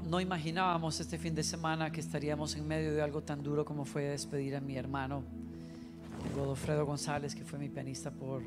no, 0.00 0.20
imaginábamos 0.20 1.00
este 1.00 1.18
fin 1.18 1.34
de 1.34 1.42
semana 1.42 1.90
que 1.90 2.00
estaríamos 2.00 2.56
en 2.56 2.66
medio 2.66 2.92
de 2.94 3.02
algo 3.02 3.22
tan 3.22 3.42
duro 3.42 3.64
como 3.64 3.84
fue 3.84 4.04
despedir 4.04 4.56
a 4.56 4.60
mi 4.60 4.76
hermano, 4.76 5.22
Godofredo 6.34 6.84
González, 6.86 7.34
que 7.34 7.44
fue 7.44 7.58
mi 7.58 7.68
pianista 7.68 8.10
por, 8.10 8.42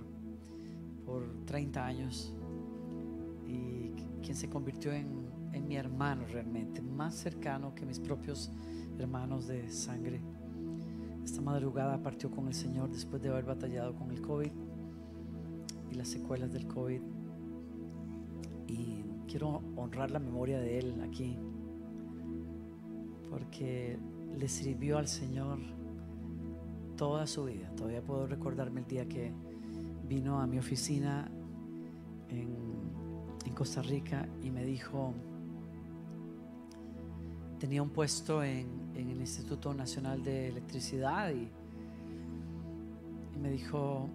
por 1.06 1.46
30 1.46 1.86
años 1.86 2.34
y 3.48 3.92
quien 4.22 4.36
se 4.36 4.50
convirtió 4.50 4.92
en, 4.92 5.30
en 5.54 5.68
mi 5.68 5.76
hermano 5.76 6.26
realmente, 6.28 6.82
más 6.82 7.16
cercano 7.16 7.74
que 7.74 7.86
mis 7.86 8.00
propios 8.00 8.52
hermanos 8.98 9.48
de 9.48 9.72
sangre. 9.72 10.22
Esta 11.24 11.42
madrugada 11.42 12.02
partió 12.02 12.32
con 12.32 12.48
el 12.48 12.54
Señor 12.54 12.90
después 12.90 13.22
de 13.22 13.30
haber 13.30 13.46
batallado 13.46 13.96
con 13.96 14.12
el 14.12 14.22
COVID 14.22 14.52
y 15.92 15.96
las 15.96 16.08
secuelas 16.08 16.52
del 16.52 16.68
COVID. 16.68 17.02
Y 18.68 19.09
quiero 19.30 19.62
honrar 19.76 20.10
la 20.12 20.20
memoria 20.20 20.60
de 20.60 20.80
Él 20.80 21.02
aquí, 21.04 21.38
porque 23.30 23.98
le 24.38 24.48
sirvió 24.48 24.98
al 24.98 25.08
Señor 25.08 25.60
toda 26.98 27.28
su 27.28 27.46
vida. 27.46 27.70
Todavía 27.76 28.02
puedo 28.02 28.26
recordarme 28.26 28.82
el 28.82 28.88
día 28.88 29.08
que 29.08 29.32
vino 30.08 30.42
a 30.42 30.48
mi 30.48 30.58
oficina 30.58 31.30
en, 32.30 32.80
Costa 33.56 33.82
Rica 33.82 34.26
y 34.42 34.52
me 34.52 34.64
dijo, 34.64 35.14
tenía 37.60 37.84
un 37.84 37.90
puesto 37.90 38.42
en, 38.42 38.70
el 38.96 39.20
Instituto 39.20 39.74
Nacional 39.74 40.24
de 40.24 40.48
Electricidad 40.48 41.32
y 41.32 41.50
me 43.38 43.52
dijo, 43.52 44.08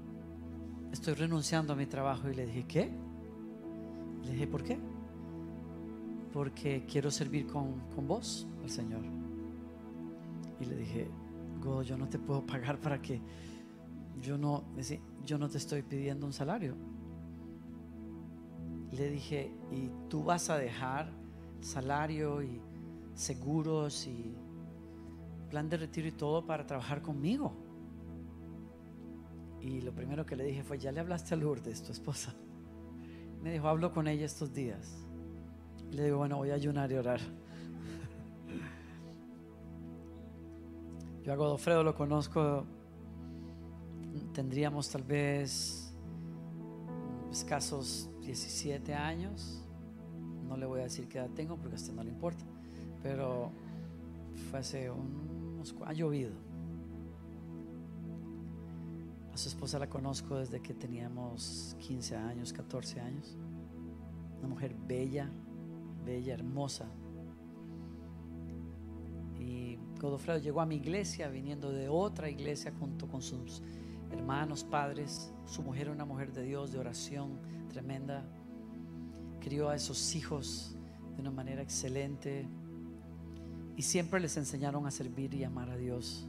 estoy 0.92 1.12
renunciando 1.12 1.74
a 1.74 1.77
mi 1.77 1.84
trabajo. 1.84 2.30
Y 2.30 2.34
le 2.34 2.46
dije, 2.46 2.64
¿qué? 2.66 2.91
Le 4.24 4.33
dije, 4.33 4.46
¿por 4.46 4.64
qué? 4.64 4.78
Porque 6.34 6.84
quiero 6.84 7.12
servir 7.12 7.46
con, 7.46 7.78
con 7.94 8.08
vos 8.08 8.48
al 8.64 8.68
Señor. 8.68 9.02
Y 10.60 10.64
le 10.64 10.74
dije, 10.74 11.08
Godo, 11.60 11.82
yo 11.82 11.96
no 11.96 12.08
te 12.08 12.18
puedo 12.18 12.44
pagar 12.46 12.80
para 12.80 13.00
que 13.00 13.22
yo 14.20 14.36
no, 14.36 14.64
yo 15.24 15.38
no 15.38 15.48
te 15.48 15.58
estoy 15.58 15.82
pidiendo 15.82 16.26
un 16.26 16.32
salario. 16.32 16.74
Le 18.91 19.10
dije, 19.10 19.52
¿y 19.70 19.91
tú 20.08 20.24
vas 20.24 20.50
a 20.50 20.58
dejar 20.58 21.12
salario 21.60 22.42
y 22.42 22.60
seguros 23.14 24.06
y 24.08 24.34
plan 25.50 25.69
de 25.69 25.76
retiro 25.76 26.08
y 26.08 26.12
todo 26.12 26.44
para 26.44 26.66
trabajar 26.66 27.00
conmigo? 27.00 27.52
Y 29.60 29.82
lo 29.82 29.94
primero 29.94 30.26
que 30.26 30.34
le 30.34 30.42
dije 30.42 30.64
fue, 30.64 30.78
¿ya 30.78 30.91
le 30.91 30.98
hablaste 30.98 31.34
a 31.34 31.36
Lourdes, 31.36 31.82
tu 31.84 31.92
esposa? 31.92 32.34
Me 33.41 33.52
dijo, 33.52 33.69
hablo 33.69 33.92
con 33.92 34.08
ella 34.08 34.26
estos 34.26 34.52
días. 34.52 35.03
Le 35.95 36.05
digo, 36.06 36.19
bueno, 36.19 36.39
voy 36.39 36.50
a 36.50 36.55
ayunar 36.55 36.91
y 36.91 36.97
orar. 36.97 37.20
Yo 41.23 41.33
a 41.33 41.37
Godofredo 41.37 41.84
lo 41.84 41.95
conozco, 41.95 42.64
tendríamos 44.33 44.91
tal 44.91 45.05
vez 45.05 45.95
escasos 47.31 48.11
17 48.22 48.92
años. 48.92 49.62
No 50.48 50.56
le 50.56 50.67
voy 50.67 50.81
a 50.81 50.83
decir 50.84 51.06
qué 51.06 51.19
edad 51.19 51.31
tengo 51.31 51.56
porque 51.56 51.77
a 51.77 51.78
usted 51.78 51.92
no 51.92 52.03
le 52.03 52.11
importa. 52.11 52.45
Pero 53.00 53.53
fue 54.50 54.59
hace 54.59 54.91
unos... 54.91 55.77
Ha 55.87 55.92
llovido. 55.92 56.33
A 59.33 59.37
su 59.37 59.48
esposa 59.48 59.78
la 59.78 59.89
conozco 59.89 60.39
desde 60.39 60.61
que 60.61 60.75
teníamos 60.75 61.77
15 61.78 62.17
años, 62.17 62.53
14 62.53 63.00
años. 63.00 63.37
Una 64.41 64.48
mujer 64.48 64.75
bella, 64.89 65.31
bella, 66.05 66.34
hermosa. 66.34 66.86
Y 69.38 69.78
Godofredo 70.00 70.38
llegó 70.38 70.60
a 70.60 70.66
mi 70.66 70.77
iglesia 70.77 71.28
viniendo 71.28 71.70
de 71.72 71.88
otra 71.88 72.30
iglesia 72.30 72.72
junto 72.78 73.08
con 73.08 73.22
sus 73.22 73.62
hermanos, 74.12 74.64
padres. 74.64 75.32
Su 75.47 75.62
mujer 75.62 75.82
era 75.82 75.92
una 75.92 76.04
mujer 76.04 76.32
de 76.32 76.44
Dios, 76.44 76.72
de 76.72 76.78
oración 76.78 77.38
tremenda. 77.69 78.25
Crió 79.41 79.69
a 79.69 79.76
esos 79.76 80.15
hijos 80.15 80.76
de 81.15 81.20
una 81.20 81.31
manera 81.31 81.62
excelente. 81.62 82.47
Y 83.76 83.82
siempre 83.82 84.21
les 84.21 84.36
enseñaron 84.36 84.86
a 84.86 84.91
servir 84.91 85.34
y 85.34 85.44
amar 85.44 85.71
a 85.71 85.76
Dios. 85.76 86.26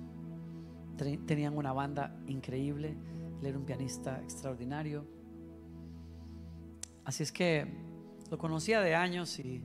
Tenían 0.98 1.58
una 1.58 1.74
banda 1.74 2.16
increíble. 2.28 2.96
Él 3.42 3.48
era 3.48 3.58
un 3.58 3.66
pianista 3.66 4.22
extraordinario. 4.24 5.06
Así 7.04 7.22
es 7.22 7.32
que 7.32 7.68
lo 8.36 8.40
conocía 8.40 8.82
de 8.82 8.94
años 8.94 9.40
y 9.40 9.62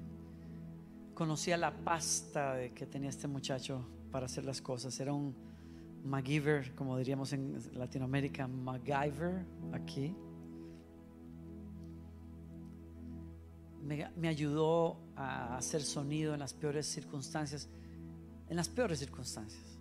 conocía 1.13 1.57
la 1.57 1.75
pasta 1.83 2.71
que 2.73 2.87
tenía 2.87 3.11
este 3.11 3.27
muchacho 3.27 3.85
para 4.13 4.27
hacer 4.27 4.45
las 4.45 4.63
cosas. 4.63 5.01
Era 5.01 5.13
un 5.13 5.35
MacGyver, 6.05 6.73
como 6.77 6.97
diríamos 6.97 7.33
en 7.33 7.59
Latinoamérica, 7.73 8.47
MacGyver 8.47 9.45
aquí. 9.73 10.15
Me, 13.83 14.09
me, 14.15 14.29
ayudó 14.29 15.01
a 15.17 15.57
hacer 15.57 15.83
sonido 15.83 16.33
en 16.33 16.39
las 16.39 16.55
peores 16.55 16.87
circunstancias, 16.87 17.69
en 18.49 18.55
las 18.55 18.69
peores 18.69 19.01
circunstancias. 19.01 19.81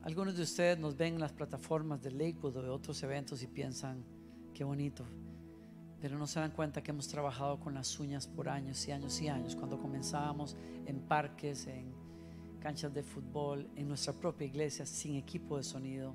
Algunos 0.00 0.34
de 0.34 0.44
ustedes 0.44 0.78
nos 0.78 0.96
ven 0.96 1.16
en 1.16 1.20
las 1.20 1.32
plataformas 1.32 2.00
de 2.00 2.10
Lakewood 2.10 2.56
o 2.56 2.62
de 2.62 2.70
otros 2.70 3.02
eventos 3.02 3.42
y 3.42 3.48
piensan, 3.48 4.02
qué 4.54 4.64
bonito, 4.64 5.04
pero 6.04 6.18
no 6.18 6.26
se 6.26 6.38
dan 6.38 6.50
cuenta 6.50 6.82
que 6.82 6.90
hemos 6.90 7.08
trabajado 7.08 7.58
con 7.58 7.72
las 7.72 7.98
uñas 7.98 8.26
por 8.26 8.50
años 8.50 8.86
y 8.86 8.92
años 8.92 9.22
y 9.22 9.28
años. 9.28 9.56
Cuando 9.56 9.78
comenzábamos 9.78 10.54
en 10.84 11.00
parques, 11.00 11.66
en 11.66 11.94
canchas 12.60 12.92
de 12.92 13.02
fútbol, 13.02 13.70
en 13.74 13.88
nuestra 13.88 14.12
propia 14.12 14.46
iglesia, 14.46 14.84
sin 14.84 15.16
equipo 15.16 15.56
de 15.56 15.62
sonido, 15.62 16.14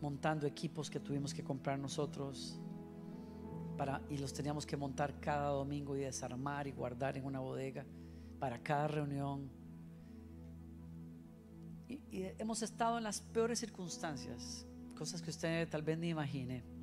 montando 0.00 0.46
equipos 0.46 0.88
que 0.88 0.98
tuvimos 0.98 1.34
que 1.34 1.44
comprar 1.44 1.78
nosotros 1.78 2.58
para, 3.76 4.00
y 4.08 4.16
los 4.16 4.32
teníamos 4.32 4.64
que 4.64 4.78
montar 4.78 5.20
cada 5.20 5.50
domingo 5.50 5.94
y 5.94 6.00
desarmar 6.00 6.66
y 6.66 6.72
guardar 6.72 7.18
en 7.18 7.26
una 7.26 7.40
bodega 7.40 7.84
para 8.38 8.62
cada 8.62 8.88
reunión 8.88 9.50
y, 11.86 12.00
y 12.10 12.32
hemos 12.38 12.62
estado 12.62 12.96
en 12.96 13.04
las 13.04 13.20
peores 13.20 13.58
circunstancias, 13.58 14.66
cosas 14.96 15.20
que 15.20 15.28
usted 15.28 15.68
tal 15.68 15.82
vez 15.82 15.98
ni 15.98 16.08
imagine. 16.08 16.75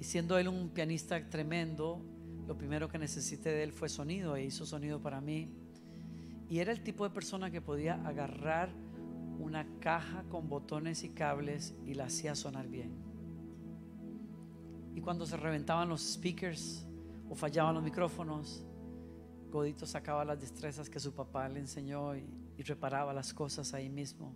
Y 0.00 0.04
siendo 0.04 0.38
él 0.38 0.48
un 0.48 0.70
pianista 0.70 1.28
tremendo, 1.28 2.00
lo 2.48 2.56
primero 2.56 2.88
que 2.88 2.98
necesité 2.98 3.50
de 3.50 3.62
él 3.62 3.72
fue 3.72 3.90
sonido 3.90 4.34
e 4.34 4.44
hizo 4.44 4.64
sonido 4.64 5.00
para 5.00 5.20
mí. 5.20 5.52
Y 6.48 6.58
era 6.58 6.72
el 6.72 6.82
tipo 6.82 7.04
de 7.04 7.10
persona 7.10 7.50
que 7.50 7.60
podía 7.60 7.94
agarrar 8.06 8.70
una 9.38 9.66
caja 9.78 10.24
con 10.30 10.48
botones 10.48 11.04
y 11.04 11.10
cables 11.10 11.74
y 11.86 11.94
la 11.94 12.06
hacía 12.06 12.34
sonar 12.34 12.66
bien. 12.66 12.90
Y 14.94 15.02
cuando 15.02 15.26
se 15.26 15.36
reventaban 15.36 15.88
los 15.88 16.00
speakers 16.00 16.86
o 17.28 17.34
fallaban 17.34 17.74
los 17.74 17.84
micrófonos, 17.84 18.64
Godito 19.50 19.84
sacaba 19.84 20.24
las 20.24 20.40
destrezas 20.40 20.88
que 20.88 20.98
su 20.98 21.12
papá 21.12 21.48
le 21.48 21.60
enseñó 21.60 22.16
y, 22.16 22.24
y 22.56 22.62
reparaba 22.62 23.12
las 23.12 23.34
cosas 23.34 23.74
ahí 23.74 23.90
mismo. 23.90 24.32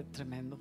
Tremendo. 0.00 0.58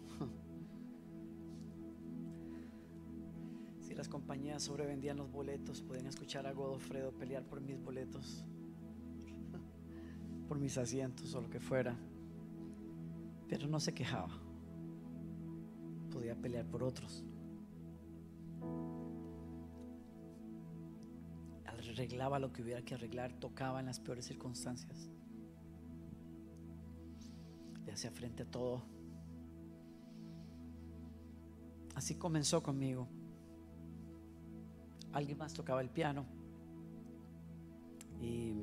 Si 3.79 3.95
las 3.95 4.09
compañías 4.09 4.63
sobrevendían 4.63 5.17
los 5.17 5.31
boletos, 5.31 5.81
podían 5.81 6.07
escuchar 6.07 6.45
a 6.47 6.53
Godofredo 6.53 7.11
pelear 7.11 7.43
por 7.43 7.61
mis 7.61 7.81
boletos, 7.81 8.45
por 10.47 10.59
mis 10.59 10.77
asientos 10.77 11.33
o 11.35 11.41
lo 11.41 11.49
que 11.49 11.59
fuera. 11.59 11.97
Pero 13.47 13.67
no 13.67 13.79
se 13.79 13.93
quejaba. 13.93 14.31
Podía 16.09 16.35
pelear 16.35 16.65
por 16.65 16.83
otros. 16.83 17.25
Arreglaba 21.65 22.39
lo 22.39 22.53
que 22.53 22.61
hubiera 22.61 22.81
que 22.81 22.93
arreglar, 22.93 23.33
tocaba 23.33 23.79
en 23.81 23.87
las 23.87 23.99
peores 23.99 24.25
circunstancias 24.25 25.09
le 27.85 27.91
hacía 27.95 28.11
frente 28.11 28.43
a 28.43 28.45
todo. 28.45 28.83
Así 32.01 32.15
comenzó 32.15 32.63
conmigo. 32.63 33.07
alguien 35.13 35.37
más 35.37 35.53
tocaba 35.53 35.81
el 35.81 35.91
piano. 35.91 36.25
Y 38.19 38.55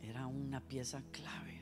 era 0.00 0.28
una 0.28 0.60
pieza 0.60 1.02
clave. 1.10 1.60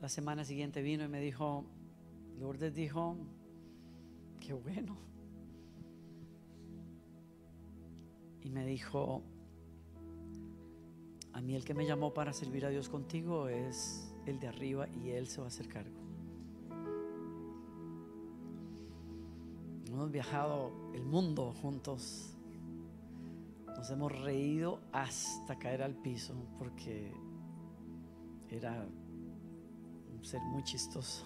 La 0.00 0.08
semana 0.08 0.44
siguiente 0.44 0.82
vino 0.82 1.04
y 1.04 1.08
me 1.08 1.20
dijo, 1.20 1.64
Lourdes 2.40 2.74
dijo, 2.74 3.16
qué 4.40 4.54
bueno. 4.54 4.98
Y 8.42 8.50
me 8.50 8.66
dijo, 8.66 9.22
a 11.32 11.40
mí 11.40 11.54
el 11.54 11.64
que 11.64 11.74
me 11.74 11.86
llamó 11.86 12.12
para 12.12 12.32
servir 12.32 12.66
a 12.66 12.70
Dios 12.70 12.88
contigo 12.88 13.46
es 13.48 14.12
el 14.26 14.40
de 14.40 14.48
arriba 14.48 14.88
y 14.88 15.10
Él 15.10 15.26
se 15.28 15.38
va 15.38 15.46
a 15.46 15.48
hacer 15.48 15.68
cargo. 15.68 15.96
Hemos 19.86 20.10
viajado 20.10 20.72
el 20.94 21.04
mundo 21.04 21.54
juntos. 21.62 22.34
Nos 23.66 23.90
hemos 23.90 24.12
reído 24.20 24.80
hasta 24.92 25.56
caer 25.58 25.82
al 25.82 25.94
piso 25.94 26.34
porque 26.58 27.12
era 28.50 28.86
un 30.12 30.24
ser 30.24 30.40
muy 30.42 30.62
chistoso. 30.64 31.24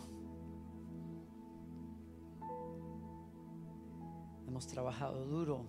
Hemos 4.46 4.66
trabajado 4.66 5.24
duro. 5.26 5.66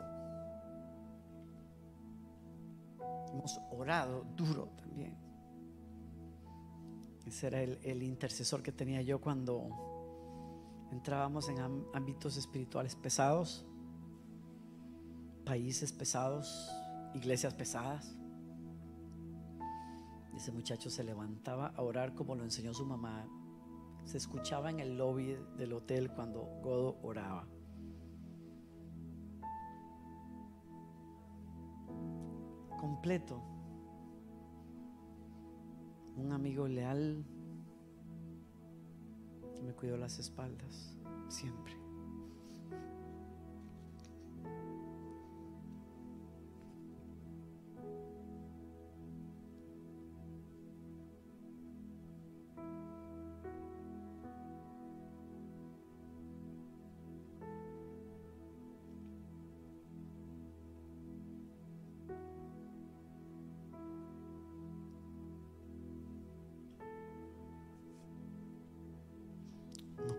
Hemos 3.32 3.60
orado 3.72 4.26
duro 4.36 4.68
también. 4.76 5.31
Ese 7.32 7.48
era 7.48 7.62
el, 7.62 7.80
el 7.84 8.04
intercesor 8.04 8.62
que 8.62 8.74
tenía 8.74 9.02
yo 9.02 9.22
cuando 9.22 9.70
entrábamos 10.92 11.48
en 11.48 11.60
ámbitos 11.94 12.36
espirituales 12.36 12.98
pesados, 12.98 13.66
países 15.46 15.94
pesados, 15.94 16.70
iglesias 17.14 17.54
pesadas. 17.54 18.18
Ese 20.36 20.52
muchacho 20.52 20.90
se 20.90 21.06
levantaba 21.06 21.68
a 21.68 21.82
orar 21.84 22.16
como 22.16 22.36
lo 22.36 22.44
enseñó 22.44 22.74
su 22.74 22.86
mamá. 22.86 23.26
Se 24.04 24.18
escuchaba 24.18 24.70
en 24.70 24.82
el 24.82 24.98
lobby 24.98 25.38
del 25.56 25.72
hotel 25.72 26.12
cuando 26.12 26.42
Godo 26.62 27.00
oraba. 27.02 27.48
Completo. 32.78 33.42
Un 36.22 36.34
amigo 36.34 36.68
leal 36.68 37.26
me 39.66 39.74
cuidó 39.74 39.98
las 39.98 40.20
espaldas 40.20 40.96
siempre. 41.30 41.81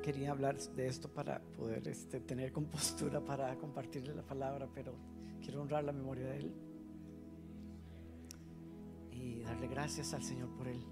Quería 0.03 0.33
hablar 0.33 0.59
de 0.59 0.87
esto 0.87 1.09
para 1.09 1.41
poder 1.41 1.87
este, 1.89 2.21
tener 2.21 2.53
compostura 2.53 3.25
para 3.25 3.57
compartirle 3.57 4.15
la 4.15 4.23
palabra, 4.23 4.69
pero 4.75 4.95
quiero 5.41 5.63
honrar 5.63 5.85
la 5.85 5.93
memoria 5.93 6.27
de 6.27 6.37
Él 6.37 6.55
y 9.13 9.41
darle 9.43 9.69
gracias 9.69 10.13
al 10.13 10.23
Señor 10.23 10.51
por 10.51 10.69
Él. 10.69 10.85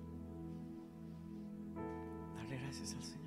Darle 2.37 2.59
gracias 2.59 2.95
al 2.95 3.03
Señor. 3.03 3.21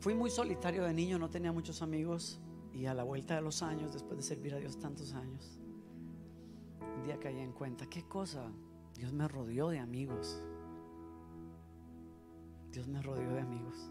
Fui 0.00 0.14
muy 0.14 0.30
solitario 0.30 0.82
de 0.82 0.92
niño, 0.92 1.18
no 1.18 1.30
tenía 1.30 1.52
muchos 1.52 1.80
amigos 1.80 2.40
y 2.72 2.86
a 2.86 2.94
la 2.94 3.04
vuelta 3.04 3.36
de 3.36 3.42
los 3.42 3.62
años, 3.62 3.92
después 3.92 4.16
de 4.16 4.22
servir 4.24 4.54
a 4.54 4.58
Dios 4.58 4.78
tantos 4.78 5.12
años, 5.12 5.60
un 6.96 7.04
día 7.04 7.18
caí 7.20 7.38
en 7.38 7.52
cuenta, 7.52 7.86
qué 7.86 8.08
cosa, 8.08 8.50
Dios 8.94 9.12
me 9.12 9.28
rodeó 9.28 9.68
de 9.68 9.78
amigos. 9.78 10.42
Dios 12.72 12.88
me 12.88 13.02
rodeó 13.02 13.34
de 13.34 13.40
amigos. 13.40 13.90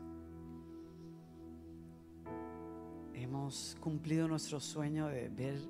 Hemos 3.14 3.78
cumplido 3.80 4.28
nuestro 4.28 4.60
sueño 4.60 5.08
de 5.08 5.30
ver 5.30 5.62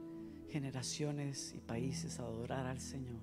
generaciones 0.47 1.53
y 1.53 1.59
países 1.59 2.19
adorar 2.19 2.65
al 2.65 2.79
Señor. 2.79 3.19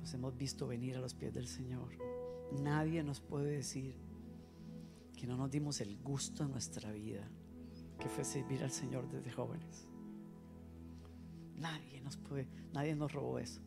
Nos 0.00 0.14
hemos 0.14 0.36
visto 0.36 0.68
venir 0.68 0.96
a 0.96 1.00
los 1.00 1.14
pies 1.14 1.34
del 1.34 1.48
Señor. 1.48 1.88
Nadie 2.62 3.02
nos 3.02 3.20
puede 3.20 3.56
decir 3.56 3.96
que 5.16 5.26
no 5.26 5.36
nos 5.36 5.50
dimos 5.50 5.80
el 5.80 5.96
gusto 5.98 6.44
en 6.44 6.52
nuestra 6.52 6.92
vida, 6.92 7.28
que 7.98 8.08
fue 8.08 8.24
servir 8.24 8.62
al 8.62 8.70
Señor 8.70 9.08
desde 9.08 9.32
jóvenes. 9.32 9.88
Nadie 11.56 12.00
nos 12.02 12.16
puede, 12.16 12.46
nadie 12.72 12.94
nos 12.94 13.12
robó 13.12 13.38
eso. 13.40 13.60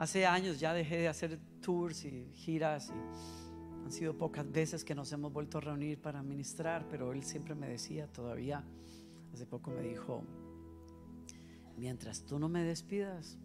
Hace 0.00 0.24
años 0.24 0.58
ya 0.58 0.72
dejé 0.72 0.96
de 0.96 1.08
hacer 1.08 1.38
tours 1.60 2.06
y 2.06 2.30
giras 2.32 2.88
y 2.88 3.84
han 3.84 3.92
sido 3.92 4.16
pocas 4.16 4.50
veces 4.50 4.82
que 4.82 4.94
nos 4.94 5.12
hemos 5.12 5.30
vuelto 5.30 5.58
a 5.58 5.60
reunir 5.60 6.00
para 6.00 6.22
ministrar, 6.22 6.88
pero 6.88 7.12
él 7.12 7.22
siempre 7.22 7.54
me 7.54 7.68
decía, 7.68 8.06
todavía 8.06 8.64
hace 9.34 9.44
poco 9.44 9.70
me 9.70 9.82
dijo, 9.82 10.24
mientras 11.76 12.24
tú 12.24 12.38
no 12.38 12.48
me 12.48 12.64
despidas, 12.64 13.36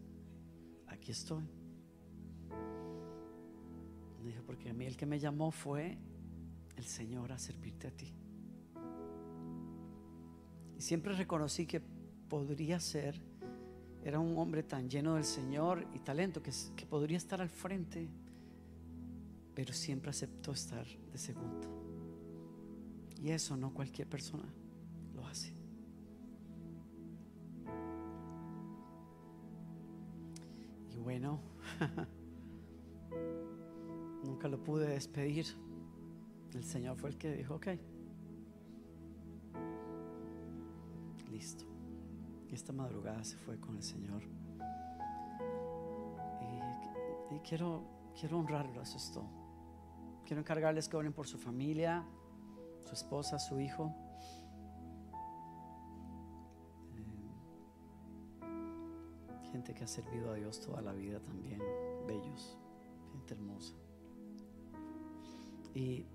aquí 0.88 1.12
estoy. 1.12 1.44
Me 4.22 4.30
dijo, 4.30 4.42
porque 4.46 4.70
a 4.70 4.74
mí 4.74 4.86
el 4.86 4.96
que 4.96 5.06
me 5.06 5.20
llamó 5.20 5.52
fue 5.52 5.98
el 6.78 6.86
Señor 6.86 7.34
a 7.34 7.38
servirte 7.38 7.88
a 7.88 7.92
ti. 7.92 8.14
Y 10.78 10.82
siempre 10.82 11.14
reconocí 11.18 11.66
que 11.66 11.82
podría 12.30 12.80
ser 12.80 13.20
era 14.06 14.20
un 14.20 14.38
hombre 14.38 14.62
tan 14.62 14.88
lleno 14.88 15.16
del 15.16 15.26
Señor 15.26 15.88
y 15.96 15.98
talento 15.98 16.44
que, 16.44 16.52
podría 16.86 17.18
estar 17.18 17.42
al 17.42 17.50
frente, 17.50 18.08
pero 19.56 19.74
siempre 19.74 20.12
aceptó 20.12 20.52
estar 20.52 20.86
de 21.12 21.18
segundo. 21.18 21.68
Y 23.20 23.32
eso 23.32 23.58
no 23.58 23.74
cualquier 23.74 24.08
persona 24.08 24.46
lo 25.16 25.26
hace. 25.26 25.52
Y 30.92 30.98
bueno, 30.98 31.40
nunca 34.24 34.48
lo 34.48 34.64
pude 34.64 34.88
despedir. 34.88 35.48
El 36.54 36.64
Señor 36.64 36.96
fue 36.96 37.10
el 37.10 37.18
que 37.18 37.36
dijo, 37.36 37.56
ok, 37.56 37.70
listo 41.32 41.75
esta 42.54 42.74
madrugada 42.74 43.24
se 43.24 43.38
fue 43.38 43.60
con 43.60 43.76
el 43.76 43.84
Señor. 43.84 44.24
Y, 47.32 47.40
quiero, 47.40 47.84
quiero 48.20 48.40
honrarlo, 48.40 48.82
eso 48.82 48.98
es 48.98 49.12
todo. 49.12 49.28
Quiero 50.26 50.42
encargarles 50.42 50.88
que 50.88 50.98
oren 50.98 51.14
por 51.14 51.28
su 51.28 51.38
familia, 51.38 52.06
su 52.88 52.94
esposa, 52.94 53.40
su 53.40 53.60
hijo. 53.60 53.94
Eh, 58.42 58.52
gente 59.52 59.74
que 59.74 59.84
ha 59.84 59.88
servido 59.88 60.32
a 60.32 60.36
Dios 60.36 60.62
toda 60.62 60.82
la 60.82 60.94
vida 60.94 61.20
también, 61.20 61.62
bellos, 62.08 62.58
gente 63.12 63.34
hermosa. 63.34 63.76
Y 65.74 66.06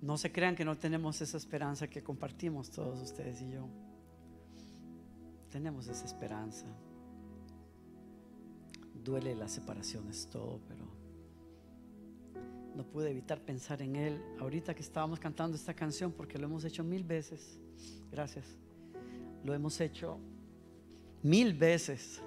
no 0.00 0.18
se 0.18 0.32
crean 0.32 0.56
que 0.56 0.64
no 0.64 0.76
tenemos 0.76 1.20
esa 1.22 1.36
esperanza 1.36 1.88
que 1.88 2.02
compartimos 2.02 2.70
todos 2.70 3.00
ustedes 3.00 3.40
y 3.40 3.52
yo 3.52 3.68
tenemos 5.54 5.86
esa 5.86 6.04
esperanza. 6.04 6.66
Duele 9.04 9.36
las 9.36 9.52
separaciones, 9.52 10.26
todo, 10.28 10.60
pero 10.66 10.84
no 12.74 12.82
pude 12.82 13.12
evitar 13.12 13.40
pensar 13.40 13.80
en 13.80 13.94
Él 13.94 14.20
ahorita 14.40 14.74
que 14.74 14.82
estábamos 14.82 15.20
cantando 15.20 15.56
esta 15.56 15.72
canción 15.72 16.10
porque 16.10 16.38
lo 16.38 16.46
hemos 16.46 16.64
hecho 16.64 16.82
mil 16.82 17.04
veces. 17.04 17.60
Gracias. 18.10 18.44
Lo 19.44 19.54
hemos 19.54 19.80
hecho 19.80 20.18
mil 21.22 21.54
veces. 21.54 22.20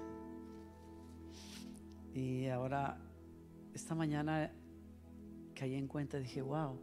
Y 2.14 2.46
ahora, 2.46 2.98
esta 3.74 3.94
mañana 3.94 4.50
caí 5.54 5.74
en 5.74 5.86
cuenta 5.86 6.18
y 6.18 6.22
dije, 6.22 6.40
wow, 6.40 6.80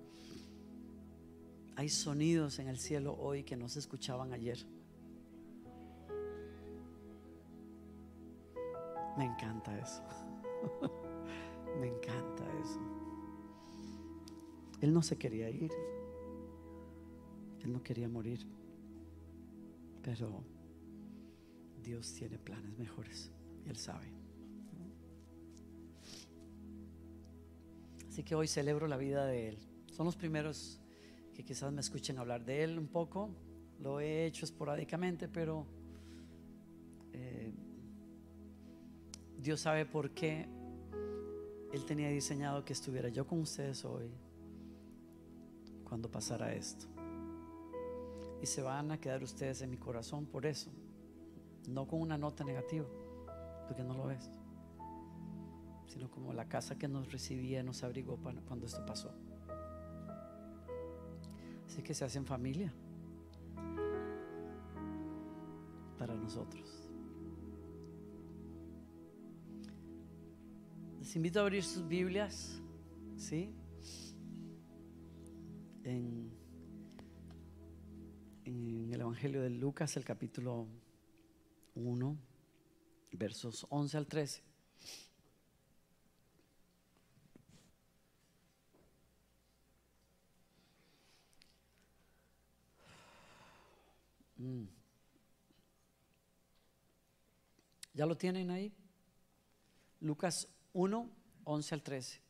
hay 1.76 1.90
sonidos 1.90 2.60
en 2.60 2.68
el 2.68 2.78
cielo 2.78 3.18
hoy 3.18 3.44
que 3.44 3.58
no 3.58 3.68
se 3.68 3.80
escuchaban 3.80 4.32
ayer. 4.32 4.75
Me 9.18 9.26
encanta 9.26 9.78
eso. 9.78 10.04
Me 11.80 11.88
encanta 11.88 12.44
eso. 12.62 12.80
Él 14.82 14.94
no 14.94 15.02
se 15.02 15.18
quería 15.18 15.50
ir. 15.50 15.72
Él 17.64 17.72
no 17.72 17.82
quería 17.82 18.10
morir. 18.10 18.46
Pero 20.02 20.44
Dios 21.82 22.14
tiene 22.14 22.38
planes 22.38 22.78
mejores. 22.78 23.32
Y 23.66 23.70
Él 23.70 23.78
sabe. 23.78 24.12
Así 28.10 28.24
que 28.24 28.36
hoy 28.36 28.48
celebro 28.48 28.88
la 28.88 28.98
vida 28.98 29.26
de 29.26 29.50
Él. 29.50 29.58
Son 29.92 30.06
los 30.06 30.16
primeros 30.16 30.80
que 31.34 31.44
quizás 31.44 31.72
me 31.74 31.82
escuchen 31.82 32.18
hablar 32.18 32.46
de 32.46 32.64
Él 32.64 32.80
un 32.80 32.88
poco. 32.88 33.30
Lo 33.80 34.00
he 34.00 34.26
hecho 34.26 34.46
esporádicamente, 34.46 35.28
pero 35.28 35.66
eh, 37.12 37.52
Dios 39.38 39.62
sabe 39.62 39.86
por 39.86 40.12
qué 40.12 40.48
Él 41.72 41.86
tenía 41.86 42.10
diseñado 42.10 42.66
que 42.66 42.74
estuviera 42.74 43.10
yo 43.10 43.26
con 43.28 43.40
ustedes 43.40 43.86
hoy 43.86 44.10
cuando 45.84 46.10
pasara 46.10 46.54
esto. 46.54 46.86
Y 48.42 48.46
se 48.46 48.62
van 48.62 48.92
a 48.92 49.00
quedar 49.00 49.24
ustedes 49.24 49.62
en 49.62 49.70
mi 49.70 49.78
corazón 49.78 50.26
por 50.26 50.46
eso. 50.46 50.70
No 51.70 51.88
con 51.88 52.02
una 52.02 52.18
nota 52.18 52.44
negativa, 52.44 52.86
porque 53.68 53.84
no 53.84 53.94
lo 53.96 54.12
es. 54.12 54.30
Sino 55.88 56.12
como 56.12 56.34
la 56.34 56.48
casa 56.48 56.78
que 56.78 56.88
nos 56.88 57.12
recibía, 57.12 57.64
nos 57.64 57.84
abrigó 57.84 58.18
cuando 58.18 58.66
esto 58.66 58.86
pasó. 58.86 59.12
Así 61.66 61.82
que 61.82 61.94
se 61.94 62.06
hacen 62.06 62.26
familia 62.26 62.72
para 65.98 66.14
nosotros. 66.14 66.85
Invito 71.16 71.40
a 71.40 71.44
abrir 71.44 71.64
sus 71.64 71.88
Biblias, 71.88 72.62
¿sí? 73.16 73.56
En, 75.86 76.30
en 78.44 78.94
el 78.94 79.00
Evangelio 79.00 79.42
de 79.42 79.50
Lucas, 79.50 79.96
el 79.96 80.04
capítulo 80.04 80.68
1, 81.76 82.18
versos 83.14 83.66
11 83.70 83.98
al 83.98 84.08
13. 84.08 84.44
Mm. 94.36 94.66
¿Ya 97.94 98.06
lo 98.06 98.18
tienen 98.18 98.50
ahí? 98.50 98.74
Lucas 100.02 100.50
1, 100.76 101.10
11 101.46 101.76
al 101.76 101.82
13. 101.82 102.22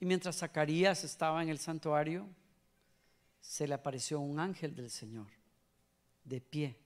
Y 0.00 0.04
mientras 0.04 0.36
Zacarías 0.36 1.02
estaba 1.02 1.42
en 1.42 1.48
el 1.48 1.58
santuario, 1.58 2.28
se 3.40 3.66
le 3.66 3.72
apareció 3.72 4.20
un 4.20 4.38
ángel 4.38 4.74
del 4.74 4.90
Señor, 4.90 5.28
de 6.24 6.42
pie, 6.42 6.76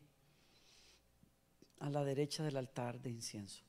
a 1.80 1.90
la 1.90 2.04
derecha 2.04 2.44
del 2.44 2.56
altar 2.56 3.00
de 3.00 3.10
incienso. 3.10 3.64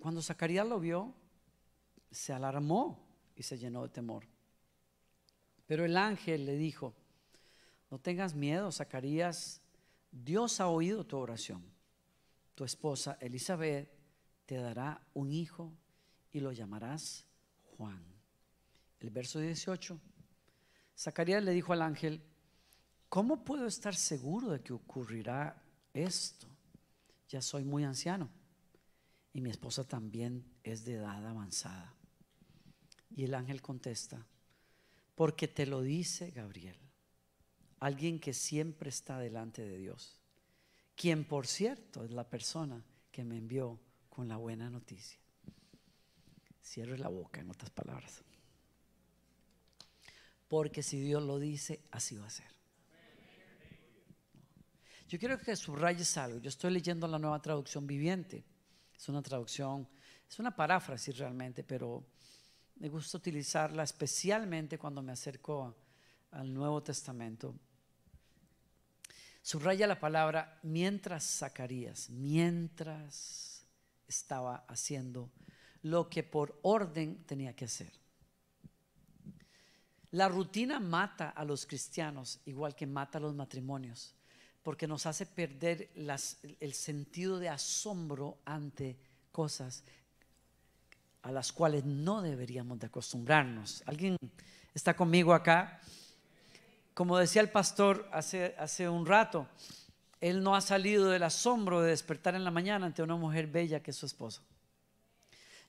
Cuando 0.00 0.20
Zacarías 0.20 0.66
lo 0.66 0.80
vio, 0.80 1.14
se 2.10 2.32
alarmó 2.32 2.98
y 3.36 3.44
se 3.44 3.56
llenó 3.56 3.84
de 3.84 3.90
temor. 3.90 4.26
Pero 5.66 5.84
el 5.84 5.96
ángel 5.96 6.44
le 6.44 6.56
dijo, 6.56 6.92
no 7.88 8.00
tengas 8.00 8.34
miedo, 8.34 8.72
Zacarías, 8.72 9.60
Dios 10.10 10.58
ha 10.60 10.66
oído 10.66 11.06
tu 11.06 11.18
oración. 11.18 11.62
Tu 12.56 12.64
esposa 12.64 13.16
Elizabeth 13.20 13.93
te 14.46 14.56
dará 14.56 15.00
un 15.14 15.32
hijo 15.32 15.72
y 16.32 16.40
lo 16.40 16.52
llamarás 16.52 17.24
Juan. 17.76 18.04
El 19.00 19.10
verso 19.10 19.38
18. 19.38 20.00
Zacarías 20.96 21.42
le 21.42 21.52
dijo 21.52 21.72
al 21.72 21.82
ángel, 21.82 22.22
¿cómo 23.08 23.44
puedo 23.44 23.66
estar 23.66 23.94
seguro 23.94 24.50
de 24.50 24.60
que 24.60 24.72
ocurrirá 24.72 25.62
esto? 25.92 26.46
Ya 27.28 27.40
soy 27.40 27.64
muy 27.64 27.84
anciano 27.84 28.30
y 29.32 29.40
mi 29.40 29.50
esposa 29.50 29.84
también 29.84 30.44
es 30.62 30.84
de 30.84 30.94
edad 30.94 31.26
avanzada. 31.26 31.94
Y 33.10 33.24
el 33.24 33.34
ángel 33.34 33.60
contesta, 33.60 34.26
porque 35.14 35.48
te 35.48 35.66
lo 35.66 35.82
dice 35.82 36.30
Gabriel, 36.30 36.76
alguien 37.80 38.18
que 38.18 38.32
siempre 38.32 38.88
está 38.88 39.18
delante 39.18 39.62
de 39.62 39.76
Dios, 39.78 40.20
quien 40.94 41.24
por 41.24 41.46
cierto 41.46 42.04
es 42.04 42.12
la 42.12 42.28
persona 42.28 42.84
que 43.10 43.24
me 43.24 43.36
envió 43.36 43.78
con 44.14 44.28
la 44.28 44.36
buena 44.36 44.70
noticia. 44.70 45.18
Cierre 46.62 46.96
la 46.96 47.08
boca, 47.08 47.40
en 47.40 47.50
otras 47.50 47.70
palabras. 47.70 48.22
Porque 50.48 50.82
si 50.82 51.00
Dios 51.00 51.22
lo 51.22 51.38
dice, 51.38 51.80
así 51.90 52.16
va 52.16 52.26
a 52.26 52.30
ser. 52.30 52.46
Yo 55.08 55.18
quiero 55.18 55.38
que 55.38 55.56
subrayes 55.56 56.16
algo. 56.16 56.38
Yo 56.38 56.48
estoy 56.48 56.72
leyendo 56.72 57.08
la 57.08 57.18
nueva 57.18 57.42
traducción 57.42 57.86
viviente. 57.86 58.44
Es 58.96 59.08
una 59.08 59.20
traducción, 59.20 59.88
es 60.28 60.38
una 60.38 60.54
paráfrasis 60.54 61.18
realmente, 61.18 61.64
pero 61.64 62.06
me 62.76 62.88
gusta 62.88 63.18
utilizarla 63.18 63.82
especialmente 63.82 64.78
cuando 64.78 65.02
me 65.02 65.12
acerco 65.12 65.76
al 66.30 66.54
Nuevo 66.54 66.82
Testamento. 66.82 67.54
Subraya 69.42 69.86
la 69.86 70.00
palabra 70.00 70.58
mientras 70.62 71.38
Zacarías, 71.38 72.08
mientras 72.08 73.53
estaba 74.08 74.64
haciendo 74.68 75.30
lo 75.82 76.08
que 76.08 76.22
por 76.22 76.58
orden 76.62 77.24
tenía 77.24 77.54
que 77.54 77.66
hacer. 77.66 77.92
La 80.12 80.28
rutina 80.28 80.78
mata 80.78 81.30
a 81.30 81.44
los 81.44 81.66
cristianos 81.66 82.40
igual 82.46 82.74
que 82.74 82.86
mata 82.86 83.18
a 83.18 83.20
los 83.20 83.34
matrimonios, 83.34 84.14
porque 84.62 84.86
nos 84.86 85.06
hace 85.06 85.26
perder 85.26 85.90
el 86.60 86.72
sentido 86.72 87.38
de 87.38 87.48
asombro 87.48 88.38
ante 88.44 88.96
cosas 89.32 89.82
a 91.22 91.32
las 91.32 91.52
cuales 91.52 91.84
no 91.84 92.22
deberíamos 92.22 92.78
de 92.78 92.86
acostumbrarnos. 92.86 93.82
¿Alguien 93.86 94.16
está 94.72 94.94
conmigo 94.94 95.34
acá? 95.34 95.80
Como 96.94 97.18
decía 97.18 97.42
el 97.42 97.50
pastor 97.50 98.08
hace, 98.12 98.54
hace 98.56 98.88
un 98.88 99.04
rato, 99.04 99.48
él 100.20 100.42
no 100.42 100.54
ha 100.54 100.60
salido 100.60 101.10
del 101.10 101.22
asombro 101.22 101.82
de 101.82 101.90
despertar 101.90 102.34
en 102.34 102.44
la 102.44 102.50
mañana 102.50 102.86
ante 102.86 103.02
una 103.02 103.16
mujer 103.16 103.46
bella 103.46 103.82
que 103.82 103.90
es 103.90 103.96
su 103.96 104.06
esposa. 104.06 104.42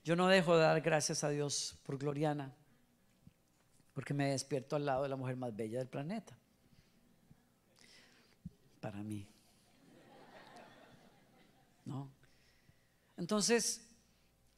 Yo 0.04 0.14
no 0.14 0.28
dejo 0.28 0.56
de 0.56 0.62
dar 0.62 0.80
gracias 0.80 1.24
a 1.24 1.30
Dios 1.30 1.76
por 1.82 1.98
Gloriana, 1.98 2.54
porque 3.92 4.14
me 4.14 4.30
despierto 4.30 4.76
al 4.76 4.86
lado 4.86 5.02
de 5.02 5.08
la 5.08 5.16
mujer 5.16 5.36
más 5.36 5.54
bella 5.54 5.78
del 5.78 5.88
planeta. 5.88 6.36
Para 8.80 9.02
mí. 9.02 9.26
¿No? 11.84 12.08
Entonces, 13.16 13.86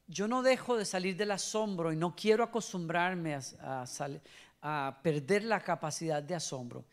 yo 0.07 0.27
no 0.27 0.43
dejo 0.43 0.77
de 0.77 0.85
salir 0.85 1.15
del 1.15 1.31
asombro 1.31 1.91
y 1.91 1.95
no 1.95 2.15
quiero 2.15 2.43
acostumbrarme 2.43 3.35
a, 3.35 3.85
a 4.61 4.99
perder 5.01 5.43
la 5.43 5.61
capacidad 5.61 6.21
de 6.21 6.35
asombro. 6.35 6.85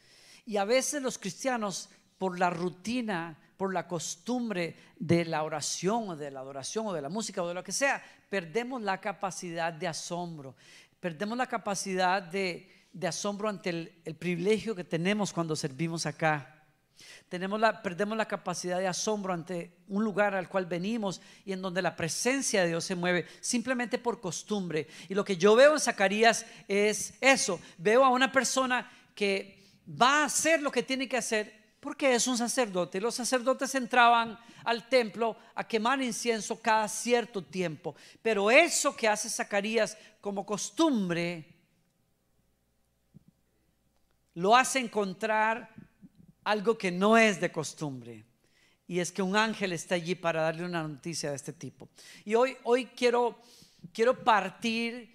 Y 0.45 0.57
a 0.57 0.65
veces 0.65 1.03
los 1.03 1.19
cristianos 1.19 1.91
por 2.19 2.39
la 2.39 2.51
rutina, 2.51 3.37
por 3.57 3.73
la 3.73 3.87
costumbre 3.87 4.77
de 4.99 5.25
la 5.25 5.43
oración 5.43 6.11
o 6.11 6.17
de 6.17 6.31
la 6.31 6.41
adoración 6.41 6.87
o 6.87 6.93
de 6.93 7.03
la 7.03 7.09
música 7.09 7.43
o 7.43 7.49
de 7.49 7.55
lo 7.55 7.65
que 7.65 7.73
sea, 7.73 8.03
perdemos 8.29 8.83
la 8.83 9.01
capacidad 9.01 9.73
de 9.73 9.89
asombro, 9.89 10.55
perdemos 11.01 11.37
la 11.39 11.47
capacidad 11.47 12.23
de, 12.23 12.71
asombro 13.07 13.49
ante 13.49 13.71
el, 13.71 14.17
privilegio 14.19 14.75
que 14.75 14.85
tenemos 14.85 15.33
cuando 15.33 15.57
servimos 15.57 16.07
acá. 16.07 16.53
Tenemos 17.29 17.61
la, 17.61 17.83
perdemos 17.83 18.17
la 18.17 18.27
capacidad 18.27 18.79
de 18.79 18.87
asombro 18.87 19.35
ante 19.35 19.77
un 19.89 20.03
lugar 20.03 20.35
al 20.35 20.49
cual 20.49 20.65
venimos 20.65 21.21
y 21.45 21.53
en 21.53 21.61
donde 21.61 21.83
la 21.83 21.95
presencia 21.95 22.63
de 22.63 22.69
Dios 22.69 22.85
se 22.85 22.95
mueve 22.95 23.27
simplemente 23.41 23.99
por 23.99 24.21
costumbre. 24.21 24.87
Y 25.09 25.15
lo 25.15 25.25
que 25.25 25.37
yo 25.37 25.55
veo 25.55 25.75
en 25.75 25.81
Zacarías 25.81 26.47
es 26.69 27.15
eso. 27.21 27.61
Veo 27.77 28.03
a 28.03 28.09
una 28.09 28.33
persona 28.33 28.91
que 29.15 29.63
va 29.89 30.23
a 30.23 30.27
hacer 30.27 30.63
lo 30.63 30.71
que 30.71 30.83
tiene 30.83 31.09
que 31.09 31.19
hacer 31.19 31.66
porque 31.87 32.17
es 32.17 32.27
un 32.27 32.37
sacerdote. 32.37 33.01
Los 33.01 33.15
sacerdotes 33.15 33.73
entraban 33.77 34.37
al 34.65 34.89
templo 34.89 35.37
a 35.55 35.63
quemar 35.69 36.03
incienso 36.03 36.61
cada 36.61 36.89
cierto 36.89 37.45
tiempo. 37.45 37.95
Pero 38.21 38.51
eso 38.51 38.97
que 38.97 39.07
hace 39.07 39.31
Zacarías 39.31 39.97
como 40.21 40.45
costumbre, 40.45 41.47
lo 44.35 44.57
hace 44.57 44.81
encontrar 44.81 45.73
algo 46.43 46.77
que 46.77 46.91
no 46.91 47.17
es 47.17 47.41
de 47.41 47.53
costumbre. 47.53 48.25
Y 48.89 48.99
es 48.99 49.13
que 49.13 49.23
un 49.23 49.37
ángel 49.37 49.73
está 49.73 49.95
allí 49.95 50.17
para 50.17 50.43
darle 50.43 50.65
una 50.65 50.83
noticia 50.83 51.31
de 51.31 51.37
este 51.37 51.53
tipo. 51.53 51.89
Y 52.25 52.35
hoy, 52.35 52.57
hoy 52.65 52.87
quiero, 52.87 53.39
quiero 53.93 54.25
partir 54.25 55.09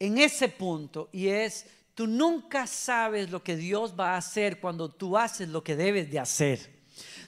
en 0.00 0.18
ese 0.18 0.48
punto 0.48 1.10
y 1.12 1.28
es 1.28 1.64
Tú 1.94 2.06
nunca 2.06 2.66
sabes 2.66 3.30
lo 3.30 3.42
que 3.42 3.56
Dios 3.56 3.94
va 3.98 4.14
a 4.14 4.16
hacer 4.16 4.60
cuando 4.60 4.90
tú 4.90 5.16
haces 5.16 5.48
lo 5.48 5.62
que 5.62 5.76
debes 5.76 6.10
de 6.10 6.18
hacer. 6.18 6.74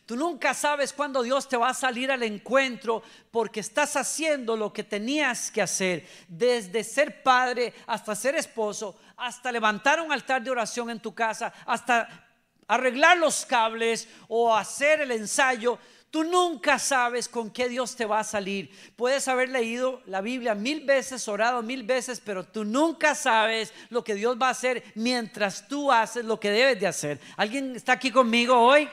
Tú 0.07 0.17
nunca 0.17 0.55
sabes 0.55 0.93
cuándo 0.93 1.23
Dios 1.23 1.49
te 1.49 1.57
va 1.57 1.71
a 1.71 1.75
salir 1.75 2.11
al 2.13 2.23
encuentro 2.23 3.03
porque 3.31 3.61
estás 3.61 3.97
haciendo 3.97 4.57
lo 4.57 4.73
que 4.73 4.85
tenías 4.85 5.51
que 5.51 5.63
hacer, 5.63 6.07
desde 6.29 6.85
ser 6.85 7.23
padre 7.25 7.75
hasta 7.87 8.15
ser 8.15 8.37
esposo, 8.37 8.97
hasta 9.17 9.51
levantar 9.51 10.01
un 10.01 10.13
altar 10.13 10.43
de 10.43 10.51
oración 10.51 10.91
en 10.91 11.01
tu 11.01 11.13
casa, 11.13 11.53
hasta 11.65 12.29
arreglar 12.69 13.19
los 13.19 13.45
cables 13.47 14.09
o 14.29 14.55
hacer 14.55 15.01
el 15.01 15.11
ensayo. 15.11 15.79
Tú 16.11 16.25
nunca 16.25 16.79
sabes 16.79 17.29
con 17.29 17.51
qué 17.51 17.69
Dios 17.69 17.97
te 17.97 18.07
va 18.07 18.21
a 18.21 18.25
salir. 18.25 18.71
Puedes 18.97 19.29
haber 19.29 19.49
leído 19.49 20.01
la 20.07 20.21
Biblia 20.21 20.55
mil 20.55 20.85
veces, 20.85 21.27
orado 21.29 21.63
mil 21.63 21.83
veces, 21.83 22.23
pero 22.25 22.45
tú 22.45 22.65
nunca 22.65 23.15
sabes 23.15 23.75
lo 23.91 24.03
que 24.05 24.15
Dios 24.15 24.39
va 24.41 24.49
a 24.49 24.53
hacer 24.53 24.83
mientras 24.95 25.69
tú 25.69 25.91
haces 25.91 26.25
lo 26.25 26.39
que 26.41 26.51
debes 26.51 26.81
de 26.81 26.87
hacer. 26.87 27.21
¿Alguien 27.37 27.75
está 27.77 27.93
aquí 27.93 28.11
conmigo 28.11 28.57
hoy? 28.57 28.89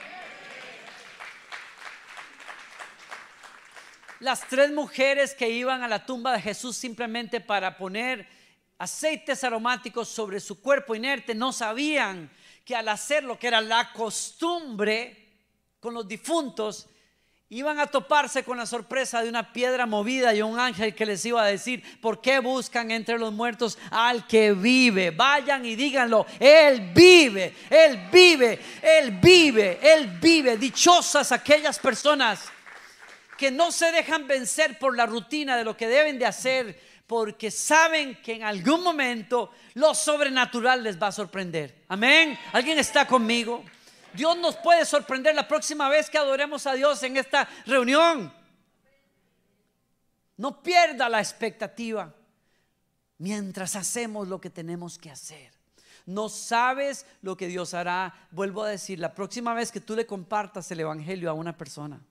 Las 4.19 4.47
tres 4.47 4.71
mujeres 4.71 5.35
que 5.35 5.49
iban 5.49 5.83
a 5.83 5.87
la 5.87 6.05
tumba 6.05 6.33
de 6.33 6.41
Jesús 6.41 6.75
simplemente 6.75 7.41
para 7.41 7.77
poner 7.77 8.27
aceites 8.77 9.43
aromáticos 9.43 10.09
sobre 10.09 10.39
su 10.39 10.61
cuerpo 10.61 10.95
inerte 10.95 11.35
no 11.35 11.53
sabían 11.53 12.31
que 12.65 12.75
al 12.75 12.87
hacer 12.87 13.23
lo 13.23 13.37
que 13.37 13.47
era 13.47 13.61
la 13.61 13.91
costumbre 13.93 15.19
con 15.79 15.93
los 15.93 16.07
difuntos, 16.07 16.87
iban 17.53 17.79
a 17.79 17.85
toparse 17.85 18.43
con 18.43 18.57
la 18.57 18.65
sorpresa 18.65 19.21
de 19.21 19.29
una 19.29 19.53
piedra 19.53 19.85
movida 19.85 20.33
y 20.33 20.41
un 20.41 20.59
ángel 20.59 20.95
que 20.95 21.05
les 21.05 21.23
iba 21.23 21.43
a 21.43 21.47
decir, 21.47 21.83
¿por 22.01 22.19
qué 22.19 22.39
buscan 22.39 22.89
entre 22.89 23.19
los 23.19 23.31
muertos 23.31 23.77
al 23.91 24.25
que 24.25 24.53
vive? 24.53 25.11
Vayan 25.11 25.63
y 25.63 25.75
díganlo, 25.75 26.25
Él 26.39 26.91
vive, 26.93 27.53
Él 27.69 28.09
vive, 28.11 28.59
Él 28.81 29.11
vive, 29.21 29.79
Él 29.81 30.17
vive. 30.19 30.57
Dichosas 30.57 31.31
aquellas 31.31 31.77
personas 31.77 32.45
que 33.37 33.51
no 33.51 33.71
se 33.71 33.91
dejan 33.91 34.27
vencer 34.27 34.79
por 34.79 34.97
la 34.97 35.05
rutina 35.05 35.55
de 35.55 35.63
lo 35.63 35.77
que 35.77 35.87
deben 35.87 36.17
de 36.17 36.25
hacer, 36.25 36.79
porque 37.05 37.51
saben 37.51 38.15
que 38.23 38.33
en 38.33 38.43
algún 38.43 38.81
momento 38.81 39.51
lo 39.75 39.93
sobrenatural 39.93 40.81
les 40.81 40.99
va 40.99 41.07
a 41.07 41.11
sorprender. 41.11 41.83
Amén. 41.87 42.37
¿Alguien 42.51 42.79
está 42.79 43.05
conmigo? 43.05 43.63
Dios 44.13 44.37
nos 44.37 44.55
puede 44.57 44.85
sorprender 44.85 45.35
la 45.35 45.47
próxima 45.47 45.89
vez 45.89 46.09
que 46.09 46.17
adoremos 46.17 46.65
a 46.67 46.73
Dios 46.73 47.01
en 47.03 47.17
esta 47.17 47.47
reunión. 47.65 48.33
No 50.37 50.61
pierda 50.61 51.09
la 51.09 51.19
expectativa 51.19 52.13
mientras 53.17 53.75
hacemos 53.75 54.27
lo 54.27 54.41
que 54.41 54.49
tenemos 54.49 54.97
que 54.97 55.11
hacer. 55.11 55.51
No 56.05 56.27
sabes 56.27 57.05
lo 57.21 57.37
que 57.37 57.47
Dios 57.47 57.73
hará. 57.73 58.27
Vuelvo 58.31 58.63
a 58.63 58.69
decir, 58.69 58.99
la 58.99 59.13
próxima 59.13 59.53
vez 59.53 59.71
que 59.71 59.79
tú 59.79 59.95
le 59.95 60.05
compartas 60.05 60.69
el 60.71 60.81
Evangelio 60.81 61.29
a 61.29 61.33
una 61.33 61.55
persona, 61.55 62.01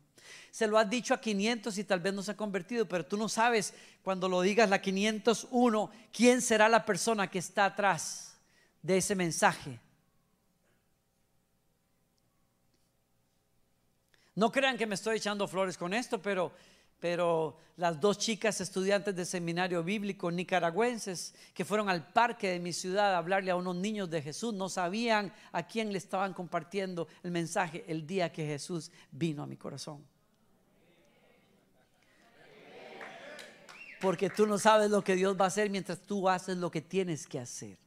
se 0.50 0.66
lo 0.66 0.78
has 0.78 0.88
dicho 0.88 1.14
a 1.14 1.20
500 1.20 1.76
y 1.78 1.84
tal 1.84 2.00
vez 2.00 2.14
no 2.14 2.22
se 2.22 2.30
ha 2.30 2.36
convertido, 2.36 2.86
pero 2.86 3.04
tú 3.04 3.16
no 3.16 3.28
sabes 3.28 3.74
cuando 4.02 4.28
lo 4.28 4.40
digas 4.40 4.68
la 4.68 4.80
501 4.80 5.90
quién 6.12 6.42
será 6.42 6.68
la 6.68 6.84
persona 6.84 7.28
que 7.28 7.38
está 7.38 7.66
atrás 7.66 8.34
de 8.82 8.98
ese 8.98 9.14
mensaje. 9.14 9.78
No 14.34 14.50
crean 14.50 14.78
que 14.78 14.86
me 14.86 14.94
estoy 14.94 15.16
echando 15.16 15.46
flores 15.46 15.76
con 15.76 15.92
esto, 15.92 16.20
pero, 16.20 16.52
pero 16.98 17.58
las 17.76 18.00
dos 18.00 18.16
chicas 18.16 18.60
estudiantes 18.62 19.14
de 19.14 19.26
seminario 19.26 19.84
bíblico 19.84 20.30
nicaragüenses 20.30 21.34
que 21.52 21.66
fueron 21.66 21.90
al 21.90 22.12
parque 22.12 22.48
de 22.48 22.58
mi 22.58 22.72
ciudad 22.72 23.14
a 23.14 23.18
hablarle 23.18 23.50
a 23.50 23.56
unos 23.56 23.76
niños 23.76 24.08
de 24.08 24.22
Jesús, 24.22 24.54
no 24.54 24.70
sabían 24.70 25.32
a 25.52 25.66
quién 25.66 25.92
le 25.92 25.98
estaban 25.98 26.32
compartiendo 26.32 27.08
el 27.22 27.30
mensaje 27.30 27.84
el 27.88 28.06
día 28.06 28.32
que 28.32 28.46
Jesús 28.46 28.90
vino 29.10 29.42
a 29.42 29.46
mi 29.46 29.56
corazón. 29.56 30.02
Porque 34.00 34.30
tú 34.30 34.46
no 34.46 34.58
sabes 34.58 34.90
lo 34.90 35.04
que 35.04 35.14
Dios 35.14 35.36
va 35.38 35.44
a 35.44 35.48
hacer 35.48 35.70
mientras 35.70 36.00
tú 36.00 36.28
haces 36.28 36.56
lo 36.56 36.70
que 36.70 36.80
tienes 36.80 37.26
que 37.26 37.38
hacer. 37.38 37.78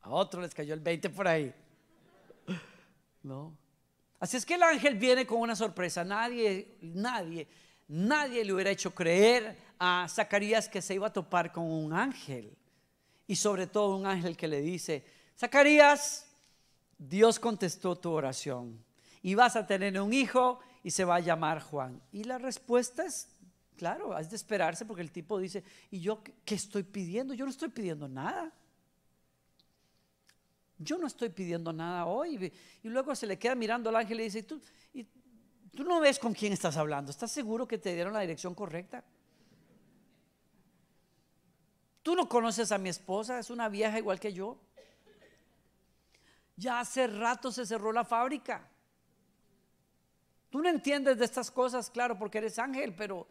A 0.00 0.10
otro 0.10 0.40
les 0.40 0.54
cayó 0.54 0.72
el 0.72 0.80
20 0.80 1.10
por 1.10 1.28
ahí. 1.28 1.54
No. 3.26 3.56
Así 4.20 4.36
es 4.36 4.46
que 4.46 4.54
el 4.54 4.62
ángel 4.62 4.94
viene 4.94 5.26
con 5.26 5.40
una 5.40 5.56
sorpresa. 5.56 6.04
Nadie, 6.04 6.78
nadie, 6.80 7.48
nadie 7.88 8.44
le 8.44 8.52
hubiera 8.52 8.70
hecho 8.70 8.94
creer 8.94 9.58
a 9.80 10.06
Zacarías 10.08 10.68
que 10.68 10.80
se 10.80 10.94
iba 10.94 11.08
a 11.08 11.12
topar 11.12 11.50
con 11.50 11.64
un 11.64 11.92
ángel. 11.92 12.56
Y 13.26 13.34
sobre 13.34 13.66
todo 13.66 13.96
un 13.96 14.06
ángel 14.06 14.36
que 14.36 14.46
le 14.46 14.60
dice, 14.60 15.04
Zacarías, 15.36 16.28
Dios 16.96 17.40
contestó 17.40 17.96
tu 17.96 18.12
oración. 18.12 18.80
Y 19.22 19.34
vas 19.34 19.56
a 19.56 19.66
tener 19.66 20.00
un 20.00 20.12
hijo 20.12 20.60
y 20.84 20.92
se 20.92 21.04
va 21.04 21.16
a 21.16 21.20
llamar 21.20 21.60
Juan. 21.60 22.00
Y 22.12 22.22
la 22.22 22.38
respuesta 22.38 23.04
es, 23.04 23.36
claro, 23.76 24.16
es 24.16 24.30
de 24.30 24.36
esperarse 24.36 24.86
porque 24.86 25.02
el 25.02 25.10
tipo 25.10 25.40
dice, 25.40 25.64
¿y 25.90 25.98
yo 25.98 26.22
qué 26.44 26.54
estoy 26.54 26.84
pidiendo? 26.84 27.34
Yo 27.34 27.44
no 27.44 27.50
estoy 27.50 27.70
pidiendo 27.70 28.06
nada. 28.06 28.52
Yo 30.78 30.98
no 30.98 31.06
estoy 31.06 31.30
pidiendo 31.30 31.72
nada 31.72 32.06
hoy. 32.06 32.52
Y 32.82 32.88
luego 32.88 33.14
se 33.14 33.26
le 33.26 33.38
queda 33.38 33.54
mirando 33.54 33.88
al 33.88 33.96
ángel 33.96 34.20
y 34.20 34.24
dice, 34.24 34.42
¿Tú, 34.42 34.60
y, 34.92 35.04
tú 35.74 35.84
no 35.84 36.00
ves 36.00 36.18
con 36.18 36.34
quién 36.34 36.52
estás 36.52 36.76
hablando. 36.76 37.10
¿Estás 37.10 37.32
seguro 37.32 37.66
que 37.66 37.78
te 37.78 37.94
dieron 37.94 38.12
la 38.12 38.20
dirección 38.20 38.54
correcta? 38.54 39.04
Tú 42.02 42.14
no 42.14 42.28
conoces 42.28 42.70
a 42.70 42.78
mi 42.78 42.88
esposa, 42.88 43.38
es 43.38 43.50
una 43.50 43.68
vieja 43.68 43.98
igual 43.98 44.20
que 44.20 44.32
yo. 44.32 44.58
Ya 46.56 46.80
hace 46.80 47.06
rato 47.06 47.50
se 47.50 47.66
cerró 47.66 47.92
la 47.92 48.04
fábrica. 48.04 48.68
Tú 50.48 50.60
no 50.60 50.68
entiendes 50.68 51.18
de 51.18 51.24
estas 51.24 51.50
cosas, 51.50 51.90
claro, 51.90 52.18
porque 52.18 52.38
eres 52.38 52.58
ángel, 52.58 52.94
pero, 52.94 53.26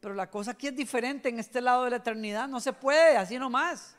pero 0.00 0.14
la 0.14 0.30
cosa 0.30 0.52
aquí 0.52 0.68
es 0.68 0.74
diferente 0.74 1.28
en 1.28 1.38
este 1.38 1.60
lado 1.60 1.84
de 1.84 1.90
la 1.90 1.96
eternidad. 1.96 2.48
No 2.48 2.60
se 2.60 2.72
puede, 2.72 3.16
así 3.16 3.38
nomás. 3.38 3.94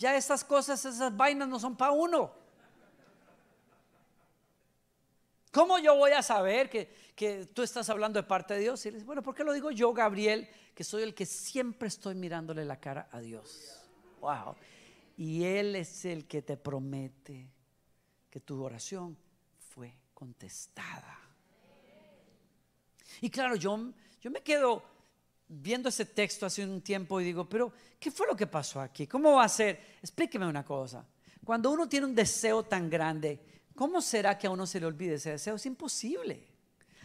Ya 0.00 0.16
esas 0.16 0.42
cosas, 0.42 0.82
esas 0.82 1.14
vainas 1.14 1.46
no 1.46 1.60
son 1.60 1.76
para 1.76 1.92
uno. 1.92 2.32
¿Cómo 5.52 5.78
yo 5.78 5.94
voy 5.94 6.12
a 6.12 6.22
saber 6.22 6.70
que, 6.70 7.46
tú 7.52 7.62
estás 7.62 7.90
hablando 7.90 8.18
de 8.18 8.26
parte 8.26 8.54
de 8.54 8.60
Dios? 8.60 8.86
Y 8.86 8.92
dice, 8.92 9.04
bueno, 9.04 9.22
¿por 9.22 9.34
qué 9.34 9.44
lo 9.44 9.52
digo 9.52 9.70
yo, 9.70 9.92
Gabriel, 9.92 10.48
que 10.74 10.84
soy 10.84 11.02
el 11.02 11.14
que 11.14 11.26
siempre 11.26 11.88
estoy 11.88 12.14
mirándole 12.14 12.64
la 12.64 12.80
cara 12.80 13.10
a 13.12 13.20
Dios? 13.20 13.78
Wow. 14.22 14.56
Y 15.18 15.44
Él 15.44 15.76
es 15.76 16.06
el 16.06 16.26
que 16.26 16.40
te 16.40 16.56
promete 16.56 17.50
que 18.30 18.40
tu 18.40 18.64
oración 18.64 19.18
fue 19.58 19.94
contestada. 20.14 21.20
Y 23.20 23.28
claro, 23.28 23.54
yo, 23.54 23.92
yo 24.22 24.30
me 24.30 24.40
quedo 24.40 24.82
viendo 25.52 25.88
ese 25.88 26.06
texto 26.06 26.46
hace 26.46 26.64
un 26.64 26.80
tiempo 26.80 27.20
y 27.20 27.24
digo, 27.24 27.48
pero 27.48 27.72
¿qué 27.98 28.10
fue 28.10 28.26
lo 28.28 28.36
que 28.36 28.46
pasó 28.46 28.80
aquí? 28.80 29.06
¿Cómo 29.06 29.34
va 29.34 29.44
a 29.44 29.48
ser? 29.48 29.96
Explíqueme 30.00 30.46
una 30.46 30.64
cosa. 30.64 31.04
Cuando 31.44 31.70
uno 31.70 31.88
tiene 31.88 32.06
un 32.06 32.14
deseo 32.14 32.62
tan 32.62 32.88
grande, 32.88 33.40
¿cómo 33.74 34.00
será 34.00 34.38
que 34.38 34.46
a 34.46 34.50
uno 34.50 34.64
se 34.64 34.78
le 34.78 34.86
olvide 34.86 35.14
ese 35.14 35.30
deseo? 35.30 35.56
Es 35.56 35.66
imposible. 35.66 36.46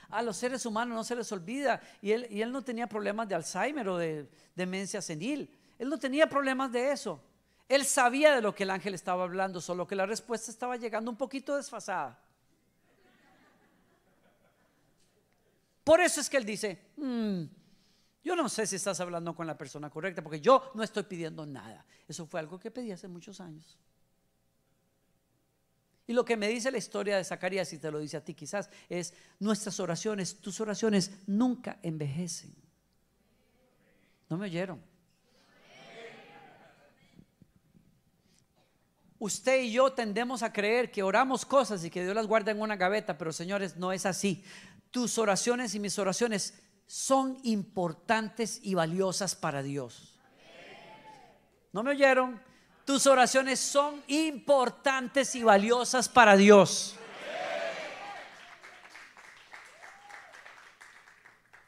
A 0.09 0.21
los 0.21 0.37
seres 0.37 0.63
humanos 0.65 0.95
no 0.95 1.03
se 1.03 1.15
les 1.15 1.31
olvida. 1.31 1.81
Y 2.01 2.11
él, 2.11 2.27
y 2.29 2.41
él 2.41 2.51
no 2.51 2.63
tenía 2.63 2.87
problemas 2.87 3.27
de 3.27 3.35
Alzheimer 3.35 3.89
o 3.89 3.97
de 3.97 4.29
demencia 4.55 5.01
senil. 5.01 5.49
Él 5.79 5.89
no 5.89 5.97
tenía 5.97 6.29
problemas 6.29 6.71
de 6.71 6.91
eso. 6.91 7.19
Él 7.67 7.83
sabía 7.83 8.35
de 8.35 8.41
lo 8.41 8.53
que 8.53 8.61
el 8.61 8.69
ángel 8.69 8.93
estaba 8.93 9.23
hablando, 9.23 9.59
solo 9.59 9.87
que 9.87 9.95
la 9.95 10.05
respuesta 10.05 10.51
estaba 10.51 10.77
llegando 10.77 11.09
un 11.09 11.17
poquito 11.17 11.55
desfasada. 11.55 12.19
Por 15.83 15.99
eso 15.99 16.21
es 16.21 16.29
que 16.29 16.37
él 16.37 16.45
dice, 16.45 16.79
hmm, 16.97 17.43
yo 18.25 18.35
no 18.35 18.49
sé 18.49 18.65
si 18.65 18.75
estás 18.75 18.99
hablando 18.99 19.35
con 19.35 19.45
la 19.45 19.55
persona 19.55 19.87
correcta, 19.91 20.23
porque 20.23 20.41
yo 20.41 20.71
no 20.73 20.81
estoy 20.81 21.03
pidiendo 21.03 21.45
nada. 21.45 21.85
Eso 22.07 22.25
fue 22.25 22.39
algo 22.39 22.59
que 22.59 22.71
pedí 22.71 22.91
hace 22.91 23.07
muchos 23.07 23.39
años. 23.39 23.77
Y 26.07 26.13
lo 26.13 26.25
que 26.25 26.35
me 26.35 26.47
dice 26.47 26.71
la 26.71 26.79
historia 26.79 27.17
de 27.17 27.23
Zacarías, 27.23 27.71
y 27.71 27.77
te 27.77 27.91
lo 27.91 27.99
dice 27.99 28.17
a 28.17 28.25
ti 28.25 28.33
quizás, 28.33 28.71
es 28.89 29.13
nuestras 29.39 29.79
oraciones, 29.79 30.41
tus 30.41 30.59
oraciones 30.59 31.11
nunca 31.27 31.79
envejecen. 31.83 32.55
¿No 34.27 34.37
me 34.37 34.45
oyeron? 34.45 34.81
Usted 39.19 39.61
y 39.61 39.71
yo 39.71 39.93
tendemos 39.93 40.41
a 40.41 40.51
creer 40.51 40.91
que 40.91 41.03
oramos 41.03 41.45
cosas 41.45 41.85
y 41.85 41.91
que 41.91 42.03
Dios 42.03 42.15
las 42.15 42.25
guarda 42.25 42.51
en 42.51 42.59
una 42.59 42.75
gaveta, 42.75 43.19
pero 43.19 43.31
señores, 43.31 43.77
no 43.77 43.91
es 43.91 44.07
así. 44.07 44.43
Tus 44.89 45.19
oraciones 45.19 45.75
y 45.75 45.79
mis 45.79 45.99
oraciones 45.99 46.64
son 46.85 47.39
importantes 47.43 48.59
y 48.63 48.73
valiosas 48.73 49.35
para 49.35 49.63
Dios. 49.63 50.19
¿No 51.71 51.83
me 51.83 51.91
oyeron? 51.91 52.41
Tus 52.85 53.07
oraciones 53.07 53.59
son 53.59 54.03
importantes 54.07 55.35
y 55.35 55.43
valiosas 55.43 56.07
para 56.07 56.37
Dios. 56.37 56.95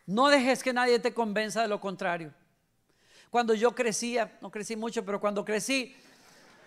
No 0.05 0.29
dejes 0.29 0.63
que 0.63 0.71
nadie 0.71 0.99
te 0.99 1.13
convenza 1.13 1.61
de 1.61 1.67
lo 1.67 1.81
contrario. 1.81 2.33
Cuando 3.29 3.53
yo 3.53 3.75
crecía, 3.75 4.37
no 4.41 4.49
crecí 4.49 4.77
mucho, 4.77 5.03
pero 5.03 5.19
cuando 5.19 5.43
crecí, 5.43 5.93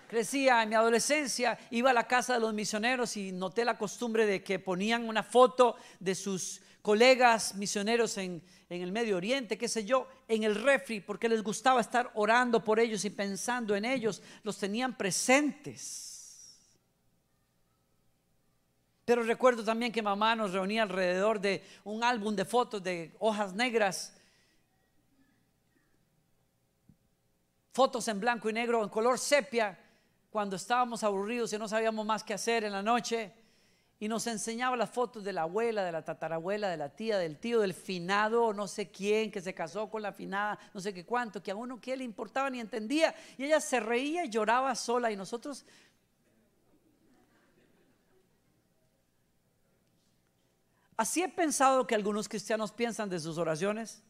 crecía 0.08 0.62
en 0.62 0.68
mi 0.68 0.74
adolescencia, 0.74 1.58
iba 1.70 1.90
a 1.90 1.94
la 1.94 2.06
casa 2.06 2.34
de 2.34 2.40
los 2.40 2.52
misioneros 2.52 3.16
y 3.16 3.32
noté 3.32 3.64
la 3.64 3.78
costumbre 3.78 4.26
de 4.26 4.42
que 4.42 4.58
ponían 4.58 5.08
una 5.08 5.22
foto 5.22 5.76
de 5.98 6.14
sus 6.14 6.60
colegas 6.83 7.55
misioneros 7.55 8.16
en, 8.19 8.43
en 8.69 8.83
el 8.83 8.93
Medio 8.93 9.16
Oriente, 9.16 9.59
qué 9.59 9.69
sé 9.69 9.85
yo, 9.85 10.09
en 10.29 10.45
el 10.45 10.55
refri, 10.55 11.01
porque 11.01 11.29
les 11.29 11.43
gustaba 11.43 11.81
estar 11.81 12.11
orando 12.14 12.62
por 12.62 12.79
ellos 12.79 13.05
y 13.05 13.11
pensando 13.11 13.75
en 13.75 13.85
ellos, 13.85 14.23
los 14.43 14.59
tenían 14.59 14.97
presentes. 14.97 16.11
Pero 19.05 19.25
recuerdo 19.25 19.64
también 19.64 19.90
que 19.90 20.03
mamá 20.03 20.37
nos 20.37 20.53
reunía 20.53 20.85
alrededor 20.85 21.40
de 21.40 21.64
un 21.83 22.05
álbum 22.05 22.37
de 22.37 22.45
fotos 22.45 22.81
de 22.81 23.12
hojas 23.19 23.53
negras, 23.55 24.16
fotos 27.73 28.07
en 28.07 28.21
blanco 28.21 28.49
y 28.49 28.53
negro, 28.53 28.85
en 28.85 28.88
color 28.88 29.19
sepia, 29.19 29.77
cuando 30.31 30.55
estábamos 30.55 31.03
aburridos 31.03 31.53
y 31.53 31.59
no 31.59 31.66
sabíamos 31.66 32.07
más 32.07 32.23
qué 32.23 32.35
hacer 32.35 32.62
en 32.62 32.71
la 32.71 32.83
noche. 32.83 33.33
Y 34.00 34.08
nos 34.08 34.26
enseñaba 34.26 34.76
las 34.76 34.90
fotos 34.90 35.22
de 35.22 35.32
la 35.32 35.42
abuela, 35.42 35.84
de 35.84 35.92
la 35.92 36.02
tatarabuela, 36.02 36.68
de 36.68 36.78
la 36.78 36.88
tía, 36.88 37.18
del 37.18 37.36
tío, 37.36 37.60
del 37.60 37.74
finado, 37.74 38.52
no 38.52 38.66
sé 38.66 38.90
quién, 38.90 39.30
que 39.30 39.42
se 39.42 39.54
casó 39.54 39.88
con 39.88 40.00
la 40.00 40.10
finada, 40.10 40.58
no 40.74 40.80
sé 40.80 40.92
qué 40.92 41.04
cuánto, 41.04 41.42
que 41.42 41.50
a 41.50 41.56
uno 41.56 41.78
qué 41.78 41.96
le 41.96 42.04
importaba 42.04 42.48
ni 42.48 42.60
entendía. 42.60 43.14
Y 43.36 43.44
ella 43.44 43.60
se 43.60 43.78
reía 43.78 44.24
y 44.24 44.30
lloraba 44.30 44.74
sola 44.74 45.12
y 45.12 45.16
nosotros 45.16 45.66
Así 51.00 51.22
he 51.22 51.30
pensado 51.30 51.86
que 51.86 51.94
algunos 51.94 52.28
cristianos 52.28 52.72
piensan 52.72 53.08
de 53.08 53.18
sus 53.18 53.38
oraciones. 53.38 54.02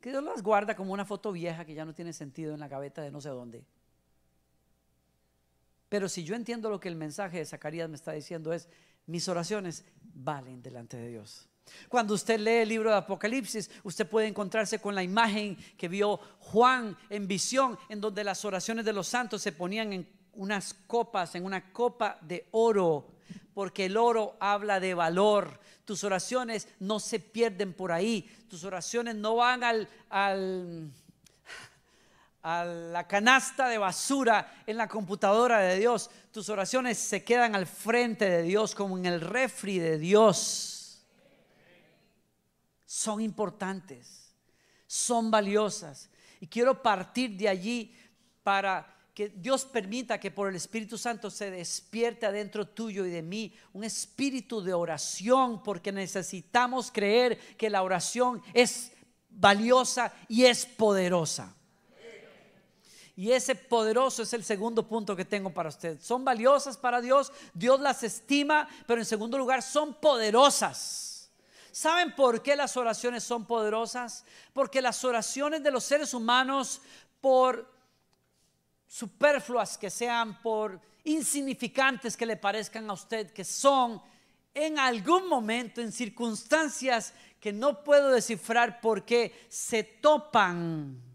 Que 0.00 0.08
Dios 0.08 0.24
las 0.24 0.42
guarda 0.42 0.74
como 0.74 0.94
una 0.94 1.04
foto 1.04 1.32
vieja 1.32 1.66
que 1.66 1.74
ya 1.74 1.84
no 1.84 1.92
tiene 1.92 2.14
sentido 2.14 2.54
en 2.54 2.60
la 2.60 2.68
gaveta 2.68 3.02
de 3.02 3.10
no 3.10 3.20
sé 3.20 3.28
dónde. 3.28 3.62
Pero 5.94 6.08
si 6.08 6.24
yo 6.24 6.34
entiendo 6.34 6.70
lo 6.70 6.80
que 6.80 6.88
el 6.88 6.96
mensaje 6.96 7.38
de 7.38 7.46
Zacarías 7.46 7.88
me 7.88 7.94
está 7.94 8.10
diciendo 8.10 8.52
es, 8.52 8.68
mis 9.06 9.28
oraciones 9.28 9.84
valen 10.02 10.60
delante 10.60 10.96
de 10.96 11.06
Dios. 11.08 11.48
Cuando 11.88 12.14
usted 12.14 12.40
lee 12.40 12.62
el 12.62 12.68
libro 12.68 12.90
de 12.90 12.96
Apocalipsis, 12.96 13.70
usted 13.84 14.04
puede 14.04 14.26
encontrarse 14.26 14.80
con 14.80 14.96
la 14.96 15.04
imagen 15.04 15.56
que 15.78 15.86
vio 15.86 16.16
Juan 16.40 16.98
en 17.10 17.28
visión, 17.28 17.78
en 17.88 18.00
donde 18.00 18.24
las 18.24 18.44
oraciones 18.44 18.84
de 18.84 18.92
los 18.92 19.06
santos 19.06 19.40
se 19.40 19.52
ponían 19.52 19.92
en 19.92 20.08
unas 20.32 20.74
copas, 20.74 21.36
en 21.36 21.44
una 21.44 21.72
copa 21.72 22.18
de 22.22 22.48
oro 22.50 23.14
porque 23.54 23.86
el 23.86 23.96
oro 23.96 24.36
habla 24.40 24.80
de 24.80 24.94
valor. 24.94 25.60
Tus 25.84 26.02
oraciones 26.04 26.68
no 26.80 26.98
se 26.98 27.20
pierden 27.20 27.72
por 27.72 27.92
ahí. 27.92 28.28
Tus 28.48 28.64
oraciones 28.64 29.14
no 29.14 29.36
van 29.36 29.62
al, 30.10 30.90
a 32.44 32.62
la 32.62 33.08
canasta 33.08 33.68
de 33.70 33.78
basura 33.78 34.62
en 34.66 34.76
la 34.76 34.86
computadora 34.86 35.60
de 35.60 35.78
Dios. 35.78 36.10
Tus 36.30 36.50
oraciones 36.50 36.98
se 36.98 37.24
quedan 37.24 37.54
al 37.54 37.66
frente 37.66 38.28
de 38.28 38.42
Dios, 38.42 38.74
como 38.74 38.98
en 38.98 39.06
el 39.06 39.22
refri 39.22 39.78
de 39.78 39.98
Dios. 39.98 41.02
Son 42.84 43.22
importantes, 43.22 44.34
son 44.86 45.30
valiosas. 45.30 46.10
Y 46.38 46.46
quiero 46.46 46.82
partir 46.82 47.34
de 47.34 47.48
allí 47.48 47.96
para 48.42 48.94
que 49.14 49.30
Dios 49.30 49.64
permita 49.64 50.20
que 50.20 50.30
por 50.30 50.50
el 50.50 50.56
Espíritu 50.56 50.98
Santo 50.98 51.30
se 51.30 51.50
despierte 51.50 52.26
adentro 52.26 52.68
tuyo 52.68 53.06
y 53.06 53.10
de 53.10 53.22
mí 53.22 53.54
un 53.72 53.84
espíritu 53.84 54.60
de 54.60 54.74
oración, 54.74 55.62
porque 55.62 55.92
necesitamos 55.92 56.92
creer 56.92 57.38
que 57.56 57.70
la 57.70 57.82
oración 57.82 58.42
es 58.52 58.92
valiosa 59.30 60.12
y 60.28 60.44
es 60.44 60.66
poderosa. 60.66 61.54
Y 63.16 63.30
ese 63.30 63.54
poderoso 63.54 64.22
es 64.22 64.32
el 64.32 64.42
segundo 64.42 64.86
punto 64.88 65.14
que 65.14 65.24
tengo 65.24 65.50
para 65.50 65.68
usted. 65.68 66.00
Son 66.00 66.24
valiosas 66.24 66.76
para 66.76 67.00
Dios, 67.00 67.32
Dios 67.52 67.80
las 67.80 68.02
estima, 68.02 68.68
pero 68.86 69.00
en 69.00 69.06
segundo 69.06 69.38
lugar 69.38 69.62
son 69.62 69.94
poderosas. 69.94 71.30
¿Saben 71.70 72.14
por 72.14 72.42
qué 72.42 72.56
las 72.56 72.76
oraciones 72.76 73.22
son 73.22 73.46
poderosas? 73.46 74.24
Porque 74.52 74.82
las 74.82 75.04
oraciones 75.04 75.62
de 75.62 75.70
los 75.70 75.84
seres 75.84 76.12
humanos, 76.12 76.80
por 77.20 77.72
superfluas 78.86 79.78
que 79.78 79.90
sean, 79.90 80.40
por 80.42 80.80
insignificantes 81.04 82.16
que 82.16 82.26
le 82.26 82.36
parezcan 82.36 82.88
a 82.90 82.94
usted, 82.94 83.32
que 83.32 83.44
son 83.44 84.02
en 84.54 84.78
algún 84.78 85.28
momento, 85.28 85.80
en 85.80 85.92
circunstancias 85.92 87.12
que 87.40 87.52
no 87.52 87.84
puedo 87.84 88.10
descifrar 88.10 88.80
porque 88.80 89.46
se 89.48 89.82
topan 89.82 91.13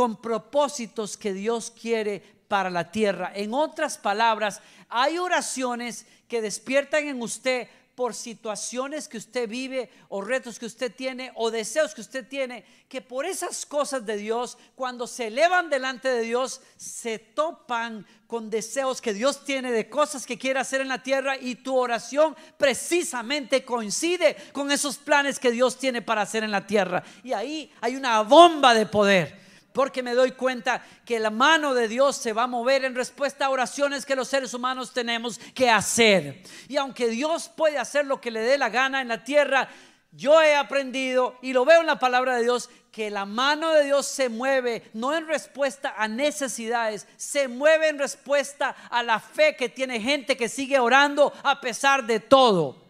con 0.00 0.16
propósitos 0.16 1.18
que 1.18 1.34
Dios 1.34 1.70
quiere 1.70 2.22
para 2.48 2.70
la 2.70 2.90
tierra. 2.90 3.32
En 3.34 3.52
otras 3.52 3.98
palabras, 3.98 4.62
hay 4.88 5.18
oraciones 5.18 6.06
que 6.26 6.40
despiertan 6.40 7.06
en 7.06 7.20
usted 7.20 7.68
por 7.94 8.14
situaciones 8.14 9.08
que 9.08 9.18
usted 9.18 9.46
vive 9.46 9.90
o 10.08 10.22
retos 10.22 10.58
que 10.58 10.64
usted 10.64 10.90
tiene 10.90 11.32
o 11.34 11.50
deseos 11.50 11.94
que 11.94 12.00
usted 12.00 12.26
tiene, 12.26 12.64
que 12.88 13.02
por 13.02 13.26
esas 13.26 13.66
cosas 13.66 14.06
de 14.06 14.16
Dios, 14.16 14.56
cuando 14.74 15.06
se 15.06 15.26
elevan 15.26 15.68
delante 15.68 16.08
de 16.08 16.22
Dios, 16.22 16.62
se 16.78 17.18
topan 17.18 18.06
con 18.26 18.48
deseos 18.48 19.02
que 19.02 19.12
Dios 19.12 19.44
tiene 19.44 19.70
de 19.70 19.90
cosas 19.90 20.24
que 20.24 20.38
quiere 20.38 20.60
hacer 20.60 20.80
en 20.80 20.88
la 20.88 21.02
tierra 21.02 21.36
y 21.36 21.56
tu 21.56 21.76
oración 21.76 22.34
precisamente 22.56 23.66
coincide 23.66 24.34
con 24.54 24.72
esos 24.72 24.96
planes 24.96 25.38
que 25.38 25.52
Dios 25.52 25.76
tiene 25.76 26.00
para 26.00 26.22
hacer 26.22 26.42
en 26.42 26.52
la 26.52 26.66
tierra. 26.66 27.04
Y 27.22 27.34
ahí 27.34 27.70
hay 27.82 27.96
una 27.96 28.22
bomba 28.22 28.72
de 28.72 28.86
poder 28.86 29.49
porque 29.72 30.02
me 30.02 30.14
doy 30.14 30.32
cuenta 30.32 30.84
que 31.04 31.20
la 31.20 31.30
mano 31.30 31.74
de 31.74 31.88
Dios 31.88 32.16
se 32.16 32.32
va 32.32 32.44
a 32.44 32.48
mover 32.48 32.84
en 32.84 32.94
respuesta 32.94 33.46
a 33.46 33.50
oraciones 33.50 34.04
que 34.04 34.16
los 34.16 34.28
seres 34.28 34.54
humanos 34.54 34.92
tenemos 34.92 35.38
que 35.54 35.70
hacer. 35.70 36.42
Y 36.68 36.76
aunque 36.76 37.08
Dios 37.08 37.50
puede 37.54 37.78
hacer 37.78 38.06
lo 38.06 38.20
que 38.20 38.30
le 38.30 38.40
dé 38.40 38.58
la 38.58 38.68
gana 38.68 39.00
en 39.00 39.08
la 39.08 39.22
tierra, 39.22 39.68
yo 40.12 40.42
he 40.42 40.56
aprendido 40.56 41.38
y 41.40 41.52
lo 41.52 41.64
veo 41.64 41.80
en 41.80 41.86
la 41.86 42.00
palabra 42.00 42.36
de 42.36 42.42
Dios 42.42 42.68
que 42.90 43.10
la 43.10 43.24
mano 43.24 43.70
de 43.70 43.84
Dios 43.84 44.06
se 44.06 44.28
mueve 44.28 44.90
no 44.92 45.14
en 45.14 45.28
respuesta 45.28 45.94
a 45.96 46.08
necesidades, 46.08 47.06
se 47.16 47.46
mueve 47.46 47.88
en 47.88 47.98
respuesta 47.98 48.74
a 48.90 49.04
la 49.04 49.20
fe 49.20 49.54
que 49.54 49.68
tiene 49.68 50.00
gente 50.00 50.36
que 50.36 50.48
sigue 50.48 50.80
orando 50.80 51.32
a 51.44 51.60
pesar 51.60 52.04
de 52.04 52.18
todo. 52.18 52.84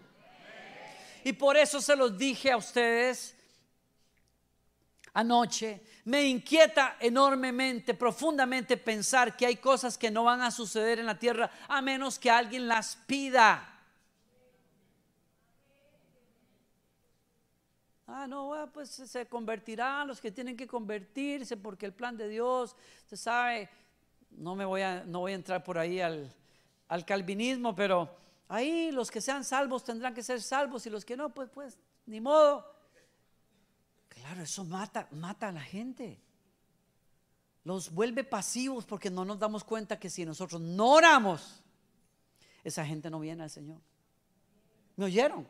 Y 1.23 1.35
por 1.35 1.59
eso 1.59 1.83
se 1.83 1.97
los 1.97 2.17
dije 2.17 2.51
a 2.51 2.57
ustedes 2.57 3.37
anoche 5.13 5.83
me 6.05 6.25
inquieta 6.25 6.97
enormemente, 7.01 7.95
profundamente 7.95 8.77
pensar 8.77 9.37
que 9.37 9.47
hay 9.47 9.57
cosas 9.57 9.99
que 9.99 10.11
no 10.11 10.25
van 10.25 10.41
a 10.41 10.51
suceder 10.51 10.99
en 10.99 11.07
la 11.07 11.19
tierra 11.19 11.51
a 11.69 11.81
menos 11.83 12.19
que 12.19 12.31
alguien 12.31 12.67
las 12.67 12.97
pida. 13.07 13.67
Ah, 18.07 18.27
no, 18.27 18.69
pues 18.73 18.91
se 18.91 19.27
convertirán 19.27 20.09
los 20.09 20.21
que 20.21 20.33
tienen 20.33 20.57
que 20.57 20.67
convertirse 20.67 21.57
porque 21.57 21.87
el 21.87 21.93
plan 21.93 22.17
de 22.17 22.29
Dios, 22.29 22.75
se 23.07 23.17
sabe, 23.17 23.69
no 24.33 24.57
me 24.57 24.65
voy 24.65 24.83
a, 24.83 25.05
no 25.05 25.21
voy 25.21 25.33
a 25.33 25.37
entrar 25.37 25.63
por 25.63 25.79
ahí 25.79 26.01
al, 26.01 26.35
al 26.89 27.05
calvinismo, 27.05 27.75
pero 27.75 28.11
ahí 28.49 28.91
los 28.91 29.13
que 29.13 29.21
sean 29.21 29.45
salvos 29.45 29.85
tendrán 29.85 30.13
que 30.13 30.25
ser 30.25 30.43
salvos 30.43 30.85
y 30.87 30.91
los 30.91 31.05
que 31.05 31.17
no, 31.17 31.31
pues, 31.31 31.51
pues, 31.51 31.79
ni 32.07 32.21
modo. 32.21 32.80
Claro, 34.31 34.45
eso 34.45 34.63
mata, 34.63 35.09
mata 35.11 35.49
a 35.49 35.53
la 35.53 35.61
gente. 35.61 36.17
Los 37.65 37.91
vuelve 37.91 38.23
pasivos 38.23 38.85
porque 38.85 39.11
no 39.11 39.25
nos 39.25 39.41
damos 39.41 39.65
cuenta 39.65 39.99
que 39.99 40.09
si 40.09 40.25
nosotros 40.25 40.61
no 40.61 40.93
oramos, 40.93 41.61
esa 42.63 42.87
gente 42.87 43.11
no 43.11 43.19
viene 43.19 43.43
al 43.43 43.51
Señor. 43.51 43.81
¿Me 44.95 45.07
oyeron? 45.07 45.49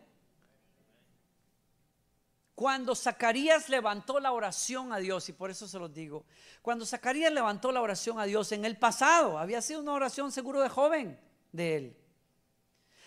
Cuando 2.55 2.95
Zacarías 2.95 3.69
levantó 3.69 4.19
la 4.19 4.33
oración 4.33 4.95
a 4.95 4.97
Dios, 4.97 5.29
y 5.29 5.35
por 5.35 5.51
eso 5.51 5.69
se 5.69 5.79
los 5.79 5.93
digo, 5.93 6.25
cuando 6.62 6.87
Zacarías 6.87 7.35
levantó 7.35 7.73
la 7.73 7.83
oración 7.83 8.19
a 8.19 8.25
Dios 8.25 8.51
en 8.53 8.64
el 8.64 8.79
pasado, 8.79 9.37
había 9.37 9.61
sido 9.61 9.83
una 9.83 9.93
oración 9.93 10.33
seguro 10.33 10.62
de 10.62 10.71
joven 10.71 11.21
de 11.53 11.77
él. 11.77 11.97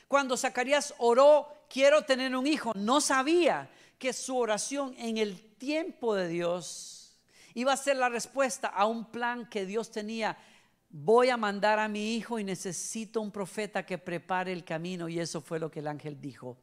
Cuando 0.08 0.38
Zacarías 0.38 0.94
oró, 1.00 1.66
quiero 1.68 2.04
tener 2.04 2.36
un 2.36 2.46
hijo, 2.46 2.74
no 2.76 3.02
sabía 3.02 3.72
que 3.98 4.14
su 4.14 4.38
oración 4.38 4.94
en 4.98 5.18
el 5.18 5.53
tiempo 5.64 6.14
de 6.14 6.28
Dios 6.28 7.18
iba 7.54 7.72
a 7.72 7.78
ser 7.78 7.96
la 7.96 8.10
respuesta 8.10 8.68
a 8.68 8.86
un 8.86 9.06
plan 9.06 9.48
que 9.48 9.66
Dios 9.66 9.92
tenía. 9.92 10.38
Voy 10.90 11.30
a 11.30 11.38
mandar 11.38 11.80
a 11.80 11.88
mi 11.88 12.18
hijo 12.18 12.38
y 12.38 12.44
necesito 12.44 13.22
un 13.22 13.32
profeta 13.32 13.86
que 13.86 13.98
prepare 13.98 14.52
el 14.52 14.66
camino. 14.66 15.08
Y 15.08 15.22
eso 15.22 15.40
fue 15.40 15.60
lo 15.60 15.72
que 15.72 15.80
el 15.80 15.88
ángel 15.88 16.20
dijo. 16.20 16.58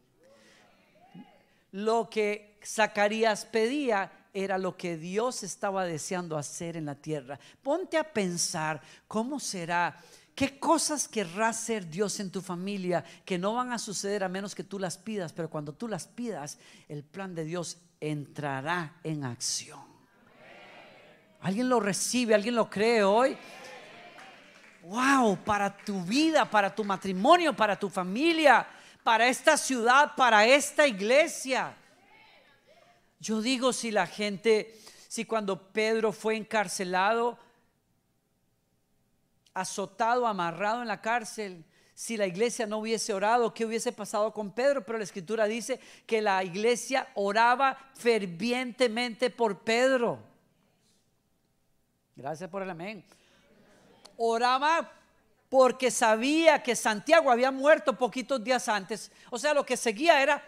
Lo 1.72 2.10
que 2.10 2.58
Zacarías 2.62 3.46
pedía 3.46 4.12
era 4.34 4.58
lo 4.58 4.76
que 4.76 4.98
Dios 4.98 5.44
estaba 5.44 5.86
deseando 5.86 6.36
hacer 6.36 6.76
en 6.76 6.84
la 6.84 6.94
tierra. 6.94 7.40
Ponte 7.62 7.96
a 7.96 8.12
pensar 8.12 8.82
cómo 9.08 9.40
será 9.40 9.96
¿Qué 10.34 10.58
cosas 10.58 11.06
querrá 11.06 11.48
hacer 11.48 11.88
Dios 11.90 12.18
en 12.18 12.30
tu 12.30 12.40
familia 12.40 13.04
que 13.26 13.36
no 13.36 13.54
van 13.54 13.72
a 13.72 13.78
suceder 13.78 14.24
a 14.24 14.28
menos 14.28 14.54
que 14.54 14.64
tú 14.64 14.78
las 14.78 14.96
pidas? 14.96 15.34
Pero 15.34 15.50
cuando 15.50 15.74
tú 15.74 15.86
las 15.86 16.06
pidas, 16.06 16.56
el 16.88 17.02
plan 17.02 17.34
de 17.34 17.44
Dios 17.44 17.76
entrará 18.00 18.94
en 19.04 19.24
acción. 19.24 19.84
¿Alguien 21.40 21.68
lo 21.68 21.80
recibe? 21.80 22.34
¿Alguien 22.34 22.54
lo 22.54 22.68
cree 22.68 23.02
hoy? 23.02 23.36
wow, 24.82 25.36
para 25.44 25.76
tu 25.76 26.02
vida, 26.02 26.44
para 26.44 26.74
tu 26.74 26.84
matrimonio, 26.84 27.54
para 27.54 27.78
tu 27.78 27.88
familia, 27.88 28.66
para 29.02 29.28
esta 29.28 29.56
ciudad, 29.56 30.14
para 30.16 30.46
esta 30.46 30.86
iglesia. 30.86 31.76
Yo 33.18 33.40
digo 33.40 33.72
si 33.72 33.90
la 33.90 34.06
gente, 34.06 34.78
si 35.08 35.24
cuando 35.24 35.70
Pedro 35.72 36.12
fue 36.12 36.36
encarcelado, 36.36 37.38
azotado, 39.52 40.26
amarrado 40.26 40.82
en 40.82 40.88
la 40.88 41.00
cárcel, 41.00 41.64
si 42.00 42.16
la 42.16 42.26
iglesia 42.26 42.66
no 42.66 42.78
hubiese 42.78 43.12
orado, 43.12 43.52
¿qué 43.52 43.66
hubiese 43.66 43.92
pasado 43.92 44.32
con 44.32 44.52
Pedro? 44.52 44.82
Pero 44.82 44.96
la 44.96 45.04
escritura 45.04 45.44
dice 45.44 45.78
que 46.06 46.22
la 46.22 46.42
iglesia 46.42 47.06
oraba 47.12 47.76
fervientemente 47.92 49.28
por 49.28 49.58
Pedro. 49.58 50.18
Gracias 52.16 52.48
por 52.48 52.62
el 52.62 52.70
amén. 52.70 53.04
Oraba 54.16 54.90
porque 55.50 55.90
sabía 55.90 56.62
que 56.62 56.74
Santiago 56.74 57.30
había 57.30 57.50
muerto 57.50 57.98
poquitos 57.98 58.42
días 58.42 58.66
antes. 58.70 59.12
O 59.28 59.38
sea, 59.38 59.52
lo 59.52 59.66
que 59.66 59.76
seguía 59.76 60.22
era 60.22 60.42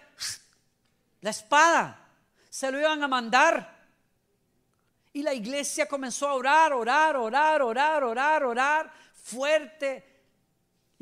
la 1.20 1.28
espada. 1.28 2.00
Se 2.48 2.72
lo 2.72 2.80
iban 2.80 3.02
a 3.02 3.08
mandar. 3.08 3.78
Y 5.12 5.22
la 5.22 5.34
iglesia 5.34 5.84
comenzó 5.84 6.30
a 6.30 6.32
orar, 6.32 6.72
orar, 6.72 7.14
orar, 7.14 7.60
orar, 7.60 8.04
orar, 8.04 8.42
orar, 8.42 8.90
fuerte. 9.12 10.11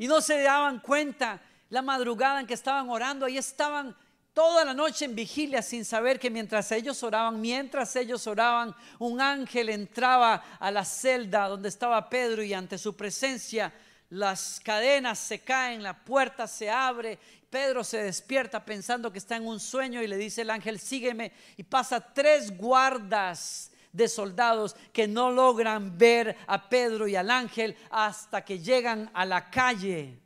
Y 0.01 0.07
no 0.07 0.19
se 0.19 0.41
daban 0.41 0.79
cuenta 0.79 1.39
la 1.69 1.83
madrugada 1.83 2.39
en 2.39 2.47
que 2.47 2.55
estaban 2.55 2.89
orando. 2.89 3.27
Ahí 3.27 3.37
estaban 3.37 3.95
toda 4.33 4.65
la 4.65 4.73
noche 4.73 5.05
en 5.05 5.13
vigilia 5.13 5.61
sin 5.61 5.85
saber 5.85 6.19
que 6.19 6.31
mientras 6.31 6.71
ellos 6.71 7.03
oraban, 7.03 7.39
mientras 7.39 7.95
ellos 7.95 8.25
oraban, 8.25 8.75
un 8.97 9.21
ángel 9.21 9.69
entraba 9.69 10.43
a 10.59 10.71
la 10.71 10.85
celda 10.85 11.47
donde 11.47 11.69
estaba 11.69 12.09
Pedro 12.09 12.41
y 12.41 12.51
ante 12.51 12.79
su 12.79 12.95
presencia 12.95 13.71
las 14.09 14.59
cadenas 14.65 15.19
se 15.19 15.41
caen, 15.41 15.83
la 15.83 16.03
puerta 16.03 16.47
se 16.47 16.71
abre. 16.71 17.19
Pedro 17.51 17.83
se 17.83 18.01
despierta 18.01 18.65
pensando 18.65 19.11
que 19.11 19.19
está 19.19 19.35
en 19.35 19.45
un 19.45 19.59
sueño 19.59 20.01
y 20.01 20.07
le 20.07 20.17
dice 20.17 20.41
el 20.41 20.49
ángel, 20.49 20.79
sígueme. 20.79 21.31
Y 21.57 21.63
pasa 21.63 22.01
tres 22.11 22.57
guardas 22.57 23.70
de 23.93 24.07
soldados 24.07 24.75
que 24.93 25.07
no 25.07 25.31
logran 25.31 25.97
ver 25.97 26.37
a 26.47 26.69
Pedro 26.69 27.07
y 27.07 27.15
al 27.15 27.29
ángel 27.29 27.75
hasta 27.89 28.43
que 28.43 28.59
llegan 28.59 29.09
a 29.13 29.25
la 29.25 29.49
calle. 29.49 30.19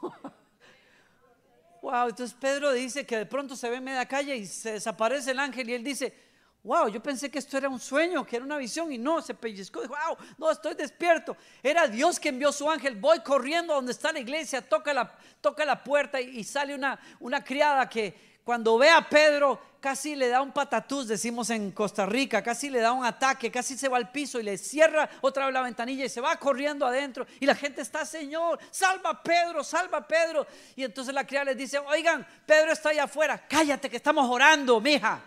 wow, 1.82 2.08
entonces 2.08 2.36
Pedro 2.38 2.72
dice 2.72 3.04
que 3.06 3.18
de 3.18 3.26
pronto 3.26 3.56
se 3.56 3.68
ve 3.70 3.76
en 3.76 3.84
media 3.84 4.06
calle 4.06 4.36
y 4.36 4.46
se 4.46 4.72
desaparece 4.72 5.30
el 5.32 5.38
ángel 5.38 5.68
y 5.70 5.74
él 5.74 5.84
dice, 5.84 6.14
wow, 6.62 6.88
yo 6.88 7.00
pensé 7.00 7.30
que 7.30 7.38
esto 7.38 7.56
era 7.56 7.68
un 7.68 7.78
sueño, 7.78 8.26
que 8.26 8.36
era 8.36 8.44
una 8.44 8.56
visión 8.56 8.92
y 8.92 8.98
no, 8.98 9.22
se 9.22 9.34
pellizcó, 9.34 9.80
wow, 9.86 10.16
no, 10.36 10.50
estoy 10.50 10.74
despierto. 10.74 11.36
Era 11.62 11.86
Dios 11.86 12.18
que 12.18 12.30
envió 12.30 12.50
su 12.50 12.68
ángel, 12.68 12.96
voy 12.96 13.20
corriendo 13.20 13.72
a 13.72 13.76
donde 13.76 13.92
está 13.92 14.12
la 14.12 14.18
iglesia, 14.18 14.68
toca 14.68 14.92
la, 14.92 15.16
toca 15.40 15.64
la 15.64 15.82
puerta 15.82 16.20
y, 16.20 16.38
y 16.38 16.44
sale 16.44 16.74
una, 16.74 16.98
una 17.20 17.42
criada 17.42 17.88
que 17.88 18.35
cuando 18.46 18.78
ve 18.78 18.88
a 18.88 19.08
Pedro, 19.08 19.60
casi 19.80 20.14
le 20.14 20.28
da 20.28 20.40
un 20.40 20.52
patatús, 20.52 21.08
decimos 21.08 21.50
en 21.50 21.72
Costa 21.72 22.06
Rica, 22.06 22.44
casi 22.44 22.70
le 22.70 22.78
da 22.78 22.92
un 22.92 23.04
ataque, 23.04 23.50
casi 23.50 23.76
se 23.76 23.88
va 23.88 23.96
al 23.96 24.12
piso 24.12 24.38
y 24.38 24.44
le 24.44 24.56
cierra 24.56 25.10
otra 25.20 25.46
vez 25.46 25.52
la 25.52 25.62
ventanilla 25.62 26.04
y 26.04 26.08
se 26.08 26.20
va 26.20 26.36
corriendo 26.36 26.86
adentro. 26.86 27.26
Y 27.40 27.44
la 27.44 27.56
gente 27.56 27.80
está, 27.82 28.06
Señor, 28.06 28.60
salva 28.70 29.10
a 29.10 29.20
Pedro, 29.20 29.64
salva 29.64 29.98
a 29.98 30.06
Pedro. 30.06 30.46
Y 30.76 30.84
entonces 30.84 31.12
la 31.12 31.26
criada 31.26 31.46
les 31.46 31.56
dice, 31.56 31.80
oigan, 31.80 32.24
Pedro 32.46 32.70
está 32.70 32.90
allá 32.90 33.02
afuera, 33.02 33.36
cállate 33.48 33.90
que 33.90 33.96
estamos 33.96 34.30
orando, 34.30 34.80
mija. 34.80 35.20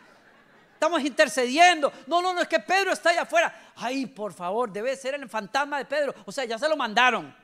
Estamos 0.75 1.01
intercediendo. 1.01 1.91
No, 2.07 2.21
no, 2.21 2.33
no, 2.33 2.39
es 2.39 2.47
que 2.47 2.59
Pedro 2.59 2.93
está 2.93 3.09
allá 3.09 3.23
afuera. 3.23 3.53
Ay, 3.75 4.05
por 4.05 4.31
favor, 4.31 4.71
debe 4.71 4.95
ser 4.95 5.15
el 5.15 5.27
fantasma 5.27 5.77
de 5.77 5.83
Pedro. 5.83 6.15
O 6.23 6.31
sea, 6.31 6.45
ya 6.45 6.57
se 6.57 6.69
lo 6.69 6.77
mandaron. 6.77 7.35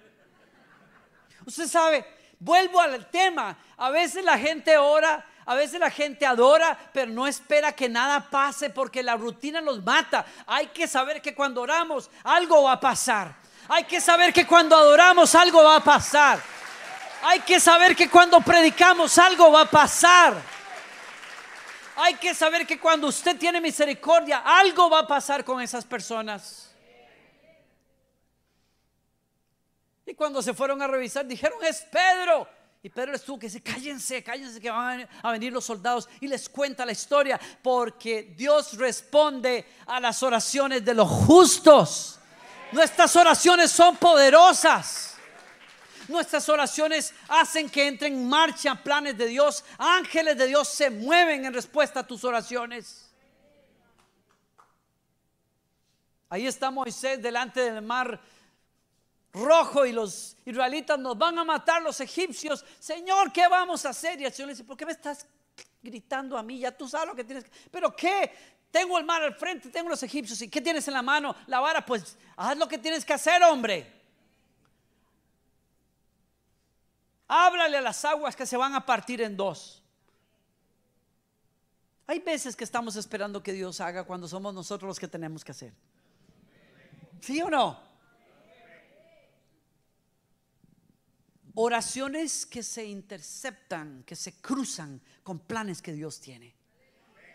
Usted 1.46 1.68
sabe, 1.68 2.06
vuelvo 2.40 2.80
al 2.80 3.10
tema. 3.10 3.58
A 3.76 3.90
veces 3.90 4.24
la 4.24 4.38
gente 4.38 4.78
ora 4.78 5.26
a 5.46 5.54
veces 5.54 5.80
la 5.80 5.92
gente 5.92 6.26
adora, 6.26 6.78
pero 6.92 7.12
no 7.12 7.28
espera 7.28 7.72
que 7.72 7.88
nada 7.88 8.30
pase 8.30 8.72
porque 8.72 9.04
la 9.04 9.16
rutina 9.16 9.62
los 9.62 9.84
mata. 9.84 10.26
Hay 10.48 10.68
que 10.68 10.88
saber 10.88 11.22
que 11.22 11.36
cuando 11.36 11.62
oramos 11.62 12.10
algo 12.24 12.64
va 12.64 12.74
a 12.74 12.80
pasar. 12.80 13.36
Hay 13.68 13.84
que 13.84 14.02
saber 14.02 14.34
que 14.34 14.48
cuando 14.48 14.76
adoramos 14.76 15.36
algo 15.36 15.64
va 15.64 15.76
a 15.78 15.84
pasar. 15.84 16.40
Hay 17.24 17.42
que 17.42 17.60
saber 17.60 17.96
que 17.96 18.10
cuando 18.10 18.42
predicamos 18.42 19.18
algo 19.20 19.52
va 19.52 19.62
a 19.62 19.70
pasar. 19.70 20.36
Hay 21.98 22.16
que 22.16 22.34
saber 22.34 22.66
que 22.66 22.80
cuando 22.80 23.08
usted 23.08 23.38
tiene 23.38 23.62
misericordia, 23.62 24.40
algo 24.46 24.90
va 24.90 25.00
a 25.00 25.08
pasar 25.08 25.46
con 25.46 25.62
esas 25.62 25.86
personas. 25.86 26.76
Y 30.08 30.14
cuando 30.14 30.42
se 30.42 30.54
fueron 30.54 30.82
a 30.82 30.88
revisar, 30.88 31.26
dijeron, 31.26 31.64
es 31.64 31.82
Pedro. 31.92 32.48
Y 32.86 32.90
Pedro 32.92 33.14
les 33.14 33.24
tuvo 33.24 33.40
que 33.40 33.48
decir, 33.48 33.64
cállense, 33.64 34.24
cállense 34.24 34.62
que 34.62 34.70
van 34.70 35.10
a 35.24 35.32
venir 35.32 35.52
los 35.52 35.66
soldados 35.66 36.08
y 36.22 36.28
les 36.28 36.48
cuenta 36.48 36.86
la 36.86 36.92
historia, 36.92 37.42
porque 37.64 38.36
Dios 38.38 38.78
responde 38.78 39.66
a 39.88 40.00
las 40.00 40.22
oraciones 40.22 40.86
de 40.86 40.94
los 40.94 41.10
justos. 41.10 42.20
Nuestras 42.72 43.16
oraciones 43.16 43.72
son 43.72 43.98
poderosas. 43.98 45.16
Nuestras 46.08 46.48
oraciones 46.48 47.12
hacen 47.28 47.72
que 47.72 47.88
entren 47.88 48.14
en 48.14 48.30
marcha 48.30 48.76
planes 48.76 49.18
de 49.18 49.30
Dios. 49.30 49.66
Ángeles 49.80 50.38
de 50.38 50.46
Dios 50.46 50.68
se 50.68 50.92
mueven 50.92 51.44
en 51.44 51.56
respuesta 51.56 52.02
a 52.02 52.06
tus 52.06 52.24
oraciones. 52.24 53.10
Ahí 56.30 56.46
está 56.46 56.70
Moisés 56.70 57.20
delante 57.20 57.62
del 57.62 57.82
mar 57.82 58.22
rojo 59.36 59.86
y 59.86 59.92
los 59.92 60.38
israelitas 60.46 60.98
nos 60.98 61.18
van 61.18 61.38
a 61.38 61.44
matar 61.44 61.82
los 61.82 62.00
egipcios. 62.00 62.66
Señor, 62.80 63.32
¿qué 63.32 63.48
vamos 63.48 63.86
a 63.86 63.90
hacer? 63.90 64.20
Y 64.22 64.26
el 64.26 64.34
Señor 64.34 64.48
le 64.48 64.54
dice, 64.54 64.64
¿por 64.64 64.78
qué 64.78 64.86
me 64.86 64.94
estás 64.94 65.28
gritando 65.84 66.38
a 66.38 66.44
mí? 66.44 66.60
Ya 66.60 66.76
tú 66.76 66.88
sabes 66.88 67.08
lo 67.08 67.16
que 67.16 67.24
tienes 67.24 67.44
que... 67.44 67.52
¿Pero 67.70 67.96
qué? 67.96 68.32
Tengo 68.72 68.98
el 68.98 69.06
mar 69.06 69.22
al 69.22 69.36
frente, 69.36 69.70
tengo 69.70 69.90
los 69.90 70.02
egipcios. 70.04 70.42
¿Y 70.42 70.50
qué 70.50 70.62
tienes 70.62 70.88
en 70.88 70.94
la 70.94 71.02
mano? 71.02 71.36
La 71.48 71.60
vara. 71.60 71.86
Pues 71.86 72.18
haz 72.36 72.58
lo 72.58 72.68
que 72.68 72.78
tienes 72.78 73.06
que 73.06 73.14
hacer, 73.14 73.44
hombre. 73.44 73.92
Háblale 77.28 77.78
a 77.78 77.82
las 77.82 78.04
aguas 78.06 78.36
que 78.36 78.46
se 78.46 78.58
van 78.58 78.76
a 78.76 78.86
partir 78.86 79.22
en 79.22 79.36
dos. 79.36 79.82
Hay 82.08 82.20
veces 82.20 82.56
que 82.56 82.64
estamos 82.64 82.96
esperando 82.96 83.42
que 83.42 83.52
Dios 83.52 83.82
haga 83.82 84.04
cuando 84.04 84.28
somos 84.28 84.54
nosotros 84.54 84.88
los 84.88 85.00
que 85.00 85.08
tenemos 85.08 85.44
que 85.44 85.52
hacer. 85.52 85.74
¿Sí 87.20 87.42
o 87.42 87.50
no? 87.50 87.95
Oraciones 91.56 92.46
que 92.46 92.62
se 92.62 92.86
interceptan, 92.86 94.04
que 94.06 94.16
se 94.16 94.34
cruzan 94.42 95.02
con 95.24 95.40
planes 95.40 95.82
que 95.82 95.94
Dios 95.94 96.20
tiene. 96.20 96.54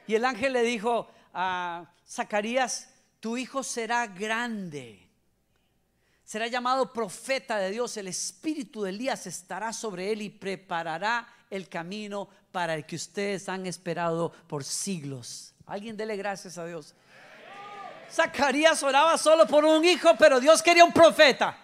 Y 0.06 0.14
el 0.14 0.24
ángel 0.24 0.52
le 0.52 0.62
dijo 0.62 1.09
a 1.33 1.90
Zacarías, 2.06 2.90
tu 3.18 3.37
hijo 3.37 3.62
será 3.62 4.06
grande, 4.06 5.09
será 6.24 6.46
llamado 6.48 6.92
profeta 6.92 7.59
de 7.59 7.70
Dios, 7.70 7.96
el 7.96 8.09
espíritu 8.09 8.83
de 8.83 8.90
Elías 8.90 9.26
estará 9.26 9.72
sobre 9.72 10.12
él 10.12 10.22
y 10.22 10.30
preparará 10.30 11.26
el 11.48 11.68
camino 11.68 12.28
para 12.52 12.74
el 12.74 12.87
que 12.87 12.96
ustedes 12.96 13.48
han 13.48 13.66
esperado 13.66 14.33
por 14.46 14.64
siglos. 14.64 15.54
Alguien 15.66 15.96
dele 15.96 16.16
gracias 16.16 16.59
a 16.59 16.66
Dios. 16.66 16.94
Zacarías 18.11 18.83
oraba 18.83 19.16
solo 19.16 19.46
por 19.46 19.64
un 19.64 19.85
hijo, 19.85 20.11
pero 20.18 20.40
Dios 20.40 20.62
quería 20.62 20.85
un 20.85 20.92
profeta. 20.92 21.56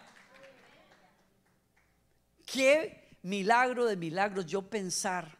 Qué 2.56 3.18
milagro 3.20 3.84
de 3.84 3.96
milagros 3.96 4.46
yo 4.46 4.62
pensar 4.62 5.30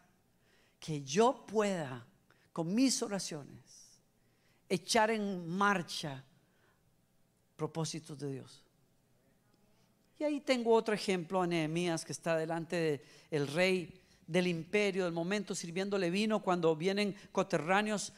que 0.79 1.01
yo 1.01 1.47
pueda 1.47 2.05
con 2.53 2.75
mis 2.75 3.01
oraciones 3.01 3.99
echar 4.69 5.09
en 5.09 5.49
marcha 5.49 6.23
propósitos 7.55 8.19
de 8.19 8.33
Dios. 8.33 8.63
Y 10.19 10.25
ahí 10.25 10.41
tengo 10.41 10.71
otro 10.75 10.93
ejemplo 10.93 11.41
a 11.41 11.47
Nehemías 11.47 12.05
que 12.05 12.11
está 12.11 12.37
delante 12.37 13.03
del 13.31 13.47
rey 13.47 13.99
del 14.27 14.45
imperio 14.45 15.05
del 15.05 15.13
momento 15.13 15.55
sirviéndole 15.55 16.11
vino 16.11 16.43
cuando 16.43 16.75
vienen 16.75 17.15
coterráneos 17.31 18.13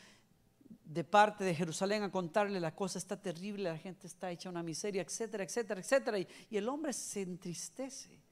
de 0.83 1.05
parte 1.05 1.45
de 1.45 1.55
Jerusalén 1.55 2.03
a 2.03 2.11
contarle 2.11 2.59
la 2.59 2.75
cosa 2.75 2.97
está 2.97 3.15
terrible, 3.15 3.63
la 3.63 3.77
gente 3.77 4.07
está 4.07 4.29
hecha 4.29 4.49
una 4.49 4.61
miseria, 4.61 5.03
etcétera, 5.03 5.45
etcétera, 5.45 5.79
etcétera. 5.79 6.19
Y, 6.19 6.27
y 6.49 6.57
el 6.57 6.67
hombre 6.67 6.91
se 6.91 7.21
entristece. 7.21 8.27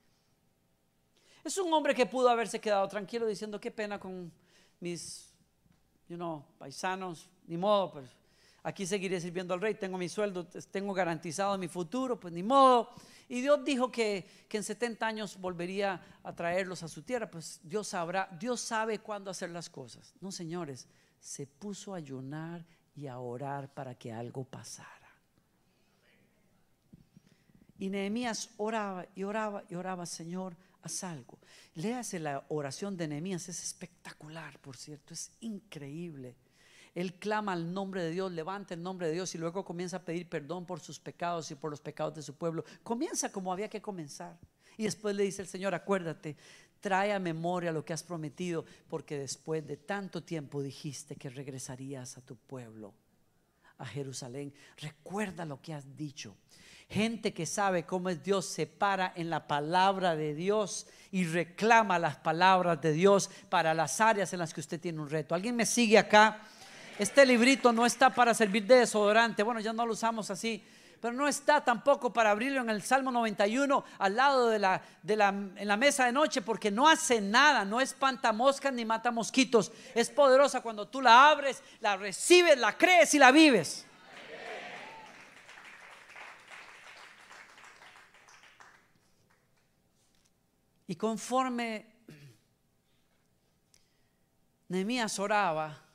Es 1.44 1.58
un 1.58 1.72
hombre 1.74 1.96
que 1.96 2.06
pudo 2.06 2.30
haberse 2.30 2.60
quedado 2.60 2.88
tranquilo 2.88 3.26
diciendo 3.26 3.60
qué 3.60 3.72
pena 3.72 4.00
con 4.00 4.32
mis, 4.80 5.34
paisanos, 6.58 7.30
ni 7.48 7.58
modo, 7.58 7.92
pues 7.92 8.10
aquí 8.64 8.86
seguiré 8.86 9.20
sirviendo 9.22 9.54
al 9.54 9.62
rey, 9.62 9.76
tengo 9.76 9.98
mi 9.98 10.10
sueldo, 10.10 10.46
tengo 10.72 10.94
garantizado 10.94 11.58
mi 11.58 11.68
futuro, 11.68 12.20
pues 12.20 12.34
ni 12.34 12.44
modo. 12.44 12.90
Y 13.30 13.42
Dios 13.42 13.64
dijo 13.64 13.92
que, 13.92 14.26
que 14.48 14.58
en 14.58 14.64
70 14.64 15.06
años 15.06 15.38
volvería 15.40 16.02
a 16.24 16.34
traerlos 16.34 16.84
a 16.84 16.88
su 16.88 17.02
tierra, 17.02 17.30
pues 17.30 17.60
Dios 17.64 17.90
sabrá, 17.90 18.30
Dios 18.40 18.62
sabe 18.62 19.00
cuándo 19.00 19.32
hacer 19.32 19.50
las 19.50 19.70
cosas. 19.70 20.14
No, 20.22 20.32
señores, 20.32 20.88
se 21.20 21.46
puso 21.46 21.94
a 21.94 21.98
ayunar 21.98 22.66
y 22.96 23.08
a 23.08 23.20
orar 23.20 23.74
para 23.74 23.96
que 23.96 24.12
algo 24.12 24.44
pasara. 24.44 24.98
Y 27.80 27.90
Nehemías 27.90 28.50
oraba 28.58 29.06
y 29.14 29.24
oraba 29.24 29.64
y 29.70 29.76
oraba, 29.76 30.06
Señor, 30.06 30.56
algo. 31.04 31.38
Léase 31.76 32.20
la 32.20 32.46
oración 32.50 32.98
de 32.98 33.08
Nehemías, 33.08 33.50
es 33.50 33.64
espectacular, 33.64 34.60
por 34.60 34.78
cierto, 34.78 35.14
es 35.14 35.32
increíble. 35.42 36.36
Él 36.96 37.14
clama 37.14 37.54
al 37.54 37.74
nombre 37.74 38.02
de 38.04 38.10
Dios, 38.12 38.32
levanta 38.32 38.74
el 38.74 38.82
nombre 38.82 39.08
de 39.08 39.14
Dios 39.14 39.36
y 39.36 39.38
luego 39.38 39.64
comienza 39.64 39.98
a 39.98 40.04
pedir 40.04 40.28
perdón 40.28 40.66
por 40.66 40.80
sus 40.80 41.00
pecados 41.00 41.52
y 41.52 41.56
por 41.56 41.70
los 41.70 41.80
pecados 41.80 42.16
de 42.16 42.24
su 42.24 42.34
pueblo. 42.36 42.66
Comienza 42.82 43.32
como 43.32 43.54
había 43.54 43.70
que 43.70 43.82
comenzar. 43.82 44.38
Y 44.78 44.84
después 44.84 45.16
le 45.16 45.24
dice 45.24 45.44
el 45.44 45.48
Señor, 45.48 45.76
acuérdate, 45.76 46.36
trae 46.80 47.14
a 47.14 47.20
memoria 47.20 47.72
lo 47.72 47.86
que 47.86 47.94
has 47.94 48.04
prometido, 48.04 48.66
porque 48.88 49.18
después 49.18 49.66
de 49.68 49.78
tanto 49.78 50.24
tiempo 50.24 50.62
dijiste 50.62 51.16
que 51.16 51.30
regresarías 51.30 52.18
a 52.18 52.22
tu 52.22 52.36
pueblo, 52.36 52.94
a 53.78 53.86
Jerusalén. 53.86 54.54
Recuerda 54.78 55.46
lo 55.46 55.62
que 55.62 55.74
has 55.74 55.96
dicho. 55.96 56.36
Gente 56.90 57.34
que 57.34 57.46
sabe 57.46 57.84
cómo 57.84 58.10
es 58.10 58.24
Dios 58.24 58.46
se 58.46 58.66
para 58.66 59.12
en 59.16 59.30
la 59.30 59.46
palabra 59.46 60.16
de 60.16 60.34
Dios 60.34 60.88
y 61.12 61.26
reclama 61.26 62.00
las 62.00 62.16
palabras 62.16 62.82
de 62.82 62.94
Dios 62.94 63.30
para 63.50 63.74
las 63.74 64.00
áreas 64.00 64.32
en 64.32 64.40
las 64.40 64.54
que 64.54 64.62
usted 64.62 64.80
tiene 64.80 65.02
un 65.02 65.10
reto. 65.10 65.36
¿Alguien 65.36 65.56
me 65.56 65.66
sigue 65.66 65.98
acá? 65.98 66.40
Este 66.98 67.26
librito 67.26 67.74
no 67.74 67.86
está 67.86 68.10
para 68.10 68.34
servir 68.34 68.66
de 68.66 68.78
desodorante. 68.78 69.44
Bueno, 69.44 69.60
ya 69.60 69.74
no 69.74 69.86
lo 69.86 69.94
usamos 69.94 70.32
así. 70.32 70.64
Pero 71.02 71.14
no 71.14 71.28
está 71.28 71.64
tampoco 71.64 72.12
para 72.12 72.32
abrirlo 72.32 72.62
en 72.62 72.70
el 72.70 72.82
Salmo 72.82 73.12
91 73.12 73.84
al 74.00 74.16
lado 74.16 74.50
de 74.50 74.58
la, 74.58 74.82
de 75.04 75.16
la, 75.16 75.30
en 75.30 75.68
la 75.68 75.78
mesa 75.78 76.06
de 76.06 76.12
noche 76.12 76.42
porque 76.42 76.72
no 76.72 76.88
hace 76.88 77.22
nada, 77.22 77.66
no 77.66 77.82
espanta 77.82 78.32
moscas 78.34 78.74
ni 78.74 78.84
mata 78.84 79.12
mosquitos. 79.12 79.72
Es 79.94 80.10
poderosa 80.10 80.62
cuando 80.62 80.88
tú 80.88 81.02
la 81.02 81.30
abres, 81.30 81.62
la 81.82 81.98
recibes, 81.98 82.58
la 82.58 82.78
crees 82.78 83.14
y 83.14 83.20
la 83.20 83.32
vives. 83.32 83.87
Y 90.88 90.96
conforme 90.96 91.86
Nehemías 94.70 95.20
oraba, 95.20 95.86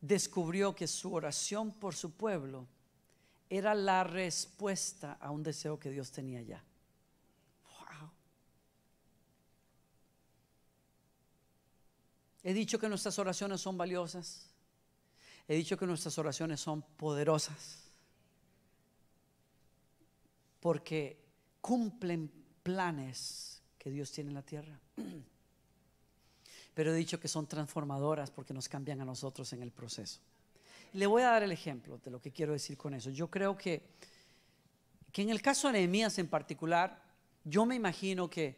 descubrió 0.00 0.74
que 0.74 0.86
su 0.86 1.12
oración 1.14 1.72
por 1.72 1.94
su 1.94 2.12
pueblo 2.12 2.66
era 3.48 3.74
la 3.74 4.02
respuesta 4.02 5.18
a 5.20 5.30
un 5.30 5.42
deseo 5.42 5.78
que 5.78 5.90
Dios 5.90 6.10
tenía 6.10 6.42
ya. 6.42 6.64
Wow. 7.78 8.10
He 12.42 12.52
dicho 12.52 12.78
que 12.78 12.88
nuestras 12.88 13.18
oraciones 13.18 13.60
son 13.60 13.76
valiosas. 13.76 14.48
He 15.46 15.54
dicho 15.54 15.76
que 15.76 15.86
nuestras 15.86 16.16
oraciones 16.18 16.60
son 16.60 16.82
poderosas. 16.82 17.84
Porque 20.60 21.21
cumplen 21.62 22.30
planes 22.62 23.62
que 23.78 23.90
Dios 23.90 24.12
tiene 24.12 24.28
en 24.28 24.34
la 24.34 24.42
tierra. 24.42 24.78
Pero 26.74 26.92
he 26.92 26.96
dicho 26.96 27.18
que 27.18 27.28
son 27.28 27.46
transformadoras 27.46 28.30
porque 28.30 28.52
nos 28.52 28.68
cambian 28.68 29.00
a 29.00 29.04
nosotros 29.04 29.52
en 29.54 29.62
el 29.62 29.70
proceso. 29.70 30.20
Le 30.92 31.06
voy 31.06 31.22
a 31.22 31.28
dar 31.28 31.42
el 31.42 31.52
ejemplo 31.52 31.98
de 31.98 32.10
lo 32.10 32.20
que 32.20 32.32
quiero 32.32 32.52
decir 32.52 32.76
con 32.76 32.92
eso. 32.92 33.08
Yo 33.08 33.30
creo 33.30 33.56
que, 33.56 33.82
que 35.10 35.22
en 35.22 35.30
el 35.30 35.40
caso 35.40 35.68
de 35.68 35.74
Nehemías 35.74 36.18
en 36.18 36.28
particular, 36.28 37.02
yo 37.44 37.64
me 37.64 37.76
imagino 37.76 38.28
que 38.28 38.56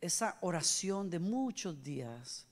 esa 0.00 0.38
oración 0.40 1.10
de 1.10 1.18
muchos 1.18 1.82
días 1.82 2.46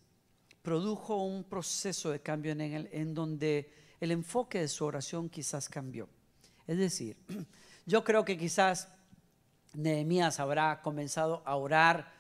produjo 0.63 1.25
un 1.25 1.45
proceso 1.45 2.11
de 2.11 2.21
cambio 2.21 2.53
en 2.53 2.61
él 2.61 2.89
en 2.93 3.15
donde 3.15 3.73
el 4.01 4.11
enfoque 4.11 4.61
de 4.61 4.69
su 4.69 4.85
oración 4.85 5.29
quizás 5.29 5.69
cambió. 5.69 6.09
Es 6.67 6.79
decir, 6.79 7.17
yo 7.87 8.05
creo 8.05 8.25
que 8.25 8.37
quizás 8.37 8.89
Nehemías 9.77 10.41
habrá 10.41 10.81
comenzado 10.81 11.43
a 11.45 11.55
orar 11.55 12.11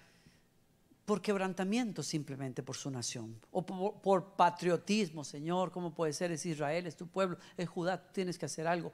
por 1.06 1.22
quebrantamiento 1.22 2.02
simplemente 2.02 2.62
por 2.62 2.76
su 2.76 2.90
nación, 2.90 3.40
o 3.52 3.64
por, 3.64 4.32
patriotismo, 4.32 5.24
Señor, 5.24 5.70
¿cómo 5.70 5.94
puede 5.94 6.12
ser? 6.12 6.32
Es 6.32 6.44
Israel, 6.44 6.86
es 6.86 6.96
tu 6.96 7.06
pueblo, 7.06 7.38
es 7.56 7.68
Judá, 7.68 8.12
tienes 8.12 8.38
que 8.38 8.46
hacer 8.46 8.66
algo. 8.66 8.92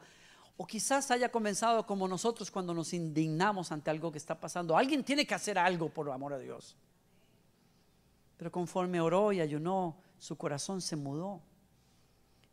O 0.59 0.67
quizás 0.67 1.11
haya 1.11 1.31
comenzado 1.31 1.87
como 1.87 2.07
nosotros 2.07 2.51
cuando 2.51 2.75
nos 2.75 2.93
indignamos 2.93 3.73
ante 3.73 3.91
algo 3.91 4.13
que 4.13 4.19
está 4.19 4.39
pasando. 4.39 4.77
Alguien 4.77 5.03
tiene 5.03 5.27
que 5.27 5.35
hacer 5.35 5.59
algo 5.59 5.89
por 5.89 6.11
amor 6.11 6.35
a 6.35 6.39
Dios. 6.39 6.77
Pero 8.37 8.53
conforme 8.53 9.01
oró 9.01 9.33
y 9.33 9.41
ayunó, 9.41 9.97
su 10.19 10.37
corazón 10.37 10.83
se 10.83 10.95
mudó. 10.95 11.41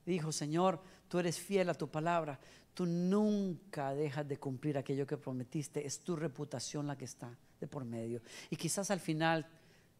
Dijo, 0.05 0.31
Señor, 0.31 0.81
tú 1.09 1.19
eres 1.19 1.37
fiel 1.37 1.69
a 1.69 1.73
tu 1.73 1.89
palabra. 1.89 2.39
Tú 2.79 2.85
nunca 2.85 3.93
dejas 3.93 4.25
de 4.25 4.37
cumplir 4.37 4.77
aquello 4.77 5.05
que 5.05 5.17
prometiste. 5.17 5.85
Es 5.85 5.99
tu 5.99 6.15
reputación 6.15 6.87
la 6.87 6.97
que 6.97 7.03
está 7.03 7.37
de 7.59 7.67
por 7.67 7.83
medio. 7.83 8.21
Y 8.49 8.55
quizás 8.55 8.89
al 8.89 9.01
final 9.01 9.45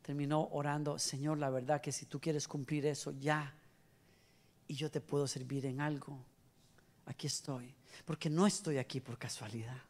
terminó 0.01 0.47
orando, 0.53 0.97
Señor, 0.97 1.39
la 1.39 1.49
verdad 1.49 1.81
que 1.81 1.91
si 1.91 2.05
tú 2.05 2.21
quieres 2.21 2.47
cumplir 2.47 2.85
eso 2.85 3.11
ya, 3.19 3.53
y 4.65 4.75
yo 4.75 4.89
te 4.89 5.01
puedo 5.01 5.27
servir 5.27 5.65
en 5.65 5.81
algo, 5.81 6.23
aquí 7.05 7.27
estoy. 7.27 7.75
Porque 8.05 8.29
no 8.29 8.47
estoy 8.47 8.77
aquí 8.77 9.01
por 9.01 9.17
casualidad. 9.17 9.81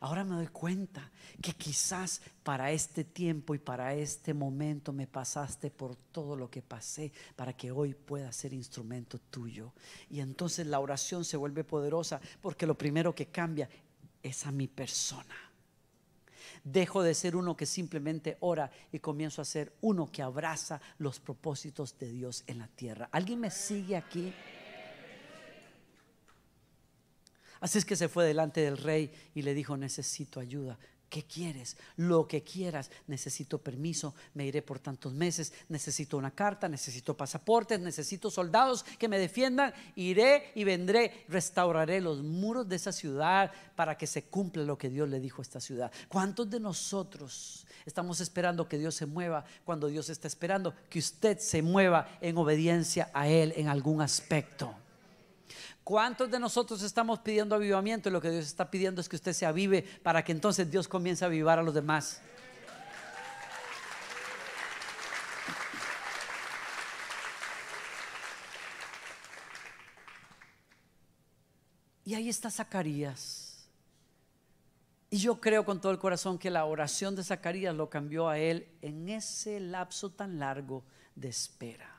Ahora 0.00 0.24
me 0.24 0.36
doy 0.36 0.48
cuenta 0.48 1.10
que 1.40 1.52
quizás 1.52 2.20
para 2.42 2.70
este 2.70 3.04
tiempo 3.04 3.54
y 3.54 3.58
para 3.58 3.94
este 3.94 4.34
momento 4.34 4.92
me 4.92 5.06
pasaste 5.06 5.70
por 5.70 5.96
todo 5.96 6.36
lo 6.36 6.50
que 6.50 6.62
pasé 6.62 7.12
para 7.34 7.52
que 7.54 7.70
hoy 7.70 7.94
pueda 7.94 8.30
ser 8.32 8.52
instrumento 8.52 9.18
tuyo. 9.18 9.72
Y 10.10 10.20
entonces 10.20 10.66
la 10.66 10.80
oración 10.80 11.24
se 11.24 11.36
vuelve 11.36 11.64
poderosa 11.64 12.20
porque 12.40 12.66
lo 12.66 12.76
primero 12.76 13.14
que 13.14 13.26
cambia 13.26 13.68
es 14.22 14.46
a 14.46 14.52
mi 14.52 14.68
persona. 14.68 15.34
Dejo 16.64 17.02
de 17.02 17.14
ser 17.14 17.36
uno 17.36 17.56
que 17.56 17.64
simplemente 17.64 18.38
ora 18.40 18.70
y 18.90 18.98
comienzo 18.98 19.40
a 19.40 19.44
ser 19.44 19.72
uno 19.82 20.10
que 20.10 20.22
abraza 20.22 20.80
los 20.98 21.20
propósitos 21.20 21.96
de 21.98 22.10
Dios 22.10 22.42
en 22.46 22.58
la 22.58 22.66
tierra. 22.66 23.08
¿Alguien 23.12 23.40
me 23.40 23.50
sigue 23.50 23.96
aquí? 23.96 24.32
Así 27.60 27.78
es 27.78 27.84
que 27.84 27.96
se 27.96 28.08
fue 28.08 28.24
delante 28.24 28.60
del 28.60 28.78
rey 28.78 29.10
y 29.34 29.42
le 29.42 29.54
dijo, 29.54 29.76
necesito 29.76 30.40
ayuda. 30.40 30.78
¿Qué 31.08 31.22
quieres? 31.22 31.76
Lo 31.96 32.26
que 32.26 32.42
quieras. 32.42 32.90
Necesito 33.06 33.58
permiso, 33.58 34.14
me 34.34 34.44
iré 34.44 34.60
por 34.60 34.80
tantos 34.80 35.12
meses, 35.12 35.52
necesito 35.68 36.16
una 36.16 36.32
carta, 36.32 36.68
necesito 36.68 37.16
pasaportes, 37.16 37.78
necesito 37.78 38.28
soldados 38.28 38.82
que 38.98 39.08
me 39.08 39.18
defiendan. 39.18 39.72
Iré 39.94 40.50
y 40.56 40.64
vendré, 40.64 41.24
restauraré 41.28 42.00
los 42.00 42.22
muros 42.22 42.68
de 42.68 42.76
esa 42.76 42.92
ciudad 42.92 43.52
para 43.76 43.96
que 43.96 44.06
se 44.06 44.24
cumpla 44.24 44.64
lo 44.64 44.76
que 44.76 44.90
Dios 44.90 45.08
le 45.08 45.20
dijo 45.20 45.40
a 45.40 45.44
esta 45.44 45.60
ciudad. 45.60 45.92
¿Cuántos 46.08 46.50
de 46.50 46.58
nosotros 46.58 47.66
estamos 47.84 48.20
esperando 48.20 48.68
que 48.68 48.78
Dios 48.78 48.96
se 48.96 49.06
mueva 49.06 49.44
cuando 49.64 49.86
Dios 49.86 50.10
está 50.10 50.26
esperando 50.26 50.74
que 50.90 50.98
usted 50.98 51.38
se 51.38 51.62
mueva 51.62 52.18
en 52.20 52.36
obediencia 52.36 53.10
a 53.14 53.28
Él 53.28 53.52
en 53.56 53.68
algún 53.68 54.02
aspecto? 54.02 54.74
¿Cuántos 55.84 56.30
de 56.30 56.38
nosotros 56.38 56.82
estamos 56.82 57.20
pidiendo 57.20 57.54
avivamiento 57.54 58.08
y 58.08 58.12
lo 58.12 58.20
que 58.20 58.30
Dios 58.30 58.46
está 58.46 58.70
pidiendo 58.70 59.00
es 59.00 59.08
que 59.08 59.16
usted 59.16 59.32
se 59.32 59.46
avive 59.46 59.82
para 60.02 60.24
que 60.24 60.32
entonces 60.32 60.70
Dios 60.70 60.88
comience 60.88 61.24
a 61.24 61.28
avivar 61.28 61.58
a 61.58 61.62
los 61.62 61.74
demás? 61.74 62.20
Y 72.06 72.14
ahí 72.14 72.28
está 72.28 72.50
Zacarías. 72.52 73.68
Y 75.10 75.18
yo 75.18 75.40
creo 75.40 75.64
con 75.64 75.80
todo 75.80 75.90
el 75.92 75.98
corazón 75.98 76.38
que 76.38 76.50
la 76.50 76.64
oración 76.64 77.16
de 77.16 77.24
Zacarías 77.24 77.74
lo 77.74 77.90
cambió 77.90 78.28
a 78.28 78.38
él 78.38 78.68
en 78.80 79.08
ese 79.08 79.58
lapso 79.58 80.10
tan 80.10 80.38
largo 80.38 80.84
de 81.16 81.28
espera. 81.28 81.95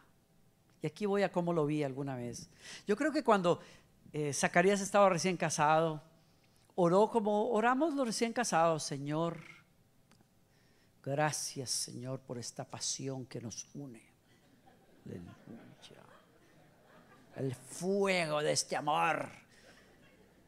Y 0.81 0.87
aquí 0.87 1.05
voy 1.05 1.23
a 1.23 1.31
cómo 1.31 1.53
lo 1.53 1.65
vi 1.65 1.83
alguna 1.83 2.15
vez. 2.15 2.49
Yo 2.85 2.95
creo 2.95 3.11
que 3.11 3.23
cuando 3.23 3.59
eh, 4.13 4.33
Zacarías 4.33 4.81
estaba 4.81 5.09
recién 5.09 5.37
casado, 5.37 6.01
oró 6.75 7.09
como 7.09 7.49
oramos 7.49 7.93
los 7.93 8.05
recién 8.05 8.33
casados, 8.33 8.83
Señor. 8.83 9.39
Gracias, 11.03 11.71
Señor, 11.71 12.19
por 12.19 12.37
esta 12.37 12.65
pasión 12.65 13.25
que 13.25 13.41
nos 13.41 13.67
une. 13.73 14.03
El 17.35 17.55
fuego 17.55 18.41
de 18.41 18.51
este 18.51 18.75
amor 18.75 19.29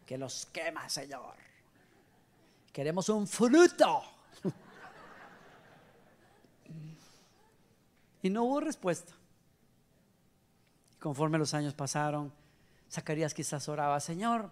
que 0.06 0.18
los 0.18 0.48
quema, 0.48 0.90
Señor. 0.90 1.36
Queremos 2.72 3.10
un 3.10 3.28
fruto. 3.28 4.04
Y 8.22 8.30
no 8.30 8.44
hubo 8.44 8.60
respuesta. 8.60 9.14
Conforme 11.00 11.38
los 11.38 11.54
años 11.54 11.74
pasaron, 11.74 12.32
Zacarías 12.92 13.34
quizás 13.34 13.68
oraba, 13.70 14.00
Señor, 14.00 14.52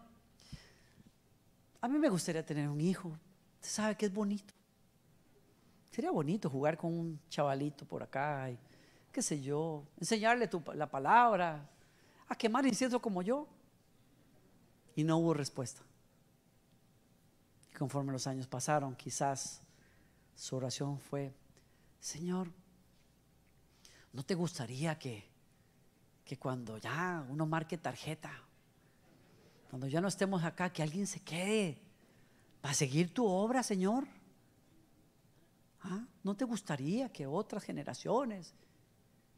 a 1.82 1.88
mí 1.88 1.98
me 1.98 2.10
gustaría 2.10 2.45
tener 2.45 2.70
un 2.70 2.82
hijo. 2.82 3.10
Usted 3.56 3.70
sabe 3.70 3.95
que 3.95 4.06
es 4.06 4.14
bonito. 4.14 4.54
Sería 5.91 6.12
bonito 6.12 6.50
jugar 6.50 6.78
con 6.78 6.93
un 6.93 7.20
chavalito 7.30 7.86
por 7.86 8.04
acá 8.04 8.52
y 8.52 8.60
qué 9.12 9.22
sé 9.22 9.41
yo, 9.41 9.84
enseñarle 10.00 10.50
la 10.76 10.89
palabra, 10.89 11.68
a 12.28 12.36
quemar 12.36 12.66
incienso 12.66 13.02
como 13.02 13.22
yo. 13.22 13.48
Y 14.95 15.04
no 15.04 15.18
hubo 15.18 15.34
respuesta. 15.34 15.82
Y 17.72 17.76
conforme 17.76 18.12
los 18.12 18.28
años 18.28 18.48
pasaron, 18.48 18.95
quizás 18.95 19.62
su 20.36 20.56
oración 20.56 21.00
fue, 21.00 21.34
Señor, 22.00 22.52
¿no 24.14 24.24
te 24.24 24.36
gustaría 24.36 24.98
que, 24.98 25.27
que 26.28 26.38
cuando 26.38 26.78
ya 26.78 27.26
uno 27.30 27.46
marque 27.46 27.78
tarjeta, 27.78 28.32
cuando 29.70 29.88
ya 29.88 30.02
no 30.02 30.10
estemos 30.10 30.44
acá, 30.44 30.72
que 30.72 30.84
alguien 30.84 31.08
se 31.08 31.22
quede 31.22 31.80
para 32.60 32.74
seguir 32.74 33.14
tu 33.14 33.26
obra, 33.26 33.64
Señor? 33.64 34.06
¿Ah? 35.82 36.06
¿No 36.24 36.36
te 36.36 36.44
gustaría 36.44 37.10
que 37.14 37.26
otras 37.26 37.64
generaciones? 37.64 38.54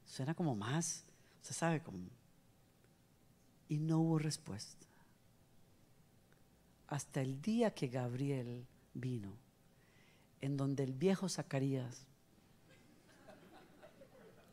Suena 0.04 0.34
como 0.34 0.56
más, 0.56 1.06
usted 1.44 1.56
sabe, 1.56 1.84
como... 1.84 2.00
Y 3.68 3.78
no 3.78 4.00
hubo 4.00 4.18
respuesta. 4.18 4.88
Hasta 6.88 7.22
el 7.22 7.40
día 7.40 7.76
que 7.76 7.88
Gabriel 7.88 8.66
vino, 8.96 9.38
en 10.42 10.58
donde 10.58 10.84
el 10.84 10.94
viejo 10.94 11.30
Zacarías 11.30 12.08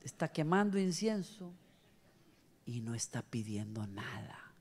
está 0.02 0.28
quemando 0.28 0.78
incienso 0.78 1.54
y 2.66 2.80
no 2.80 2.94
está 2.94 3.22
pidiendo 3.22 3.86
nada. 3.86 4.52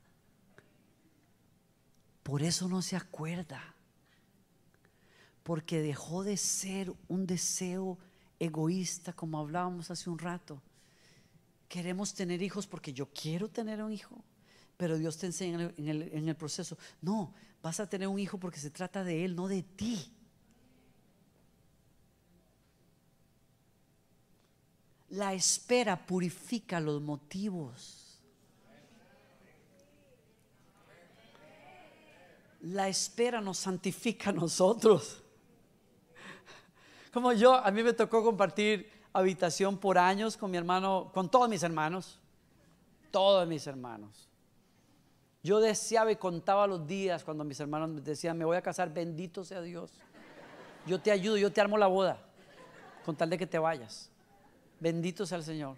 Por 2.22 2.42
eso 2.42 2.68
no 2.68 2.80
se 2.80 2.96
acuerda. 2.96 3.74
Porque 5.42 5.80
dejó 5.80 6.24
de 6.24 6.36
ser 6.36 6.92
un 7.08 7.26
deseo 7.26 7.98
egoísta 8.40 9.12
como 9.12 9.38
hablábamos 9.38 9.90
hace 9.90 10.08
un 10.08 10.18
rato. 10.18 10.62
Queremos 11.68 12.14
tener 12.14 12.42
hijos 12.42 12.66
porque 12.66 12.92
yo 12.92 13.08
quiero 13.12 13.48
tener 13.48 13.82
un 13.82 13.92
hijo, 13.92 14.24
pero 14.76 14.98
Dios 14.98 15.18
te 15.18 15.26
enseña 15.26 15.72
en 15.76 15.88
el, 15.88 16.02
en 16.02 16.28
el 16.28 16.36
proceso. 16.36 16.78
No, 17.02 17.34
vas 17.62 17.80
a 17.80 17.88
tener 17.88 18.08
un 18.08 18.18
hijo 18.18 18.38
porque 18.38 18.60
se 18.60 18.70
trata 18.70 19.04
de 19.04 19.24
Él, 19.24 19.36
no 19.36 19.48
de 19.48 19.62
ti. 19.62 20.15
La 25.16 25.32
espera 25.32 25.96
purifica 25.96 26.78
los 26.78 27.00
motivos. 27.00 28.20
La 32.60 32.88
espera 32.88 33.40
nos 33.40 33.56
santifica 33.56 34.28
a 34.28 34.32
nosotros. 34.34 35.22
Como 37.14 37.32
yo, 37.32 37.54
a 37.54 37.70
mí 37.70 37.82
me 37.82 37.94
tocó 37.94 38.22
compartir 38.22 38.92
habitación 39.14 39.78
por 39.78 39.96
años 39.96 40.36
con 40.36 40.50
mi 40.50 40.58
hermano, 40.58 41.10
con 41.14 41.30
todos 41.30 41.48
mis 41.48 41.62
hermanos, 41.62 42.18
todos 43.10 43.48
mis 43.48 43.66
hermanos. 43.66 44.28
Yo 45.42 45.60
deseaba 45.60 46.12
y 46.12 46.16
contaba 46.16 46.66
los 46.66 46.86
días 46.86 47.24
cuando 47.24 47.42
mis 47.42 47.58
hermanos 47.58 47.88
me 47.88 48.02
decían, 48.02 48.36
me 48.36 48.44
voy 48.44 48.58
a 48.58 48.62
casar, 48.62 48.92
bendito 48.92 49.44
sea 49.44 49.62
Dios. 49.62 49.94
Yo 50.86 51.00
te 51.00 51.10
ayudo, 51.10 51.38
yo 51.38 51.50
te 51.50 51.62
armo 51.62 51.78
la 51.78 51.86
boda, 51.86 52.20
con 53.06 53.16
tal 53.16 53.30
de 53.30 53.38
que 53.38 53.46
te 53.46 53.58
vayas. 53.58 54.10
Bendito 54.80 55.26
sea 55.26 55.38
el 55.38 55.44
Señor. 55.44 55.76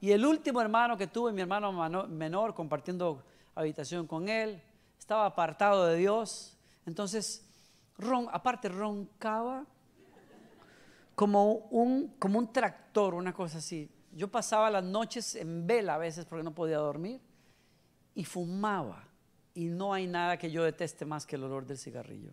Y 0.00 0.12
el 0.12 0.24
último 0.24 0.60
hermano 0.60 0.96
que 0.96 1.06
tuve, 1.06 1.32
mi 1.32 1.40
hermano 1.40 1.72
menor, 2.08 2.54
compartiendo 2.54 3.22
habitación 3.54 4.06
con 4.06 4.28
él, 4.28 4.62
estaba 4.98 5.26
apartado 5.26 5.86
de 5.86 5.96
Dios. 5.96 6.56
Entonces, 6.84 7.44
ron, 7.98 8.28
aparte 8.30 8.68
roncaba 8.68 9.64
como 11.14 11.54
un, 11.70 12.14
como 12.18 12.38
un 12.38 12.52
tractor, 12.52 13.14
una 13.14 13.32
cosa 13.32 13.58
así. 13.58 13.90
Yo 14.12 14.28
pasaba 14.28 14.70
las 14.70 14.84
noches 14.84 15.34
en 15.34 15.66
vela 15.66 15.94
a 15.94 15.98
veces 15.98 16.24
porque 16.26 16.44
no 16.44 16.54
podía 16.54 16.78
dormir 16.78 17.20
y 18.14 18.24
fumaba. 18.24 19.04
Y 19.54 19.66
no 19.66 19.94
hay 19.94 20.06
nada 20.06 20.36
que 20.36 20.50
yo 20.50 20.62
deteste 20.62 21.06
más 21.06 21.24
que 21.26 21.36
el 21.36 21.44
olor 21.44 21.66
del 21.66 21.78
cigarrillo. 21.78 22.32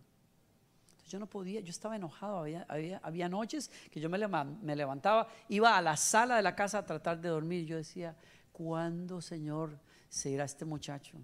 Yo 1.14 1.20
no 1.20 1.28
podía, 1.28 1.62
yo 1.62 1.70
estaba 1.70 1.96
enojado. 1.96 2.40
Había, 2.40 2.66
había, 3.04 3.30
noches 3.30 3.70
que 3.92 4.00
yo 4.00 4.10
me, 4.10 4.18
me, 4.64 4.76
levantaba, 4.76 5.28
iba 5.48 5.78
a 5.78 5.80
la 5.80 5.96
sala 5.96 6.38
de 6.38 6.42
la 6.42 6.56
casa 6.56 6.80
a 6.80 6.86
tratar 6.88 7.22
de 7.22 7.30
dormir. 7.30 7.68
Yo 7.68 7.78
decía, 7.78 8.18
¿cuándo, 8.52 9.22
Señor, 9.22 9.78
se 10.10 10.32
irá 10.32 10.44
este 10.44 10.66
muchacho? 10.66 11.20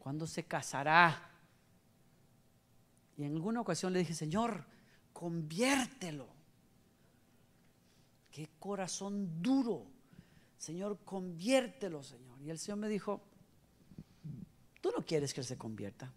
¿Cuándo 0.00 0.26
se 0.26 0.42
casará? 0.42 1.30
Y 3.16 3.22
en 3.22 3.34
alguna 3.34 3.60
ocasión 3.60 3.92
le 3.92 4.00
dije, 4.00 4.12
Señor, 4.12 4.64
conviértelo. 5.12 6.26
Qué 8.28 8.50
corazón 8.58 9.40
duro. 9.40 9.86
Señor, 10.58 10.98
conviértelo, 11.04 12.02
Señor. 12.02 12.42
Y 12.42 12.50
el 12.50 12.58
Señor 12.58 12.78
me 12.78 12.88
dijo, 12.88 13.22
tú 14.80 14.90
no 14.90 15.06
quieres 15.06 15.32
que 15.32 15.42
él 15.42 15.46
se 15.46 15.56
convierta. 15.56 16.12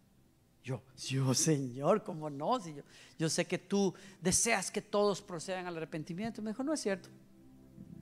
Yo, 0.66 0.82
yo, 0.98 1.32
Señor, 1.36 2.04
¿cómo 2.04 2.28
no? 2.28 2.58
Yo, 2.66 2.82
yo 3.20 3.30
sé 3.30 3.46
que 3.46 3.60
tú 3.60 3.94
deseas 4.20 4.72
que 4.72 4.82
todos 4.82 5.22
procedan 5.22 5.68
al 5.68 5.78
arrepentimiento. 5.78 6.42
Me 6.42 6.50
dijo, 6.50 6.64
no 6.64 6.74
es 6.74 6.80
cierto. 6.80 7.08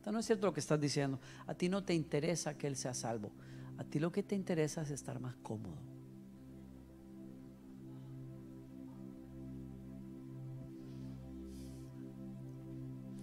No 0.10 0.18
es 0.18 0.26
cierto 0.26 0.48
lo 0.48 0.54
que 0.54 0.62
estás 0.62 0.80
diciendo. 0.80 1.20
A 1.46 1.54
ti 1.54 1.68
no 1.68 1.84
te 1.84 1.94
interesa 1.94 2.58
que 2.58 2.68
Él 2.68 2.78
sea 2.78 2.94
salvo. 2.94 3.34
A 3.78 3.84
ti 3.84 4.00
lo 4.00 4.14
que 4.14 4.24
te 4.24 4.34
interesa 4.34 4.82
es 4.84 4.92
estar 4.92 5.20
más 5.20 5.36
cómodo. 5.44 5.76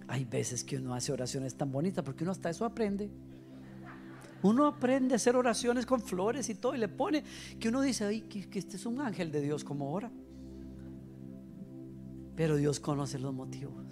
Hay 0.07 0.23
veces 0.25 0.63
que 0.63 0.77
uno 0.77 0.93
hace 0.93 1.11
oraciones 1.11 1.55
tan 1.55 1.71
bonitas 1.71 2.05
porque 2.05 2.23
uno 2.23 2.31
hasta 2.31 2.51
eso 2.51 2.63
aprende. 2.63 3.09
Uno 4.43 4.65
aprende 4.65 5.13
a 5.13 5.17
hacer 5.17 5.35
oraciones 5.35 5.85
con 5.85 6.01
flores 6.01 6.49
y 6.49 6.55
todo 6.55 6.73
y 6.73 6.79
le 6.79 6.87
pone 6.87 7.23
que 7.59 7.69
uno 7.69 7.81
dice, 7.81 8.05
ay, 8.05 8.21
que, 8.21 8.47
este 8.57 8.77
es 8.77 8.85
un 8.85 8.99
ángel 8.99 9.31
de 9.31 9.41
Dios 9.41 9.63
como 9.63 9.91
ora. 9.91 10.11
Pero 12.35 12.55
Dios 12.55 12.79
conoce 12.79 13.19
los 13.19 13.33
motivos 13.33 13.85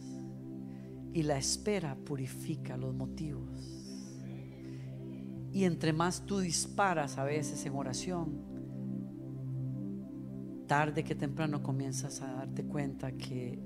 y 1.13 1.23
la 1.23 1.37
espera 1.37 1.95
purifica 1.95 2.77
los 2.77 2.95
motivos. 2.95 3.49
Y 5.51 5.63
entre 5.63 5.93
más 5.93 6.25
tú 6.25 6.39
disparas 6.39 7.17
a 7.17 7.23
veces 7.23 7.65
en 7.65 7.75
oración, 7.75 8.49
tarde 10.67 11.03
que 11.03 11.15
temprano 11.15 11.61
comienzas 11.61 12.21
a 12.21 12.31
darte 12.33 12.63
cuenta 12.63 13.11
que 13.11 13.59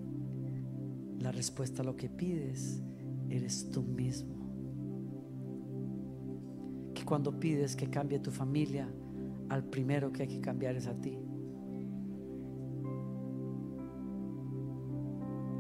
la 1.19 1.31
respuesta 1.31 1.81
a 1.81 1.85
lo 1.85 1.95
que 1.95 2.09
pides 2.09 2.81
eres 3.29 3.69
tú 3.69 3.83
mismo 3.83 4.32
cuando 7.03 7.39
pides 7.39 7.75
que 7.75 7.89
cambie 7.89 8.19
tu 8.19 8.31
familia, 8.31 8.87
al 9.49 9.63
primero 9.63 10.11
que 10.11 10.23
hay 10.23 10.27
que 10.27 10.41
cambiar 10.41 10.75
es 10.75 10.87
a 10.87 10.93
ti. 10.93 11.17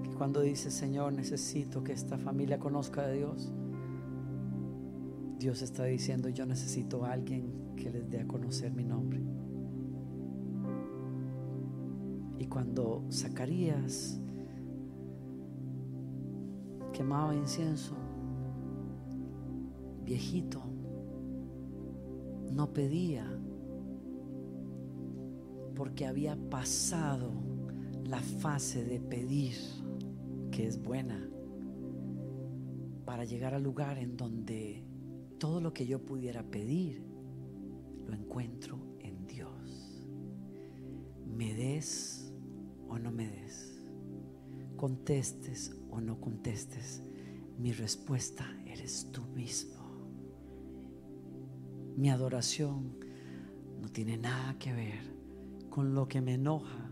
Que 0.03 0.09
cuando 0.15 0.41
dices, 0.41 0.73
Señor, 0.73 1.13
necesito 1.13 1.83
que 1.83 1.93
esta 1.93 2.17
familia 2.17 2.59
conozca 2.59 3.05
de 3.07 3.17
Dios, 3.17 3.51
Dios 5.37 5.61
está 5.61 5.83
diciendo, 5.83 6.29
yo 6.29 6.45
necesito 6.45 7.03
a 7.03 7.11
alguien 7.11 7.75
que 7.75 7.91
les 7.91 8.09
dé 8.09 8.21
a 8.21 8.27
conocer 8.27 8.71
mi 8.71 8.85
nombre. 8.85 9.21
Y 12.39 12.45
cuando 12.47 13.05
Zacarías 13.11 14.19
quemaba 16.93 17.35
incienso, 17.35 17.95
viejito, 20.05 20.62
no 22.53 22.71
pedía 22.71 23.25
porque 25.75 26.05
había 26.05 26.35
pasado 26.49 27.31
la 28.05 28.19
fase 28.19 28.83
de 28.85 28.99
pedir, 28.99 29.55
que 30.51 30.67
es 30.67 30.81
buena, 30.81 31.27
para 33.05 33.25
llegar 33.25 33.55
al 33.55 33.63
lugar 33.63 33.97
en 33.97 34.15
donde 34.15 34.83
todo 35.39 35.59
lo 35.61 35.73
que 35.73 35.87
yo 35.87 36.05
pudiera 36.05 36.43
pedir 36.43 37.03
lo 38.05 38.13
encuentro 38.13 38.77
en 38.99 39.25
Dios. 39.25 40.05
Me 41.25 41.53
des 41.55 42.31
o 42.87 42.99
no 42.99 43.11
me 43.11 43.27
des, 43.27 43.83
contestes 44.75 45.75
o 45.89 45.99
no 45.99 46.21
contestes, 46.21 47.01
mi 47.57 47.71
respuesta 47.71 48.45
eres 48.67 49.09
tú 49.11 49.23
mismo. 49.33 49.82
Mi 51.95 52.09
adoración 52.09 52.97
no 53.81 53.89
tiene 53.89 54.17
nada 54.17 54.57
que 54.57 54.73
ver 54.73 55.13
con 55.69 55.93
lo 55.93 56.07
que 56.07 56.21
me 56.21 56.35
enoja 56.35 56.91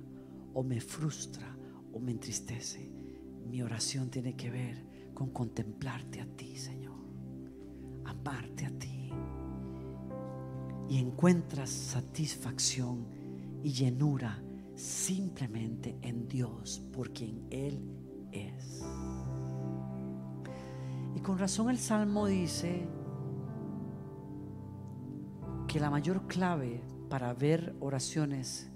o 0.53 0.63
me 0.63 0.79
frustra 0.79 1.55
o 1.93 1.99
me 1.99 2.11
entristece. 2.11 2.91
Mi 3.49 3.61
oración 3.61 4.09
tiene 4.09 4.35
que 4.35 4.49
ver 4.49 4.85
con 5.13 5.31
contemplarte 5.31 6.21
a 6.21 6.25
ti, 6.25 6.55
Señor. 6.55 6.99
Amarte 8.05 8.65
a 8.65 8.71
ti. 8.71 9.11
Y 10.89 10.97
encuentras 10.97 11.69
satisfacción 11.69 13.05
y 13.63 13.71
llenura 13.71 14.41
simplemente 14.75 15.97
en 16.01 16.27
Dios 16.27 16.81
por 16.91 17.11
quien 17.11 17.47
Él 17.49 17.79
es. 18.31 18.81
Y 21.15 21.19
con 21.19 21.37
razón 21.37 21.69
el 21.69 21.77
Salmo 21.77 22.27
dice, 22.27 22.87
que 25.72 25.80
la 25.80 25.89
mayor 25.89 26.28
clave 26.28 26.84
para 27.09 27.34
ver 27.34 27.74
oraciones 27.80 28.69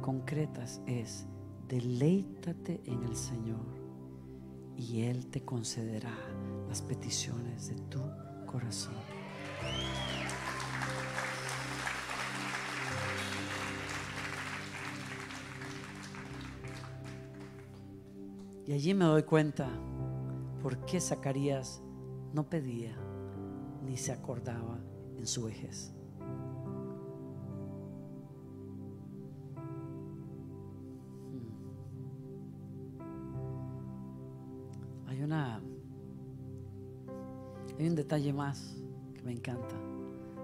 concretas 0.00 0.80
es 0.86 1.26
deleítate 1.66 2.80
en 2.84 3.02
el 3.02 3.16
Señor 3.16 3.66
y 4.76 5.02
Él 5.02 5.26
te 5.26 5.44
concederá 5.44 6.16
las 6.68 6.82
peticiones 6.82 7.66
de 7.70 7.74
tu 7.88 8.00
corazón. 8.46 8.94
Y 18.68 18.72
allí 18.72 18.94
me 18.94 19.06
doy 19.06 19.24
cuenta 19.24 19.68
por 20.62 20.84
qué 20.84 21.00
Zacarías 21.00 21.82
no 22.32 22.48
pedía 22.48 22.96
ni 23.84 23.96
se 23.96 24.12
acordaba 24.12 24.78
en 25.16 25.26
su 25.26 25.46
vejez. 25.46 25.95
Hay 35.32 35.60
un 37.88 37.94
detalle 37.94 38.32
más 38.32 38.76
que 39.14 39.22
me 39.22 39.32
encanta 39.32 39.76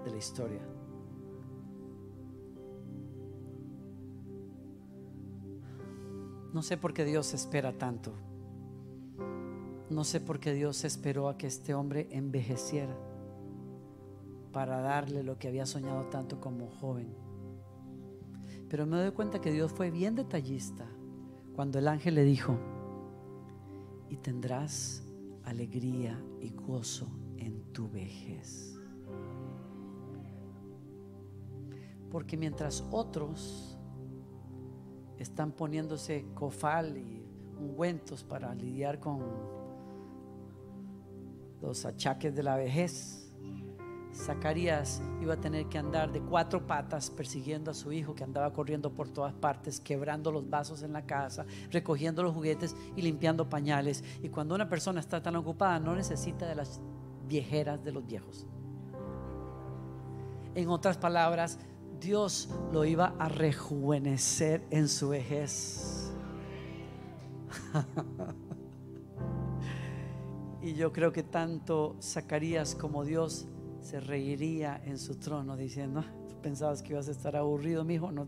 de 0.03 0.11
la 0.11 0.17
historia. 0.17 0.61
No 6.53 6.61
sé 6.61 6.77
por 6.77 6.93
qué 6.93 7.05
Dios 7.05 7.33
espera 7.33 7.77
tanto. 7.77 8.13
No 9.89 10.03
sé 10.03 10.19
por 10.19 10.39
qué 10.39 10.53
Dios 10.53 10.83
esperó 10.83 11.29
a 11.29 11.37
que 11.37 11.47
este 11.47 11.73
hombre 11.73 12.07
envejeciera 12.11 12.95
para 14.51 14.81
darle 14.81 15.23
lo 15.23 15.39
que 15.39 15.47
había 15.47 15.65
soñado 15.65 16.05
tanto 16.05 16.39
como 16.39 16.67
joven. 16.67 17.15
Pero 18.69 18.85
me 18.85 18.97
doy 18.97 19.11
cuenta 19.11 19.41
que 19.41 19.51
Dios 19.51 19.71
fue 19.71 19.91
bien 19.91 20.15
detallista 20.15 20.85
cuando 21.55 21.79
el 21.79 21.87
ángel 21.87 22.15
le 22.15 22.23
dijo, 22.23 22.57
y 24.13 24.17
tendrás 24.17 25.03
alegría 25.43 26.23
y 26.39 26.51
gozo 26.51 27.07
en 27.37 27.63
tu 27.73 27.89
vejez. 27.89 28.77
Porque 32.11 32.37
mientras 32.37 32.85
otros 32.91 33.75
están 35.17 35.51
poniéndose 35.51 36.27
cofal 36.35 36.95
y 36.95 37.25
ungüentos 37.59 38.23
para 38.23 38.53
lidiar 38.53 38.99
con 38.99 39.23
los 41.59 41.83
achaques 41.83 42.35
de 42.35 42.43
la 42.43 42.55
vejez, 42.55 43.22
Zacarías 44.13 45.01
iba 45.21 45.33
a 45.33 45.41
tener 45.41 45.65
que 45.65 45.79
andar 45.79 46.11
de 46.11 46.21
cuatro 46.21 46.67
patas 46.67 47.09
persiguiendo 47.09 47.71
a 47.71 47.73
su 47.73 47.91
hijo 47.91 48.13
que 48.13 48.23
andaba 48.23 48.53
corriendo 48.53 48.93
por 48.93 49.09
todas 49.09 49.33
partes, 49.33 49.79
quebrando 49.79 50.31
los 50.31 50.49
vasos 50.49 50.83
en 50.83 50.93
la 50.93 51.05
casa, 51.05 51.45
recogiendo 51.71 52.21
los 52.21 52.33
juguetes 52.33 52.75
y 52.95 53.01
limpiando 53.01 53.49
pañales. 53.49 54.03
Y 54.21 54.29
cuando 54.29 54.53
una 54.53 54.69
persona 54.69 54.99
está 54.99 55.23
tan 55.23 55.35
ocupada 55.35 55.79
no 55.79 55.95
necesita 55.95 56.45
de 56.45 56.55
las 56.55 56.79
viejeras 57.27 57.83
de 57.83 57.91
los 57.91 58.05
viejos. 58.05 58.45
En 60.53 60.69
otras 60.69 60.97
palabras, 60.97 61.57
Dios 61.99 62.49
lo 62.71 62.85
iba 62.85 63.15
a 63.17 63.29
rejuvenecer 63.29 64.63
en 64.69 64.87
su 64.87 65.09
vejez. 65.09 66.13
y 70.61 70.75
yo 70.75 70.93
creo 70.93 71.11
que 71.11 71.23
tanto 71.23 71.95
Zacarías 71.99 72.75
como 72.75 73.03
Dios 73.03 73.47
se 73.83 73.99
reiría 73.99 74.81
en 74.85 74.97
su 74.97 75.15
trono 75.15 75.57
diciendo, 75.57 75.99
ah, 75.99 76.11
tú 76.29 76.35
pensabas 76.41 76.81
que 76.81 76.93
ibas 76.93 77.07
a 77.09 77.11
estar 77.11 77.35
aburrido, 77.35 77.83
mi 77.83 77.95
hijo, 77.95 78.11
no, 78.11 78.27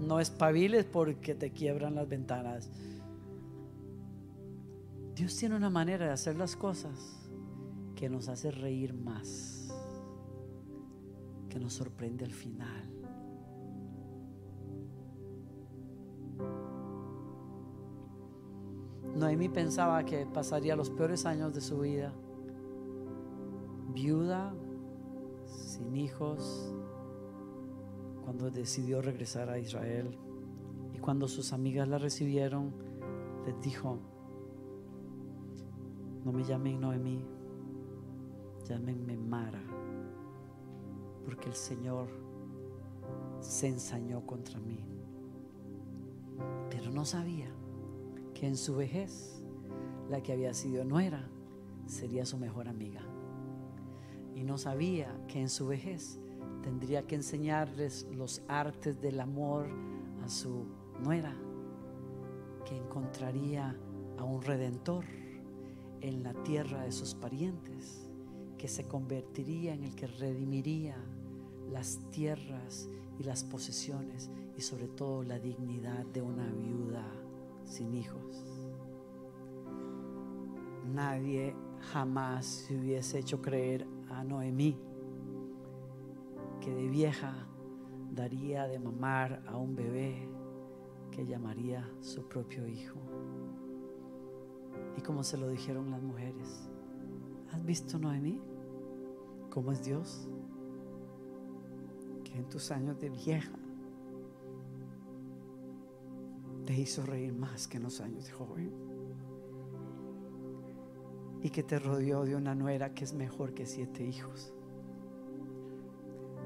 no 0.00 0.20
espabiles 0.20 0.84
porque 0.84 1.34
te 1.34 1.50
quiebran 1.50 1.96
las 1.96 2.08
ventanas. 2.08 2.70
Dios 5.14 5.36
tiene 5.36 5.56
una 5.56 5.70
manera 5.70 6.06
de 6.06 6.12
hacer 6.12 6.36
las 6.36 6.54
cosas 6.54 7.28
que 7.96 8.08
nos 8.08 8.28
hace 8.28 8.52
reír 8.52 8.94
más, 8.94 9.74
que 11.48 11.58
nos 11.58 11.72
sorprende 11.72 12.24
al 12.24 12.32
final. 12.32 12.84
Noemí 19.16 19.48
pensaba 19.48 20.04
que 20.04 20.26
pasaría 20.26 20.76
los 20.76 20.90
peores 20.90 21.26
años 21.26 21.52
de 21.52 21.60
su 21.60 21.80
vida 21.80 22.12
viuda, 24.02 24.54
sin 25.46 25.96
hijos, 25.96 26.72
cuando 28.24 28.48
decidió 28.48 29.02
regresar 29.02 29.50
a 29.50 29.58
Israel. 29.58 30.16
Y 30.94 30.98
cuando 30.98 31.26
sus 31.26 31.52
amigas 31.52 31.88
la 31.88 31.98
recibieron, 31.98 32.72
les 33.44 33.60
dijo, 33.60 33.98
no 36.24 36.32
me 36.32 36.44
llamen 36.44 36.80
Noemí, 36.80 37.24
llámenme 38.68 39.16
Mara, 39.16 39.62
porque 41.24 41.48
el 41.48 41.54
Señor 41.54 42.08
se 43.40 43.66
ensañó 43.66 44.24
contra 44.24 44.60
mí. 44.60 44.84
Pero 46.70 46.92
no 46.92 47.04
sabía 47.04 47.50
que 48.32 48.46
en 48.46 48.56
su 48.56 48.76
vejez, 48.76 49.42
la 50.08 50.22
que 50.22 50.32
había 50.32 50.54
sido 50.54 50.84
nuera, 50.84 51.28
sería 51.86 52.24
su 52.24 52.38
mejor 52.38 52.68
amiga 52.68 53.07
y 54.38 54.44
no 54.44 54.56
sabía 54.56 55.12
que 55.26 55.40
en 55.40 55.48
su 55.48 55.66
vejez 55.66 56.20
tendría 56.62 57.06
que 57.06 57.16
enseñarles 57.16 58.06
los 58.12 58.40
artes 58.46 59.00
del 59.00 59.18
amor 59.18 59.66
a 60.24 60.28
su 60.28 60.64
nuera, 61.02 61.36
que 62.64 62.76
encontraría 62.76 63.76
a 64.16 64.22
un 64.22 64.40
redentor 64.40 65.04
en 66.00 66.22
la 66.22 66.34
tierra 66.44 66.84
de 66.84 66.92
sus 66.92 67.14
parientes, 67.14 68.08
que 68.56 68.68
se 68.68 68.86
convertiría 68.86 69.74
en 69.74 69.82
el 69.82 69.96
que 69.96 70.06
redimiría 70.06 70.96
las 71.72 71.98
tierras 72.10 72.88
y 73.18 73.24
las 73.24 73.42
posesiones 73.42 74.30
y 74.56 74.60
sobre 74.60 74.86
todo 74.86 75.24
la 75.24 75.40
dignidad 75.40 76.06
de 76.06 76.22
una 76.22 76.46
viuda 76.46 77.04
sin 77.64 77.92
hijos. 77.92 78.44
Nadie 80.94 81.56
jamás 81.92 82.46
se 82.46 82.76
hubiese 82.76 83.18
hecho 83.18 83.42
creer 83.42 83.97
a 84.10 84.24
Noemí, 84.24 84.76
que 86.60 86.74
de 86.74 86.88
vieja 86.88 87.46
daría 88.10 88.66
de 88.66 88.78
mamar 88.78 89.42
a 89.46 89.56
un 89.56 89.74
bebé 89.74 90.28
que 91.10 91.26
llamaría 91.26 91.88
su 92.00 92.28
propio 92.28 92.66
hijo. 92.66 92.98
Y 94.96 95.00
como 95.00 95.22
se 95.22 95.38
lo 95.38 95.48
dijeron 95.48 95.90
las 95.90 96.02
mujeres, 96.02 96.68
¿has 97.52 97.64
visto 97.64 97.98
Noemí? 97.98 98.40
¿Cómo 99.50 99.72
es 99.72 99.84
Dios? 99.84 100.28
Que 102.24 102.36
en 102.36 102.48
tus 102.48 102.70
años 102.70 102.98
de 102.98 103.10
vieja 103.10 103.52
te 106.66 106.74
hizo 106.74 107.04
reír 107.06 107.32
más 107.32 107.66
que 107.66 107.78
en 107.78 107.84
los 107.84 108.00
años 108.00 108.26
de 108.26 108.32
joven 108.32 108.87
y 111.42 111.50
que 111.50 111.62
te 111.62 111.78
rodeó 111.78 112.24
de 112.24 112.36
una 112.36 112.54
nuera 112.54 112.94
que 112.94 113.04
es 113.04 113.14
mejor 113.14 113.54
que 113.54 113.66
siete 113.66 114.04
hijos. 114.04 114.52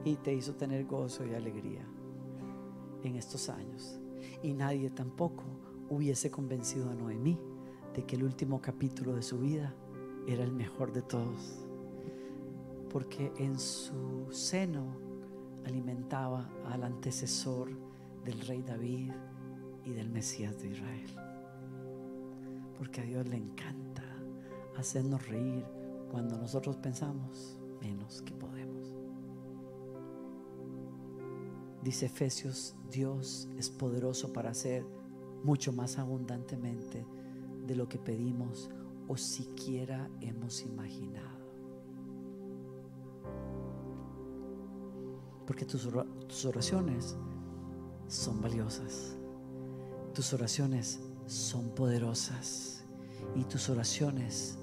Y 0.05 0.16
te 0.16 0.34
hizo 0.34 0.55
tener 0.55 0.84
gozo 0.84 1.26
y 1.26 1.34
alegría 1.34 1.86
en 3.03 3.16
estos 3.16 3.49
años. 3.49 4.01
Y 4.43 4.53
nadie 4.53 4.90
tampoco 4.90 5.45
hubiese 5.88 6.30
convencido 6.30 6.90
a 6.90 6.95
Noemí 6.95 7.38
de 7.95 8.05
que 8.05 8.16
el 8.16 8.24
último 8.24 8.61
capítulo 8.61 9.14
de 9.14 9.22
su 9.22 9.38
vida 9.38 9.74
era 10.26 10.45
el 10.45 10.53
mejor 10.53 10.93
de 10.93 11.03
todos. 11.03 11.64
Porque 12.90 13.32
en 13.38 13.59
su 13.59 14.26
seno 14.30 14.84
alimentaba 15.64 16.51
al 16.66 16.82
antecesor 16.82 17.70
del 18.24 18.40
rey 18.40 18.62
David 18.62 19.12
y 19.84 19.93
del 19.93 20.11
Mesías 20.11 20.61
de 20.61 20.68
Israel. 20.68 21.11
Porque 22.76 23.01
a 23.01 23.05
Dios 23.05 23.26
le 23.28 23.36
encanta 23.36 23.91
hacernos 24.77 25.27
reír 25.29 25.64
cuando 26.11 26.37
nosotros 26.37 26.77
pensamos 26.77 27.59
menos 27.81 28.23
que 28.23 28.33
podemos. 28.33 28.95
Dice 31.83 32.07
Efesios, 32.07 32.77
Dios 32.91 33.49
es 33.59 33.68
poderoso 33.68 34.33
para 34.33 34.51
hacer 34.51 34.85
mucho 35.43 35.73
más 35.73 35.99
abundantemente 35.99 37.05
de 37.66 37.75
lo 37.75 37.89
que 37.89 37.99
pedimos 37.99 38.70
o 39.09 39.16
siquiera 39.16 40.09
hemos 40.20 40.62
imaginado. 40.62 41.43
Porque 45.47 45.64
tus, 45.64 45.89
tus 46.29 46.45
oraciones 46.45 47.16
son 48.07 48.41
valiosas. 48.41 49.16
Tus 50.14 50.33
oraciones 50.33 51.01
son 51.27 51.70
poderosas. 51.70 52.85
Y 53.35 53.45
tus 53.45 53.68
oraciones 53.68 54.59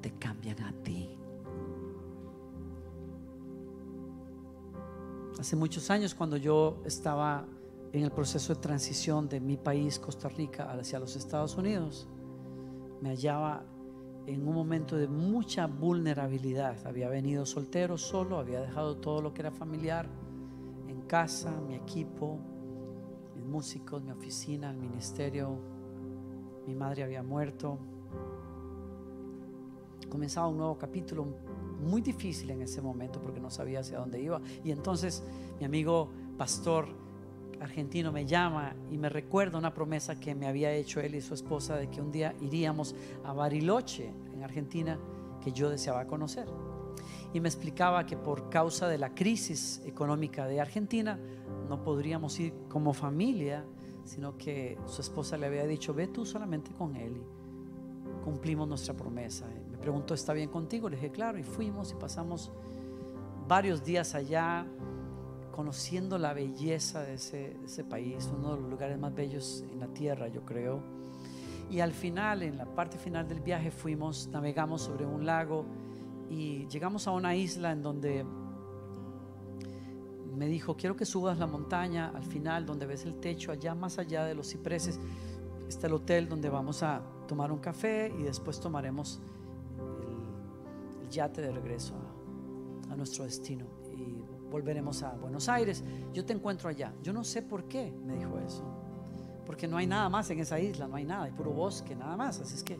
te 0.00 0.12
cambian 0.12 0.62
a 0.62 0.72
ti. 0.82 1.16
Hace 5.38 5.56
muchos 5.56 5.90
años 5.90 6.14
cuando 6.14 6.36
yo 6.36 6.82
estaba 6.84 7.46
en 7.92 8.04
el 8.04 8.12
proceso 8.12 8.54
de 8.54 8.60
transición 8.60 9.28
de 9.28 9.40
mi 9.40 9.56
país, 9.56 9.98
Costa 9.98 10.28
Rica, 10.28 10.70
hacia 10.70 10.98
los 10.98 11.16
Estados 11.16 11.56
Unidos, 11.56 12.08
me 13.00 13.08
hallaba 13.08 13.64
en 14.26 14.46
un 14.46 14.54
momento 14.54 14.96
de 14.96 15.08
mucha 15.08 15.66
vulnerabilidad. 15.66 16.76
Había 16.86 17.08
venido 17.08 17.46
soltero, 17.46 17.96
solo, 17.98 18.38
había 18.38 18.60
dejado 18.60 18.98
todo 18.98 19.22
lo 19.22 19.32
que 19.34 19.42
era 19.42 19.50
familiar 19.50 20.08
en 20.88 21.00
casa, 21.02 21.50
mi 21.66 21.74
equipo, 21.74 22.38
mis 23.34 23.44
músicos, 23.44 24.02
mi 24.02 24.10
oficina, 24.10 24.70
el 24.70 24.76
ministerio. 24.76 25.58
Mi 26.66 26.74
madre 26.74 27.02
había 27.02 27.22
muerto. 27.22 27.78
Comenzaba 30.10 30.48
un 30.48 30.58
nuevo 30.58 30.76
capítulo 30.76 31.26
muy 31.80 32.02
difícil 32.02 32.50
en 32.50 32.62
ese 32.62 32.82
momento 32.82 33.20
porque 33.20 33.40
no 33.40 33.48
sabía 33.50 33.80
hacia 33.80 33.98
dónde 33.98 34.20
iba. 34.20 34.40
Y 34.64 34.72
entonces 34.72 35.22
mi 35.58 35.64
amigo 35.64 36.10
pastor 36.36 36.88
argentino 37.60 38.10
me 38.10 38.26
llama 38.26 38.74
y 38.90 38.98
me 38.98 39.08
recuerda 39.08 39.58
una 39.58 39.72
promesa 39.72 40.18
que 40.18 40.34
me 40.34 40.46
había 40.46 40.72
hecho 40.72 41.00
él 41.00 41.14
y 41.14 41.20
su 41.20 41.34
esposa 41.34 41.76
de 41.76 41.88
que 41.88 42.00
un 42.00 42.10
día 42.10 42.34
iríamos 42.40 42.94
a 43.24 43.32
Bariloche, 43.32 44.12
en 44.34 44.42
Argentina, 44.42 44.98
que 45.42 45.52
yo 45.52 45.70
deseaba 45.70 46.06
conocer. 46.06 46.46
Y 47.32 47.40
me 47.40 47.48
explicaba 47.48 48.04
que 48.04 48.16
por 48.16 48.50
causa 48.50 48.88
de 48.88 48.98
la 48.98 49.14
crisis 49.14 49.82
económica 49.84 50.46
de 50.46 50.60
Argentina 50.60 51.18
no 51.68 51.82
podríamos 51.82 52.38
ir 52.40 52.52
como 52.68 52.92
familia, 52.92 53.64
sino 54.04 54.36
que 54.36 54.76
su 54.86 55.02
esposa 55.02 55.36
le 55.36 55.46
había 55.46 55.66
dicho, 55.66 55.94
ve 55.94 56.08
tú 56.08 56.26
solamente 56.26 56.72
con 56.72 56.96
él 56.96 57.16
y 57.16 58.24
cumplimos 58.24 58.66
nuestra 58.66 58.94
promesa. 58.94 59.46
Preguntó, 59.80 60.14
¿está 60.14 60.32
bien 60.32 60.50
contigo? 60.50 60.88
Le 60.88 60.96
dije, 60.96 61.10
claro, 61.10 61.38
y 61.38 61.42
fuimos 61.42 61.92
y 61.92 61.94
pasamos 61.94 62.50
varios 63.48 63.82
días 63.82 64.14
allá 64.14 64.66
conociendo 65.50 66.18
la 66.18 66.32
belleza 66.32 67.02
de 67.02 67.14
ese, 67.14 67.84
país, 67.84 68.30
uno 68.34 68.54
de 68.54 68.62
los 68.62 68.70
lugares 68.70 68.98
más 68.98 69.14
bellos 69.14 69.64
en 69.72 69.80
la 69.80 69.88
tierra, 69.88 70.28
yo 70.28 70.44
creo. 70.44 70.82
Y 71.70 71.80
al 71.80 71.92
final, 71.92 72.42
en 72.42 72.56
la 72.56 72.64
parte 72.64 72.98
final 72.98 73.28
del 73.28 73.40
viaje, 73.40 73.70
fuimos, 73.70 74.28
navegamos 74.28 74.82
sobre 74.82 75.06
un 75.06 75.26
lago 75.26 75.64
y 76.30 76.66
llegamos 76.68 77.06
a 77.06 77.10
una 77.10 77.34
isla 77.34 77.72
en 77.72 77.82
donde 77.82 78.24
me 80.36 80.46
dijo, 80.46 80.76
quiero 80.76 80.96
que 80.96 81.04
subas 81.04 81.38
la 81.38 81.46
montaña 81.46 82.12
al 82.14 82.24
final, 82.24 82.64
donde 82.64 82.86
ves 82.86 83.04
el 83.04 83.20
techo, 83.20 83.52
allá 83.52 83.74
más 83.74 83.98
allá 83.98 84.24
de 84.24 84.34
los 84.34 84.48
cipreses, 84.48 84.98
está 85.68 85.86
el 85.86 85.92
hotel 85.94 86.28
donde 86.28 86.48
vamos 86.48 86.82
a 86.82 87.02
tomar 87.26 87.52
un 87.52 87.58
café 87.58 88.12
y 88.18 88.22
después 88.22 88.58
tomaremos 88.60 89.20
yate 91.10 91.42
de 91.42 91.50
regreso 91.52 91.94
a 92.90 92.96
nuestro 92.96 93.24
destino. 93.24 93.66
Volveremos 94.50 95.02
a 95.04 95.12
Buenos 95.12 95.48
Aires, 95.48 95.84
yo 96.12 96.24
te 96.24 96.32
encuentro 96.32 96.68
allá. 96.68 96.92
Yo 97.02 97.12
no 97.12 97.22
sé 97.22 97.42
por 97.42 97.64
qué 97.64 97.92
me 98.04 98.16
dijo 98.16 98.38
eso, 98.38 98.64
porque 99.46 99.68
no 99.68 99.76
hay 99.76 99.86
nada 99.86 100.08
más 100.08 100.28
en 100.30 100.40
esa 100.40 100.58
isla, 100.58 100.88
no 100.88 100.96
hay 100.96 101.04
nada, 101.04 101.24
hay 101.24 101.32
puro 101.32 101.52
bosque, 101.52 101.94
nada 101.94 102.16
más. 102.16 102.40
Así 102.40 102.56
es 102.56 102.64
que 102.64 102.76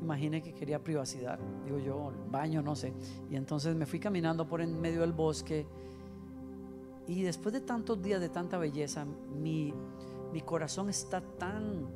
imaginé 0.00 0.42
que 0.42 0.54
quería 0.54 0.82
privacidad, 0.82 1.38
digo 1.64 1.78
yo, 1.78 2.12
baño, 2.30 2.62
no 2.62 2.74
sé. 2.74 2.94
Y 3.30 3.36
entonces 3.36 3.76
me 3.76 3.84
fui 3.84 4.00
caminando 4.00 4.48
por 4.48 4.62
en 4.62 4.80
medio 4.80 5.02
del 5.02 5.12
bosque. 5.12 5.66
Y 7.06 7.22
después 7.22 7.52
de 7.52 7.60
tantos 7.60 8.00
días 8.00 8.20
de 8.20 8.30
tanta 8.30 8.56
belleza, 8.56 9.04
mi 9.04 9.74
corazón 10.46 10.88
está 10.88 11.20
tan, 11.20 11.88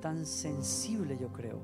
tan 0.00 0.26
sensible, 0.26 1.16
yo 1.16 1.28
creo, 1.28 1.60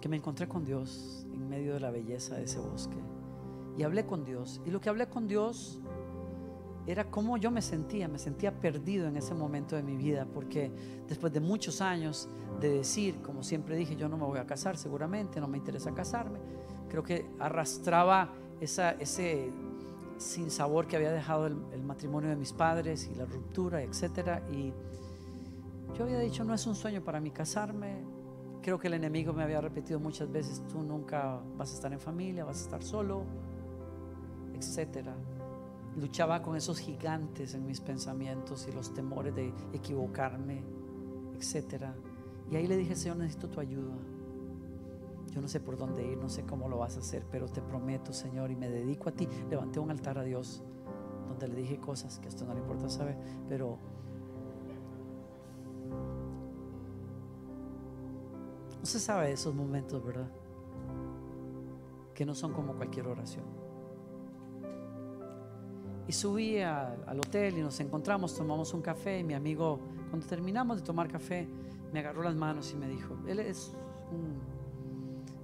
que 0.00 0.08
me 0.08 0.16
encontré 0.16 0.48
con 0.48 0.64
Dios 0.64 1.26
en 1.32 1.48
medio 1.48 1.74
de 1.74 1.80
la 1.80 1.90
belleza 1.90 2.36
de 2.36 2.44
ese 2.44 2.58
bosque 2.58 2.96
y 3.78 3.84
hablé 3.84 4.04
con 4.04 4.24
Dios. 4.24 4.60
Y 4.66 4.70
lo 4.70 4.80
que 4.80 4.88
hablé 4.88 5.08
con 5.08 5.28
Dios 5.28 5.80
era 6.86 7.10
cómo 7.10 7.36
yo 7.36 7.50
me 7.50 7.62
sentía, 7.62 8.08
me 8.08 8.18
sentía 8.18 8.60
perdido 8.60 9.06
en 9.06 9.16
ese 9.16 9.34
momento 9.34 9.76
de 9.76 9.82
mi 9.82 9.96
vida, 9.96 10.26
porque 10.34 10.72
después 11.06 11.32
de 11.32 11.40
muchos 11.40 11.80
años 11.80 12.28
de 12.60 12.70
decir, 12.70 13.22
como 13.22 13.42
siempre 13.42 13.76
dije, 13.76 13.94
yo 13.94 14.08
no 14.08 14.16
me 14.16 14.24
voy 14.24 14.38
a 14.38 14.46
casar, 14.46 14.76
seguramente 14.76 15.40
no 15.40 15.46
me 15.46 15.58
interesa 15.58 15.94
casarme, 15.94 16.40
creo 16.88 17.04
que 17.04 17.26
arrastraba 17.38 18.32
esa, 18.60 18.92
ese 18.92 19.52
sabor 20.48 20.88
que 20.88 20.96
había 20.96 21.12
dejado 21.12 21.46
el, 21.46 21.56
el 21.72 21.82
matrimonio 21.82 22.30
de 22.30 22.36
mis 22.36 22.52
padres 22.52 23.08
y 23.12 23.14
la 23.14 23.26
ruptura, 23.26 23.82
etcétera. 23.82 24.42
Y 24.50 24.72
yo 25.96 26.04
había 26.04 26.18
dicho, 26.18 26.42
no 26.42 26.54
es 26.54 26.66
un 26.66 26.74
sueño 26.74 27.04
para 27.04 27.20
mí 27.20 27.30
casarme. 27.30 28.02
Creo 28.68 28.78
que 28.78 28.88
el 28.88 28.92
enemigo 28.92 29.32
me 29.32 29.42
había 29.42 29.62
repetido 29.62 29.98
muchas 29.98 30.30
veces, 30.30 30.62
tú 30.70 30.82
nunca 30.82 31.40
vas 31.56 31.70
a 31.70 31.74
estar 31.74 31.90
en 31.90 31.98
familia, 31.98 32.44
vas 32.44 32.60
a 32.60 32.64
estar 32.64 32.82
solo 32.82 33.24
etcétera. 34.54 35.14
Luchaba 35.96 36.42
con 36.42 36.54
esos 36.54 36.78
gigantes 36.78 37.54
en 37.54 37.64
mis 37.64 37.80
pensamientos 37.80 38.68
y 38.68 38.72
los 38.72 38.92
temores 38.92 39.34
de 39.34 39.54
equivocarme, 39.72 40.62
etcétera. 41.34 41.94
Y 42.50 42.56
ahí 42.56 42.66
le 42.66 42.76
dije, 42.76 42.94
Señor, 42.94 43.16
necesito 43.16 43.48
tu 43.48 43.58
ayuda. 43.58 43.94
Yo 45.30 45.40
no 45.40 45.48
sé 45.48 45.60
por 45.60 45.78
dónde 45.78 46.06
ir, 46.06 46.18
no 46.18 46.28
sé 46.28 46.42
cómo 46.42 46.68
lo 46.68 46.76
vas 46.76 46.98
a 46.98 47.00
hacer, 47.00 47.24
pero 47.30 47.48
te 47.48 47.62
prometo, 47.62 48.12
Señor, 48.12 48.50
y 48.50 48.56
me 48.56 48.68
dedico 48.68 49.08
a 49.08 49.12
ti. 49.12 49.26
Levanté 49.48 49.80
un 49.80 49.90
altar 49.90 50.18
a 50.18 50.24
Dios 50.24 50.62
donde 51.26 51.48
le 51.48 51.54
dije 51.54 51.78
cosas 51.78 52.18
que 52.18 52.28
esto 52.28 52.44
no 52.44 52.52
le 52.52 52.60
importa 52.60 52.90
saber, 52.90 53.16
pero 53.48 53.78
no 58.80 58.86
se 58.86 59.00
sabe 59.00 59.28
de 59.28 59.32
esos 59.32 59.54
momentos, 59.54 60.04
¿verdad? 60.04 60.28
Que 62.14 62.24
no 62.24 62.34
son 62.34 62.52
como 62.52 62.74
cualquier 62.74 63.06
oración. 63.06 63.44
Y 66.06 66.12
subí 66.12 66.58
al 66.58 67.18
hotel 67.18 67.58
y 67.58 67.60
nos 67.60 67.78
encontramos, 67.80 68.34
tomamos 68.34 68.72
un 68.72 68.80
café 68.80 69.18
y 69.18 69.24
mi 69.24 69.34
amigo, 69.34 69.78
cuando 70.08 70.26
terminamos 70.26 70.78
de 70.78 70.82
tomar 70.82 71.06
café, 71.06 71.46
me 71.92 72.00
agarró 72.00 72.22
las 72.22 72.34
manos 72.34 72.72
y 72.72 72.76
me 72.76 72.88
dijo, 72.88 73.14
él 73.26 73.40
es 73.40 73.74
un, 74.10 74.38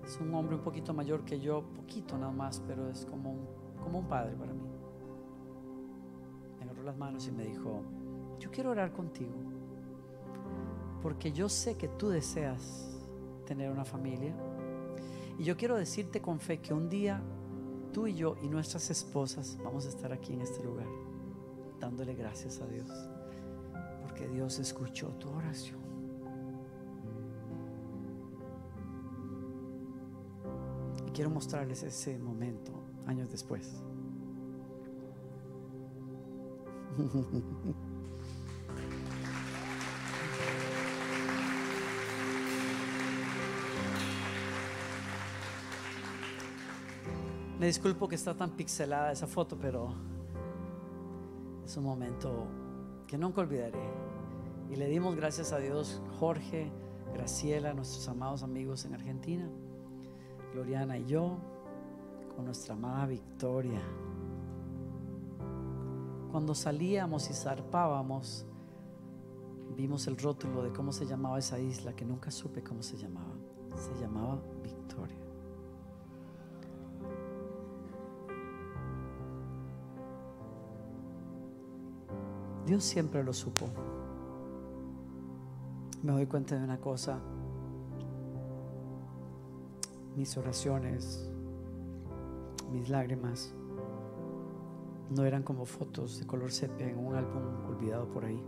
es 0.06 0.18
un 0.20 0.34
hombre 0.34 0.56
un 0.56 0.62
poquito 0.62 0.94
mayor 0.94 1.24
que 1.24 1.38
yo, 1.38 1.62
poquito 1.76 2.16
nada 2.16 2.32
más, 2.32 2.62
pero 2.66 2.88
es 2.88 3.04
como 3.04 3.32
un, 3.32 3.46
como 3.82 3.98
un 3.98 4.08
padre 4.08 4.34
para 4.36 4.54
mí. 4.54 4.66
Me 6.58 6.64
agarró 6.64 6.82
las 6.82 6.96
manos 6.96 7.28
y 7.28 7.32
me 7.32 7.44
dijo, 7.44 7.82
yo 8.38 8.50
quiero 8.50 8.70
orar 8.70 8.90
contigo, 8.92 9.34
porque 11.02 11.30
yo 11.30 11.50
sé 11.50 11.76
que 11.76 11.88
tú 11.88 12.08
deseas 12.08 12.93
tener 13.44 13.70
una 13.70 13.84
familia. 13.84 14.34
Y 15.38 15.44
yo 15.44 15.56
quiero 15.56 15.76
decirte 15.76 16.20
con 16.20 16.40
fe 16.40 16.60
que 16.60 16.72
un 16.74 16.88
día 16.88 17.22
tú 17.92 18.06
y 18.06 18.14
yo 18.14 18.36
y 18.42 18.48
nuestras 18.48 18.90
esposas 18.90 19.58
vamos 19.62 19.86
a 19.86 19.88
estar 19.88 20.12
aquí 20.12 20.32
en 20.32 20.40
este 20.40 20.62
lugar 20.64 20.86
dándole 21.80 22.14
gracias 22.14 22.60
a 22.60 22.66
Dios 22.66 22.88
porque 24.02 24.28
Dios 24.28 24.58
escuchó 24.58 25.08
tu 25.18 25.28
oración. 25.30 25.80
Y 31.06 31.10
quiero 31.10 31.30
mostrarles 31.30 31.82
ese 31.82 32.18
momento 32.18 32.72
años 33.06 33.30
después. 33.30 33.82
Me 47.64 47.68
disculpo 47.68 48.06
que 48.06 48.14
está 48.14 48.34
tan 48.34 48.50
pixelada 48.50 49.10
esa 49.10 49.26
foto, 49.26 49.56
pero 49.58 49.94
es 51.64 51.74
un 51.78 51.84
momento 51.84 52.46
que 53.06 53.16
nunca 53.16 53.40
olvidaré. 53.40 53.80
Y 54.70 54.76
le 54.76 54.86
dimos 54.86 55.16
gracias 55.16 55.50
a 55.50 55.56
Dios, 55.56 56.02
Jorge, 56.20 56.70
Graciela, 57.14 57.72
nuestros 57.72 58.06
amados 58.06 58.42
amigos 58.42 58.84
en 58.84 58.92
Argentina, 58.92 59.48
Gloriana 60.52 60.98
y 60.98 61.06
yo, 61.06 61.38
con 62.36 62.44
nuestra 62.44 62.74
amada 62.74 63.06
Victoria. 63.06 63.80
Cuando 66.32 66.54
salíamos 66.54 67.30
y 67.30 67.32
zarpábamos, 67.32 68.44
vimos 69.74 70.06
el 70.06 70.18
rótulo 70.18 70.62
de 70.62 70.70
cómo 70.70 70.92
se 70.92 71.06
llamaba 71.06 71.38
esa 71.38 71.58
isla, 71.58 71.96
que 71.96 72.04
nunca 72.04 72.30
supe 72.30 72.62
cómo 72.62 72.82
se 72.82 72.98
llamaba. 72.98 73.32
Se 73.74 73.98
llamaba 73.98 74.38
Victoria. 74.62 75.23
Dios 82.66 82.82
siempre 82.82 83.22
lo 83.22 83.34
supo. 83.34 83.66
Me 86.02 86.12
doy 86.12 86.26
cuenta 86.26 86.56
de 86.56 86.64
una 86.64 86.80
cosa. 86.80 87.20
Mis 90.16 90.36
oraciones, 90.38 91.30
mis 92.72 92.88
lágrimas, 92.88 93.54
no 95.10 95.24
eran 95.24 95.42
como 95.42 95.66
fotos 95.66 96.18
de 96.18 96.26
color 96.26 96.50
sepia 96.50 96.88
en 96.88 96.98
un 96.98 97.14
álbum 97.14 97.66
olvidado 97.68 98.08
por 98.08 98.24
ahí. 98.24 98.42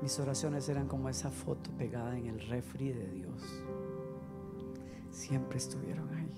Mis 0.00 0.20
oraciones 0.20 0.68
eran 0.68 0.86
como 0.86 1.08
esa 1.08 1.30
foto 1.30 1.70
pegada 1.76 2.16
en 2.16 2.26
el 2.26 2.40
refri 2.40 2.92
de 2.92 3.08
Dios. 3.08 3.42
Siempre 5.10 5.58
estuvieron 5.58 6.08
ahí. 6.14 6.32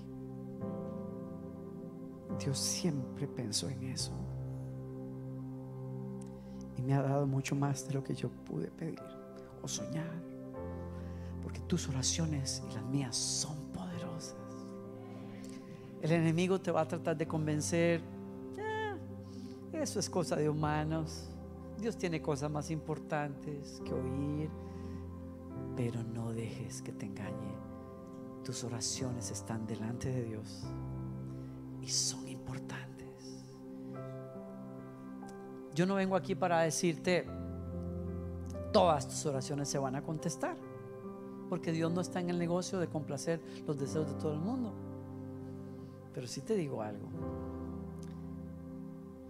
Dios 2.39 2.57
siempre 2.57 3.27
pensó 3.27 3.69
en 3.69 3.83
eso 3.83 4.13
me 6.87 6.93
ha 6.93 7.01
dado 7.01 7.27
mucho 7.27 7.53
más 7.53 7.85
de 7.85 7.93
lo 7.93 8.01
que 8.01 8.15
yo 8.15 8.29
pude 8.29 8.71
pedir 8.71 9.01
o 9.61 9.67
soñar. 9.67 10.09
Porque 11.43 11.59
tus 11.59 11.89
oraciones 11.89 12.63
y 12.69 12.73
las 12.73 12.83
mías 12.85 13.13
son 13.13 13.57
poderosas. 13.73 14.37
El 16.01 16.11
enemigo 16.13 16.61
te 16.61 16.71
va 16.71 16.81
a 16.81 16.87
tratar 16.87 17.17
de 17.17 17.27
convencer. 17.27 17.99
"Ah, 18.57 18.95
eso 19.73 19.99
es 19.99 20.09
cosa 20.09 20.37
de 20.37 20.49
humanos. 20.49 21.29
Dios 21.77 21.97
tiene 21.97 22.21
cosas 22.21 22.49
más 22.49 22.71
importantes 22.71 23.81
que 23.83 23.93
oír. 23.93 24.49
Pero 25.75 26.01
no 26.03 26.31
dejes 26.31 26.81
que 26.81 26.93
te 26.93 27.05
engañe. 27.05 27.53
Tus 28.45 28.63
oraciones 28.63 29.29
están 29.29 29.67
delante 29.67 30.09
de 30.09 30.23
Dios 30.23 30.63
y 31.81 31.87
son 31.89 32.25
importantes. 32.29 32.86
Yo 35.77 35.85
no 35.85 35.93
vengo 35.93 36.15
aquí 36.15 36.33
para 36.33 36.61
decirte 36.61 37.23
todas 38.73 39.07
tus 39.07 39.23
oraciones 39.27 39.69
se 39.69 39.77
van 39.77 39.95
a 39.95 40.01
contestar, 40.01 40.57
porque 41.49 41.71
Dios 41.71 41.91
no 41.91 42.01
está 42.01 42.19
en 42.19 42.31
el 42.31 42.39
negocio 42.39 42.79
de 42.79 42.87
complacer 42.87 43.39
los 43.67 43.77
deseos 43.77 44.07
de 44.07 44.15
todo 44.15 44.33
el 44.33 44.39
mundo. 44.39 44.73
Pero 46.15 46.25
sí 46.25 46.41
te 46.41 46.55
digo 46.55 46.81
algo. 46.81 47.07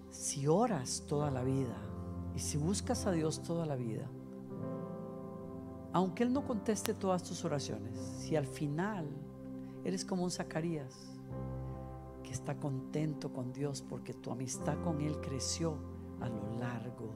Si 0.09 0.47
oras 0.47 1.03
toda 1.05 1.29
la 1.31 1.43
vida 1.43 1.75
y 2.33 2.39
si 2.39 2.57
buscas 2.57 3.05
a 3.07 3.11
Dios 3.11 3.43
toda 3.43 3.65
la 3.65 3.75
vida, 3.75 4.07
aunque 5.91 6.23
Él 6.23 6.31
no 6.31 6.47
conteste 6.47 6.93
todas 6.93 7.23
tus 7.23 7.43
oraciones, 7.43 7.99
si 8.19 8.37
al 8.37 8.47
final 8.47 9.05
eres 9.83 10.05
como 10.05 10.23
un 10.23 10.31
Zacarías 10.31 11.11
que 12.23 12.31
está 12.31 12.55
contento 12.55 13.33
con 13.33 13.51
Dios 13.51 13.81
porque 13.81 14.13
tu 14.13 14.31
amistad 14.31 14.81
con 14.81 15.01
Él 15.01 15.19
creció 15.19 15.96
a 16.21 16.29
lo 16.29 16.57
largo 16.57 17.09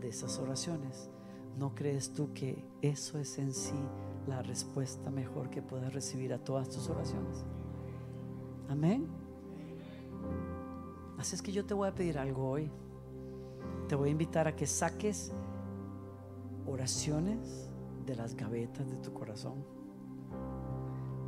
de 0.00 0.08
esas 0.08 0.38
oraciones, 0.38 1.10
¿no 1.58 1.74
crees 1.74 2.12
tú 2.12 2.32
que 2.32 2.64
eso 2.82 3.18
es 3.18 3.38
en 3.38 3.52
sí 3.52 3.78
la 4.26 4.42
respuesta 4.42 5.10
mejor 5.10 5.50
que 5.50 5.62
puedas 5.62 5.92
recibir 5.92 6.32
a 6.32 6.38
todas 6.38 6.68
tus 6.68 6.88
oraciones? 6.88 7.44
Amén. 8.68 9.08
Así 11.18 11.34
es 11.34 11.42
que 11.42 11.52
yo 11.52 11.66
te 11.66 11.74
voy 11.74 11.88
a 11.88 11.94
pedir 11.94 12.18
algo 12.18 12.48
hoy. 12.48 12.70
Te 13.88 13.94
voy 13.94 14.08
a 14.08 14.12
invitar 14.12 14.48
a 14.48 14.56
que 14.56 14.66
saques 14.66 15.32
oraciones 16.66 17.68
de 18.06 18.14
las 18.14 18.34
gavetas 18.34 18.88
de 18.90 18.96
tu 18.96 19.12
corazón. 19.12 19.64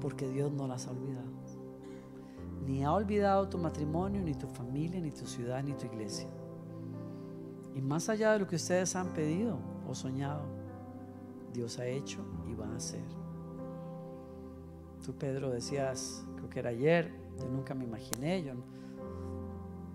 Porque 0.01 0.29
Dios 0.29 0.53
no 0.53 0.67
las 0.67 0.87
ha 0.87 0.93
olvidado. 0.93 1.31
Ni 2.65 2.85
ha 2.85 2.93
olvidado 2.93 3.49
tu 3.49 3.59
matrimonio, 3.59 4.23
ni 4.23 4.35
tu 4.35 4.47
familia, 4.47 5.01
ni 5.01 5.11
tu 5.11 5.27
ciudad, 5.27 5.63
ni 5.63 5.73
tu 5.75 5.87
iglesia. 5.87 6.29
Y 7.75 7.81
más 7.81 8.09
allá 8.09 8.33
de 8.33 8.41
lo 8.41 8.47
que 8.47 8.57
ustedes 8.57 8.95
han 8.97 9.13
pedido 9.15 9.59
o 9.89 9.95
soñado, 9.95 10.43
Dios 11.53 11.79
ha 11.79 11.87
hecho 11.87 12.21
y 12.49 12.55
va 12.55 12.67
a 12.67 12.77
hacer. 12.77 13.05
Tú, 15.05 15.15
Pedro, 15.15 15.51
decías, 15.51 16.25
creo 16.37 16.49
que 16.49 16.59
era 16.61 16.71
ayer, 16.71 17.13
yo 17.39 17.49
nunca 17.49 17.75
me 17.75 17.85
imaginé, 17.85 18.43
yo, 18.43 18.53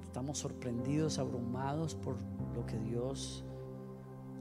estamos 0.03 0.37
sorprendidos, 0.37 1.19
abrumados 1.19 1.95
por 1.95 2.17
lo 2.55 2.65
que 2.65 2.77
Dios 2.79 3.45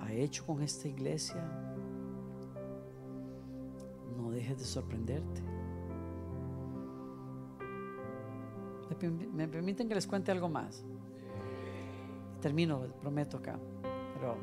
ha 0.01 0.13
hecho 0.13 0.45
con 0.47 0.63
esta 0.63 0.89
iglesia. 0.89 1.43
No 4.17 4.31
dejes 4.31 4.59
de 4.59 4.65
sorprenderte. 4.65 5.43
¿Me 9.35 9.47
permiten 9.47 9.89
que 9.89 9.95
les 9.95 10.07
cuente 10.07 10.33
algo 10.33 10.49
más? 10.49 10.85
Termino, 12.47 12.79
prometo 13.01 13.39
acá. 13.39 13.59
Pero 14.15 14.37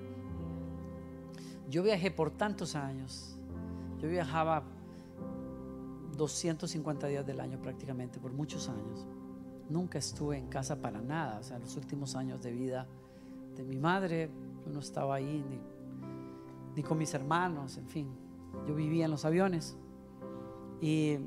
yo 1.70 1.82
viajé 1.82 2.12
por 2.12 2.32
tantos 2.32 2.76
años. 2.76 3.38
Yo 3.98 4.10
viajaba 4.10 4.62
250 6.18 7.08
días 7.08 7.26
del 7.26 7.40
año 7.40 7.62
prácticamente, 7.62 8.20
por 8.20 8.34
muchos 8.34 8.68
años. 8.68 9.08
Nunca 9.70 10.00
estuve 10.00 10.38
en 10.38 10.48
casa 10.48 10.82
para 10.82 11.00
nada. 11.00 11.40
O 11.40 11.44
sea, 11.44 11.60
los 11.60 11.78
últimos 11.78 12.18
años 12.18 12.44
de 12.44 12.52
vida 12.52 12.88
de 13.56 13.64
mi 13.64 13.78
madre, 13.78 14.30
yo 14.66 14.74
no 14.74 14.82
estaba 14.82 15.16
ahí 15.16 15.42
ni, 15.50 15.62
ni 16.76 16.84
con 16.84 16.98
mis 16.98 17.14
hermanos, 17.14 17.78
en 17.78 17.88
fin. 17.88 18.10
Yo 18.68 18.76
vivía 18.76 19.06
en 19.06 19.12
los 19.12 19.24
aviones. 19.24 19.78
Y, 20.82 21.20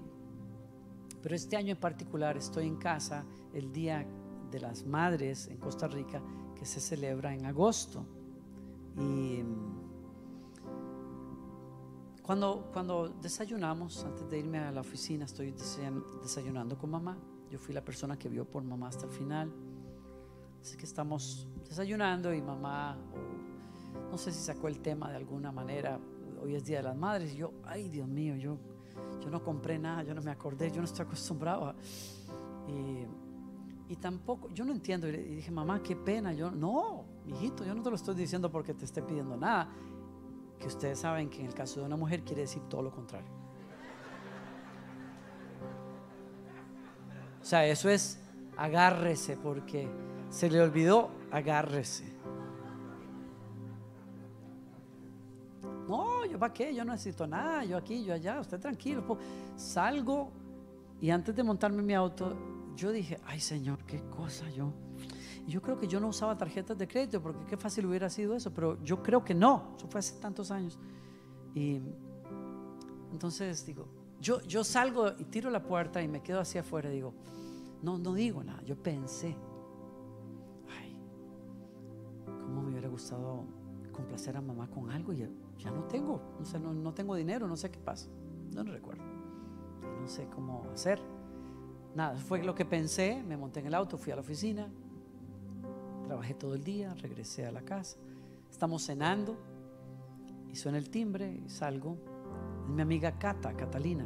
pero 1.22 1.35
este 1.35 1.57
año 1.57 1.70
en 1.70 1.81
particular 1.81 2.37
estoy 2.37 2.66
en 2.66 2.77
casa 2.77 3.24
el 3.55 3.72
Día 3.72 4.07
de 4.51 4.61
las 4.61 4.85
Madres 4.85 5.49
en 5.49 5.57
Costa 5.57 5.89
Rica, 5.89 6.20
que 6.59 6.66
se 6.66 6.80
celebra 6.80 7.34
en 7.34 7.46
agosto. 7.46 8.04
Y 8.98 9.42
cuando, 12.22 12.68
cuando 12.72 13.09
desayunamos, 13.09 14.04
antes 14.04 14.28
de 14.28 14.38
irme 14.38 14.59
a 14.59 14.72
la 14.72 14.80
oficina, 14.80 15.24
estoy 15.24 15.54
desayunando 16.22 16.76
con 16.76 16.90
mamá. 16.90 17.16
Yo 17.50 17.59
fui 17.59 17.72
la 17.72 17.84
persona 17.84 18.18
que 18.18 18.28
vio 18.28 18.44
por 18.44 18.64
mamá 18.64 18.88
hasta 18.88 19.07
el 19.07 19.12
final. 19.12 19.52
Así 20.61 20.76
que 20.76 20.84
estamos 20.84 21.46
desayunando 21.68 22.34
y 22.34 22.42
mamá, 22.42 22.96
no 24.11 24.18
sé 24.18 24.32
si 24.32 24.42
sacó 24.42 24.66
el 24.66 24.80
tema 24.80 25.11
de 25.11 25.16
alguna 25.16 25.52
manera. 25.52 26.00
Hoy 26.42 26.54
es 26.57 26.64
Día 26.64 26.78
de 26.78 26.82
las 26.84 26.96
Madres. 26.96 27.34
Y 27.34 27.36
yo, 27.36 27.52
ay 27.64 27.88
Dios 27.88 28.09
mío, 28.09 28.34
yo, 28.34 28.59
yo 29.22 29.30
no 29.30 29.44
compré 29.44 29.78
nada, 29.78 30.02
yo 30.02 30.14
no 30.14 30.22
me 30.22 30.32
acordé, 30.32 30.70
yo 30.70 30.78
no 30.78 30.84
estoy 30.84 31.07
acostumbrado. 31.07 31.66
A, 31.66 31.74
y, 33.89 33.97
tampoco, 33.97 34.49
yo 34.53 34.64
no 34.64 34.72
entiendo. 34.72 35.09
Y 35.09 35.12
dije, 35.12 35.51
mamá, 35.51 35.82
qué 35.82 35.95
pena. 35.97 36.32
Yo, 36.32 36.51
no, 36.51 37.05
hijito, 37.26 37.64
yo 37.64 37.74
no 37.74 37.82
te 37.82 37.91
lo 37.91 37.97
estoy 37.97 38.14
diciendo 38.14 38.51
porque 38.51 38.74
te 38.74 38.84
esté 38.84 39.03
pidiendo 39.03 39.37
nada. 39.37 39.68
Que 40.59 40.66
ustedes 40.66 40.99
saben 40.99 41.28
que 41.28 41.41
en 41.41 41.47
el 41.47 41.55
caso 41.55 41.80
de 41.80 41.87
una 41.87 41.97
mujer 41.97 42.22
quiere 42.22 42.43
decir 42.43 42.62
todo 42.68 42.82
lo 42.82 42.91
contrario. 42.91 43.28
O 47.41 47.45
sea, 47.45 47.64
eso 47.66 47.89
es 47.89 48.18
agárrese 48.57 49.37
porque 49.37 49.89
se 50.30 50.51
le 50.51 50.61
olvidó, 50.61 51.11
agárrese. 51.30 52.16
No, 55.89 56.24
yo 56.24 56.39
para 56.39 56.53
qué, 56.53 56.74
yo 56.74 56.84
no 56.84 56.93
necesito 56.93 57.26
nada, 57.26 57.64
yo 57.64 57.76
aquí, 57.76 58.05
yo 58.05 58.14
allá, 58.14 58.41
usted 58.41 58.59
tranquilo. 58.59 59.16
Salgo 59.55 60.32
y 61.01 61.11
antes 61.11 61.37
de 61.37 61.43
montarme 61.45 61.78
en 61.78 61.87
mi 61.87 61.95
auto, 61.95 62.37
yo 62.77 62.93
dije, 62.93 63.18
ay 63.24 63.41
Señor, 63.41 63.79
qué 63.85 64.03
cosa 64.11 64.49
yo. 64.51 64.72
Yo 65.47 65.62
creo 65.62 65.79
que 65.79 65.87
yo 65.87 66.01
no 66.01 66.09
usaba 66.09 66.37
tarjetas 66.37 66.77
de 66.77 66.89
crédito 66.89 67.22
porque 67.22 67.45
qué 67.47 67.57
fácil 67.57 67.87
hubiera 67.87 68.11
sido 68.11 68.35
eso, 68.35 68.53
pero 68.53 68.83
yo 68.83 69.03
creo 69.03 69.24
que 69.24 69.35
no, 69.35 69.74
eso 69.77 69.87
fue 69.89 70.01
hace 70.01 70.20
tantos 70.20 70.51
años. 70.51 70.79
Y 71.55 71.81
entonces 73.12 73.64
digo, 73.64 73.87
yo, 74.20 74.43
yo 74.43 74.64
salgo 74.64 75.12
y 75.18 75.24
tiro 75.24 75.51
la 75.51 75.62
puerta 75.62 76.03
y 76.03 76.09
me 76.09 76.22
quedo 76.22 76.41
hacia 76.41 76.62
afuera 76.62 76.91
digo, 76.91 77.14
no, 77.83 77.99
no 77.99 78.14
digo 78.14 78.43
nada, 78.43 78.61
yo 78.62 78.77
pensé, 78.77 79.37
ay, 80.68 80.97
cómo 82.24 82.62
me 82.62 82.70
hubiera 82.70 82.89
gustado 82.89 83.45
complacer 83.93 84.37
a 84.37 84.41
mamá 84.41 84.68
con 84.68 84.91
algo 84.91 85.12
y 85.12 85.29
ya, 85.59 85.70
no 85.70 85.85
tengo, 85.85 86.20
no, 86.39 86.45
sé, 86.45 86.59
no, 86.59 86.74
no, 86.74 86.93
tengo 86.93 87.14
dinero, 87.14 87.47
no 87.47 87.57
sé 87.57 87.70
qué 87.70 87.79
pasa, 87.79 88.09
no 88.53 88.64
lo 88.64 88.72
recuerdo, 88.72 89.03
no 90.01 90.09
sé 90.09 90.29
cómo 90.35 90.66
hacer. 90.72 91.15
Nada, 91.97 92.18
fue 92.18 92.42
lo 92.42 92.55
que 92.55 92.66
pensé, 92.66 93.22
me 93.26 93.38
monté 93.38 93.61
en 93.61 93.68
el 93.68 93.74
auto, 93.74 93.97
fui 93.97 94.12
a 94.12 94.16
la 94.16 94.20
oficina, 94.20 94.68
trabajé 96.05 96.34
todo 96.34 96.55
el 96.55 96.62
día, 96.62 96.92
regresé 96.92 97.47
a 97.47 97.51
la 97.51 97.62
casa, 97.62 97.97
estamos 98.51 98.84
cenando 98.84 99.38
y 100.53 100.57
suena 100.57 100.76
el 100.76 100.90
timbre 100.90 101.40
y 101.42 101.49
salgo. 101.49 101.97
Es 102.64 102.68
mi 102.68 102.82
amiga 102.82 103.18
Cata, 103.18 103.57
Catalina, 103.57 104.05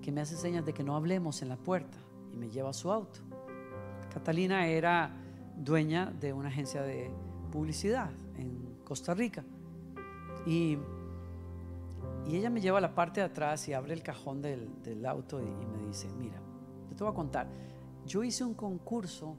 que 0.00 0.10
me 0.10 0.22
hace 0.22 0.34
señas 0.34 0.64
de 0.64 0.72
que 0.72 0.82
no 0.82 0.96
hablemos 0.96 1.42
en 1.42 1.50
la 1.50 1.58
puerta 1.58 1.98
y 2.32 2.38
me 2.38 2.48
lleva 2.48 2.70
a 2.70 2.72
su 2.72 2.90
auto. 2.90 3.20
Catalina 4.10 4.66
era 4.66 5.14
dueña 5.54 6.06
de 6.06 6.32
una 6.32 6.48
agencia 6.48 6.80
de 6.80 7.10
publicidad 7.50 8.12
en 8.38 8.78
Costa 8.82 9.12
Rica. 9.12 9.44
Y, 10.46 10.78
y 12.26 12.34
ella 12.34 12.48
me 12.48 12.62
lleva 12.62 12.78
a 12.78 12.80
la 12.80 12.94
parte 12.94 13.20
de 13.20 13.26
atrás 13.26 13.68
y 13.68 13.74
abre 13.74 13.92
el 13.92 14.02
cajón 14.02 14.40
del, 14.40 14.82
del 14.82 15.04
auto 15.04 15.38
y, 15.38 15.44
y, 15.44 15.66
me 15.66 15.86
dice, 15.86 16.08
mira, 16.18 16.40
te 16.94 17.04
voy 17.04 17.12
a 17.12 17.16
contar, 17.16 17.48
yo 18.06 18.24
hice 18.24 18.44
un 18.44 18.54
concurso 18.54 19.36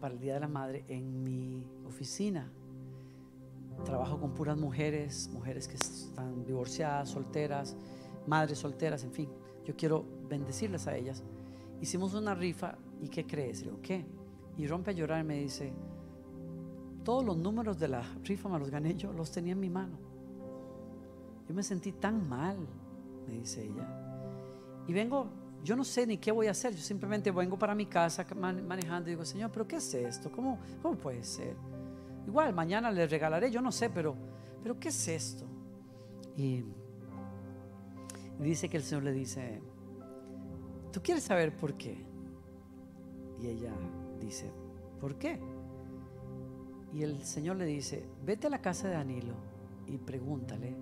para 0.00 0.14
el 0.14 0.20
Día 0.20 0.34
de 0.34 0.40
la 0.40 0.48
Madre 0.48 0.84
en 0.88 1.22
mi 1.22 1.66
oficina. 1.86 2.50
Trabajo 3.84 4.18
con 4.18 4.32
puras 4.32 4.56
mujeres, 4.56 5.30
mujeres 5.32 5.68
que 5.68 5.76
están 5.76 6.44
divorciadas, 6.44 7.10
solteras, 7.10 7.76
madres 8.26 8.58
solteras, 8.58 9.04
en 9.04 9.12
fin. 9.12 9.28
Yo 9.64 9.76
quiero 9.76 10.04
bendecirles 10.28 10.86
a 10.86 10.96
ellas. 10.96 11.22
Hicimos 11.80 12.14
una 12.14 12.34
rifa 12.34 12.76
y 13.00 13.08
¿qué 13.08 13.26
crees? 13.26 13.60
Le 13.60 13.66
digo, 13.66 13.82
¿qué? 13.82 14.04
Y 14.56 14.66
rompe 14.66 14.90
a 14.90 14.94
llorar 14.94 15.24
y 15.24 15.26
me 15.26 15.38
dice, 15.38 15.72
todos 17.04 17.24
los 17.24 17.36
números 17.36 17.78
de 17.78 17.88
la 17.88 18.02
rifa 18.24 18.48
me 18.48 18.58
los 18.58 18.70
gané 18.70 18.94
yo, 18.94 19.12
los 19.12 19.30
tenía 19.30 19.52
en 19.52 19.60
mi 19.60 19.70
mano. 19.70 19.96
Yo 21.48 21.54
me 21.54 21.62
sentí 21.62 21.92
tan 21.92 22.28
mal, 22.28 22.56
me 23.26 23.34
dice 23.34 23.64
ella. 23.64 23.88
Y 24.86 24.92
vengo, 24.92 25.28
yo 25.64 25.76
no 25.76 25.84
sé 25.84 26.06
ni 26.06 26.18
qué 26.18 26.32
voy 26.32 26.46
a 26.46 26.52
hacer, 26.52 26.74
yo 26.74 26.82
simplemente 26.82 27.30
vengo 27.30 27.58
para 27.58 27.74
mi 27.74 27.86
casa 27.86 28.26
manejando 28.34 29.08
y 29.08 29.12
digo, 29.12 29.24
Señor, 29.24 29.50
pero 29.52 29.66
¿qué 29.66 29.76
es 29.76 29.94
esto? 29.94 30.30
¿Cómo, 30.30 30.58
cómo 30.82 30.96
puede 30.96 31.22
ser? 31.24 31.56
igual, 32.28 32.54
mañana 32.54 32.90
le 32.90 33.06
regalaré, 33.06 33.50
yo 33.50 33.62
no 33.62 33.72
sé, 33.72 33.88
pero, 33.88 34.14
pero 34.62 34.78
¿qué 34.78 34.88
es 34.88 35.08
esto? 35.08 35.46
Y 36.36 36.62
dice 38.38 38.68
que 38.68 38.76
el 38.76 38.82
Señor 38.82 39.04
le 39.04 39.12
dice, 39.12 39.60
¿tú 40.92 41.00
quieres 41.02 41.24
saber 41.24 41.56
por 41.56 41.74
qué? 41.74 41.96
Y 43.40 43.46
ella 43.46 43.72
dice, 44.20 44.52
¿por 45.00 45.16
qué? 45.16 45.40
Y 46.92 47.02
el 47.02 47.24
Señor 47.24 47.56
le 47.56 47.64
dice, 47.64 48.06
vete 48.24 48.46
a 48.46 48.50
la 48.50 48.60
casa 48.60 48.88
de 48.88 48.94
Danilo 48.94 49.34
y 49.86 49.96
pregúntale 49.96 50.76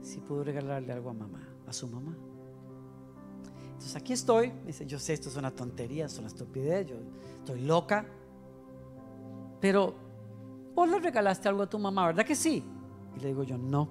si 0.00 0.20
puedo 0.20 0.42
regalarle 0.42 0.92
algo 0.92 1.10
a 1.10 1.14
mamá, 1.14 1.48
a 1.66 1.72
su 1.72 1.86
mamá. 1.86 2.16
Entonces 3.82 4.00
aquí 4.00 4.12
estoy, 4.12 4.52
dice, 4.64 4.86
yo 4.86 4.96
sé, 4.96 5.12
esto 5.12 5.28
es 5.28 5.36
una 5.36 5.50
tontería, 5.50 6.06
es 6.06 6.16
una 6.16 6.28
estupidez, 6.28 6.86
yo 6.86 6.94
estoy 7.38 7.62
loca, 7.62 8.06
pero 9.60 9.96
vos 10.72 10.88
le 10.88 11.00
regalaste 11.00 11.48
algo 11.48 11.62
a 11.62 11.66
tu 11.68 11.80
mamá, 11.80 12.06
¿verdad 12.06 12.24
que 12.24 12.36
sí? 12.36 12.62
Y 13.16 13.20
le 13.20 13.26
digo 13.26 13.42
yo, 13.42 13.58
no. 13.58 13.88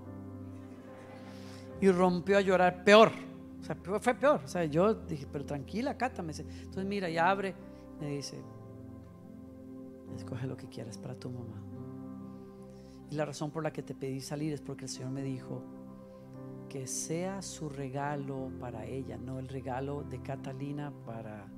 Y 1.81 1.89
rompió 1.89 2.37
a 2.37 2.41
llorar 2.41 2.85
peor, 2.85 3.11
o 3.59 3.63
sea, 3.65 3.75
fue 3.99 4.13
peor, 4.15 4.39
o 4.45 4.47
sea, 4.47 4.63
yo 4.63 4.93
dije, 4.93 5.27
pero 5.29 5.43
tranquila, 5.43 5.97
Cata, 5.97 6.21
me 6.21 6.29
dice, 6.29 6.43
entonces 6.43 6.85
mira, 6.85 7.09
y 7.09 7.17
abre, 7.17 7.53
me 7.99 8.11
dice, 8.11 8.41
escoge 10.15 10.47
lo 10.47 10.55
que 10.55 10.69
quieras 10.69 10.97
para 10.97 11.15
tu 11.15 11.29
mamá. 11.29 11.61
Y 13.09 13.15
la 13.15 13.25
razón 13.25 13.51
por 13.51 13.61
la 13.61 13.73
que 13.73 13.83
te 13.83 13.93
pedí 13.93 14.21
salir 14.21 14.53
es 14.53 14.61
porque 14.61 14.85
el 14.85 14.89
Señor 14.89 15.11
me 15.11 15.21
dijo 15.21 15.61
que 16.71 16.87
sea 16.87 17.41
su 17.41 17.67
regalo 17.67 18.49
para 18.57 18.85
ella, 18.85 19.17
no 19.17 19.39
el 19.39 19.49
regalo 19.49 20.03
de 20.03 20.21
Catalina 20.21 20.93
para 21.05 21.51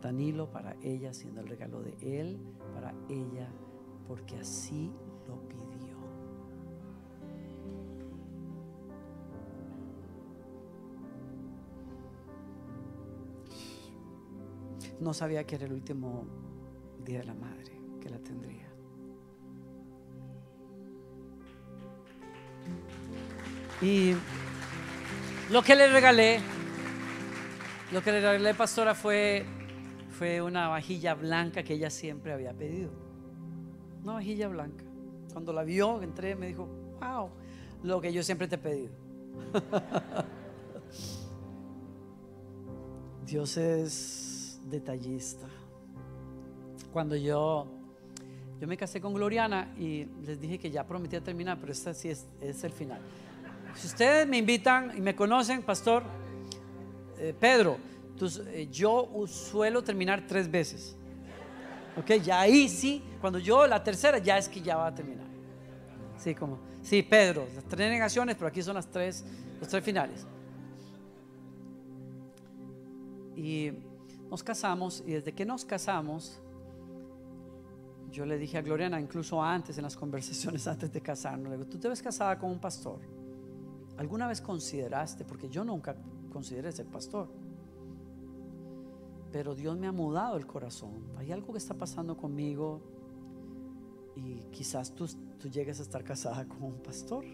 Danilo, 0.00 0.50
para 0.50 0.74
ella, 0.80 1.12
sino 1.12 1.42
el 1.42 1.48
regalo 1.48 1.82
de 1.82 1.94
él 2.00 2.40
para 2.72 2.94
ella, 3.10 3.46
porque 4.08 4.36
así 4.36 4.90
lo 5.28 5.38
pidió. 5.46 5.98
No 14.98 15.12
sabía 15.12 15.44
que 15.44 15.56
era 15.56 15.66
el 15.66 15.74
último 15.74 16.24
día 17.04 17.18
de 17.18 17.26
la 17.26 17.34
madre 17.34 17.78
que 18.00 18.08
la 18.08 18.18
tendría. 18.18 18.71
Y 23.82 24.14
lo 25.50 25.62
que 25.62 25.74
le 25.74 25.88
regalé, 25.88 26.40
lo 27.92 28.02
que 28.02 28.12
le 28.12 28.20
regalé, 28.20 28.54
pastora, 28.54 28.94
fue, 28.94 29.44
fue 30.18 30.40
una 30.40 30.68
vajilla 30.68 31.14
blanca 31.14 31.62
que 31.62 31.74
ella 31.74 31.90
siempre 31.90 32.32
había 32.32 32.52
pedido. 32.52 32.90
Una 34.02 34.14
vajilla 34.14 34.48
blanca. 34.48 34.84
Cuando 35.32 35.52
la 35.52 35.64
vio, 35.64 36.02
entré, 36.02 36.36
me 36.36 36.46
dijo, 36.46 36.68
wow, 37.00 37.30
lo 37.82 38.00
que 38.00 38.12
yo 38.12 38.22
siempre 38.22 38.46
te 38.46 38.54
he 38.54 38.58
pedido. 38.58 38.92
Dios 43.26 43.56
es 43.56 44.60
detallista 44.70 45.48
cuando 46.92 47.16
yo, 47.16 47.66
yo 48.60 48.68
me 48.68 48.76
casé 48.76 49.00
con 49.00 49.14
Gloriana 49.14 49.74
y 49.78 50.04
les 50.24 50.38
dije 50.38 50.58
que 50.58 50.70
ya 50.70 50.86
prometía 50.86 51.22
terminar, 51.22 51.58
pero 51.58 51.72
esta 51.72 51.94
sí 51.94 52.10
es, 52.10 52.26
es 52.40 52.62
el 52.64 52.72
final. 52.72 53.00
Si 53.74 53.86
ustedes 53.86 54.26
me 54.26 54.38
invitan 54.38 54.96
y 54.96 55.00
me 55.00 55.14
conocen, 55.14 55.62
pastor, 55.62 56.02
eh, 57.18 57.34
Pedro, 57.38 57.78
eh, 58.20 58.68
yo 58.70 59.08
suelo 59.26 59.82
terminar 59.82 60.26
tres 60.26 60.50
veces. 60.50 60.96
Ok, 61.96 62.12
ya 62.22 62.40
ahí 62.40 62.68
sí, 62.68 63.02
cuando 63.20 63.38
yo 63.38 63.66
la 63.66 63.82
tercera 63.82 64.18
ya 64.18 64.38
es 64.38 64.48
que 64.48 64.60
ya 64.60 64.76
va 64.76 64.88
a 64.88 64.94
terminar. 64.94 65.26
Sí, 66.16 66.34
como, 66.34 66.58
sí, 66.82 67.02
Pedro, 67.02 67.46
las 67.54 67.64
tres 67.64 67.90
negaciones, 67.90 68.36
pero 68.36 68.48
aquí 68.48 68.62
son 68.62 68.74
las 68.74 68.86
tres, 68.86 69.24
los 69.60 69.68
tres 69.68 69.84
finales. 69.84 70.26
Y 73.36 73.72
nos 74.30 74.42
casamos 74.42 75.02
y 75.06 75.12
desde 75.12 75.32
que 75.32 75.44
nos 75.44 75.64
casamos, 75.64 76.40
yo 78.10 78.26
le 78.26 78.38
dije 78.38 78.58
a 78.58 78.62
Gloriana, 78.62 79.00
incluso 79.00 79.42
antes, 79.42 79.76
en 79.78 79.84
las 79.84 79.96
conversaciones 79.96 80.66
antes 80.68 80.92
de 80.92 81.00
casarnos, 81.00 81.50
le 81.50 81.56
digo, 81.56 81.68
tú 81.68 81.78
te 81.78 81.88
ves 81.88 82.02
casada 82.02 82.38
con 82.38 82.50
un 82.50 82.58
pastor. 82.58 83.00
¿Alguna 84.02 84.26
vez 84.26 84.40
consideraste, 84.40 85.24
porque 85.24 85.48
yo 85.48 85.62
nunca 85.62 85.94
consideré 86.32 86.72
ser 86.72 86.86
pastor, 86.86 87.28
pero 89.30 89.54
Dios 89.54 89.78
me 89.78 89.86
ha 89.86 89.92
mudado 89.92 90.36
el 90.36 90.44
corazón. 90.44 90.90
Hay 91.16 91.30
algo 91.30 91.52
que 91.52 91.58
está 91.58 91.74
pasando 91.74 92.16
conmigo 92.16 92.80
y 94.16 94.40
quizás 94.50 94.92
tú, 94.92 95.06
llegues 95.48 95.78
a 95.78 95.82
estar 95.82 96.02
casada 96.02 96.48
con 96.48 96.64
un 96.64 96.82
pastor. 96.82 97.24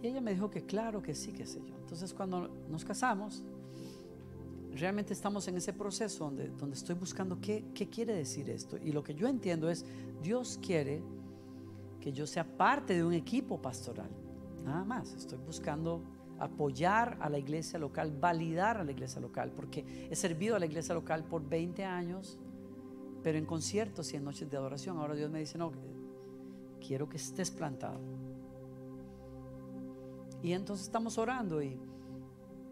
Y 0.00 0.06
ella 0.06 0.20
me 0.20 0.32
dijo 0.32 0.48
que 0.48 0.64
claro, 0.64 1.02
que 1.02 1.16
sí, 1.16 1.32
que 1.32 1.44
sé 1.44 1.60
yo. 1.66 1.74
Entonces 1.76 2.14
cuando 2.14 2.46
nos 2.68 2.84
casamos, 2.84 3.42
realmente 4.76 5.12
estamos 5.12 5.48
en 5.48 5.56
ese 5.56 5.72
proceso 5.72 6.26
donde, 6.26 6.50
donde 6.50 6.76
estoy 6.76 6.94
buscando 6.94 7.40
qué, 7.40 7.64
qué 7.74 7.88
quiere 7.88 8.14
decir 8.14 8.48
esto. 8.48 8.76
Y 8.76 8.92
lo 8.92 9.02
que 9.02 9.16
yo 9.16 9.26
entiendo 9.26 9.68
es, 9.68 9.84
Dios 10.22 10.56
quiere 10.62 11.02
que 12.00 12.12
yo 12.12 12.28
sea 12.28 12.44
parte 12.44 12.94
de 12.94 13.02
un 13.02 13.12
equipo 13.12 13.60
pastoral. 13.60 14.19
Nada 14.64 14.84
más, 14.84 15.14
estoy 15.14 15.38
buscando 15.38 16.02
apoyar 16.38 17.18
a 17.20 17.28
la 17.28 17.38
iglesia 17.38 17.78
local, 17.78 18.12
validar 18.18 18.78
a 18.78 18.84
la 18.84 18.92
iglesia 18.92 19.20
local, 19.20 19.52
porque 19.54 20.08
he 20.10 20.16
servido 20.16 20.56
a 20.56 20.58
la 20.58 20.66
iglesia 20.66 20.94
local 20.94 21.24
por 21.24 21.46
20 21.46 21.84
años, 21.84 22.38
pero 23.22 23.36
en 23.36 23.44
conciertos 23.44 24.12
y 24.12 24.16
en 24.16 24.24
noches 24.24 24.50
de 24.50 24.56
adoración. 24.56 24.98
Ahora 24.98 25.14
Dios 25.14 25.30
me 25.30 25.40
dice, 25.40 25.58
no, 25.58 25.72
quiero 26.86 27.08
que 27.08 27.18
estés 27.18 27.50
plantado. 27.50 28.00
Y 30.42 30.52
entonces 30.52 30.86
estamos 30.86 31.18
orando 31.18 31.62
y 31.62 31.78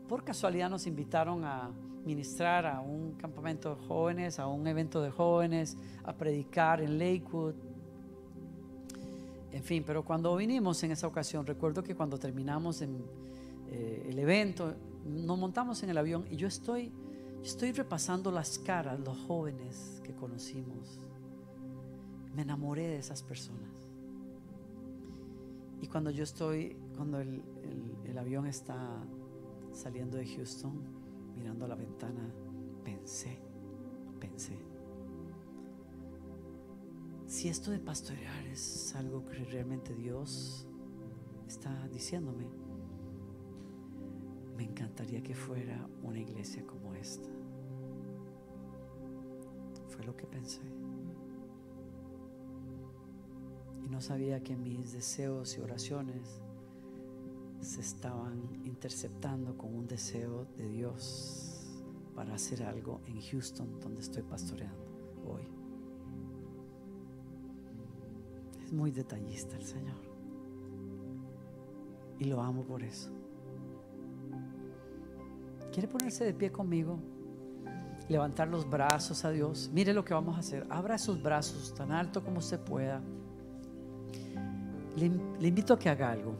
por 0.09 0.24
casualidad 0.24 0.70
nos 0.70 0.86
invitaron 0.86 1.45
a, 1.45 1.70
ministrar 2.09 2.64
a 2.64 2.80
un 2.80 3.12
campamento 3.12 3.74
de 3.74 3.86
jóvenes, 3.86 4.39
a 4.39 4.47
un 4.47 4.66
evento 4.66 5.03
de 5.03 5.11
jóvenes, 5.11 5.76
a 6.05 6.14
predicar 6.14 6.80
en 6.80 6.99
Lakewood. 6.99 7.55
En 9.51 9.62
fin, 9.62 9.82
pero 9.86 10.05
cuando 10.05 10.36
vinimos 10.36 10.82
en 10.82 10.90
esa 10.90 11.07
ocasión, 11.07 11.46
recuerdo 11.46 11.82
que 11.82 11.94
cuando 11.94 12.18
terminamos 12.18 12.82
eh, 12.82 14.07
el 14.09 14.18
evento, 14.18 14.74
nos 15.05 15.38
montamos 15.38 15.82
en 15.82 15.90
el 15.90 15.99
avión 15.99 16.26
y 16.30 16.36
yo 16.36 16.49
estoy, 16.49 16.92
estoy 17.42 17.72
repasando 17.72 18.30
las 18.30 18.59
caras, 18.59 19.01
los 19.01 19.16
jóvenes 19.26 20.03
que 20.05 20.14
conocimos. 20.14 21.01
Me 22.34 22.42
enamoré 22.42 22.86
de 22.88 22.99
esas 22.99 23.22
personas. 23.22 23.88
Y 25.80 25.86
cuando 25.86 26.11
yo 26.11 26.24
estoy, 26.24 26.76
cuando 26.96 27.20
el, 27.20 27.42
el 28.05 28.18
avión 28.18 28.46
está 28.46 28.76
saliendo 29.72 30.18
de 30.18 30.26
Houston, 30.26 30.74
mirando 31.36 31.64
a 31.64 31.68
la 31.68 31.74
ventana, 31.74 32.28
pensé, 32.84 33.38
pensé, 34.20 34.59
si 37.29 37.51
esto 37.51 37.70
de 37.70 37.79
pastorear 37.79 38.47
es 38.47 38.95
algo 38.97 39.22
que 39.26 39.45
realmente 39.45 39.95
Dios 39.95 40.66
está 41.47 41.87
diciéndome, 41.89 42.47
me 44.57 44.64
encantaría 44.64 45.22
que 45.22 45.35
fuera 45.35 45.87
una 46.03 46.18
iglesia 46.18 46.66
como 46.66 46.95
esta. 46.95 47.29
Fue 49.89 50.05
lo 50.05 50.16
que 50.16 50.26
pensé. 50.26 50.62
Y 53.85 53.89
no 53.89 54.01
sabía 54.01 54.43
que 54.43 54.57
mis 54.57 54.95
deseos 54.95 55.59
y 55.59 55.61
oraciones 55.61 56.41
se 57.61 57.83
estaban 57.83 58.64
interceptando 58.64 59.57
con 59.59 59.74
un 59.74 59.87
deseo 59.87 60.47
de 60.57 60.66
Dios 60.66 61.83
para 62.14 62.35
hacer 62.35 62.62
algo 62.62 63.03
en 63.07 63.20
Houston, 63.20 63.79
donde 63.81 64.01
estoy 64.01 64.22
pastoreando 64.22 64.83
hoy. 65.26 65.57
Es 68.69 68.73
muy 68.75 68.91
detallista 68.91 69.57
el 69.57 69.64
Señor. 69.64 69.97
Y 72.19 72.25
lo 72.25 72.43
amo 72.43 72.64
por 72.64 72.83
eso. 72.83 73.09
¿Quiere 75.73 75.89
ponerse 75.89 76.27
de 76.27 76.35
pie 76.35 76.53
conmigo? 76.53 76.99
Levantar 78.11 78.49
los 78.49 78.69
brazos 78.69 79.25
a 79.25 79.31
Dios. 79.31 79.71
Mire 79.73 79.95
lo 79.95 80.05
que 80.05 80.12
vamos 80.12 80.37
a 80.37 80.41
hacer. 80.41 80.66
Abra 80.69 80.97
esos 80.97 81.23
brazos 81.23 81.75
tan 81.75 81.93
alto 81.93 82.23
como 82.23 82.43
se 82.43 82.59
pueda. 82.59 83.01
Le, 84.97 85.09
le 85.41 85.49
invito 85.49 85.73
a 85.73 85.79
que 85.79 85.89
haga 85.89 86.11
algo 86.11 86.35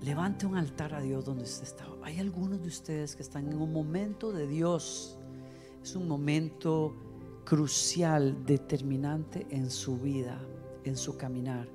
levante 0.00 0.46
un 0.46 0.56
altar 0.56 0.94
a 0.94 1.02
Dios 1.02 1.26
donde 1.26 1.44
usted 1.44 1.64
está. 1.64 1.84
Hay 2.02 2.20
algunos 2.20 2.62
de 2.62 2.68
ustedes 2.68 3.14
que 3.14 3.22
están 3.22 3.48
en 3.52 3.60
un 3.60 3.70
momento 3.70 4.32
de 4.32 4.46
Dios. 4.46 5.18
Es 5.82 5.94
un 5.94 6.08
momento 6.08 6.96
crucial, 7.44 8.46
determinante 8.46 9.46
en 9.50 9.70
su 9.70 9.98
vida, 9.98 10.40
en 10.84 10.96
su 10.96 11.16
caminar. 11.16 11.68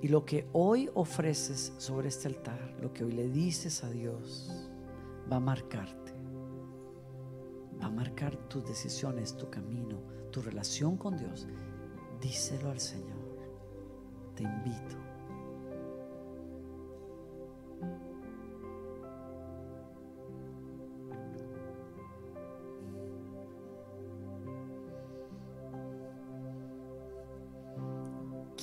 Y 0.00 0.08
lo 0.08 0.24
que 0.24 0.48
hoy 0.52 0.90
ofreces 0.94 1.72
sobre 1.78 2.08
este 2.08 2.28
altar, 2.28 2.76
lo 2.80 2.92
que 2.92 3.04
hoy 3.04 3.12
le 3.12 3.28
dices 3.28 3.82
a 3.82 3.90
Dios, 3.90 4.68
va 5.30 5.36
a 5.36 5.40
marcarte. 5.40 6.12
Va 7.80 7.86
a 7.86 7.90
marcar 7.90 8.36
tus 8.48 8.64
decisiones, 8.64 9.36
tu 9.36 9.48
camino, 9.50 10.00
tu 10.30 10.40
relación 10.40 10.96
con 10.96 11.16
Dios. 11.16 11.46
Díselo 12.20 12.70
al 12.70 12.80
Señor. 12.80 13.18
Te 14.34 14.44
invito. 14.44 15.07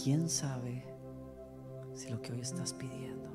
¿Quién 0.05 0.29
sabe 0.29 0.85
si 1.95 2.11
lo 2.11 2.21
que 2.21 2.31
hoy 2.31 2.41
estás 2.41 2.75
pidiendo 2.75 3.27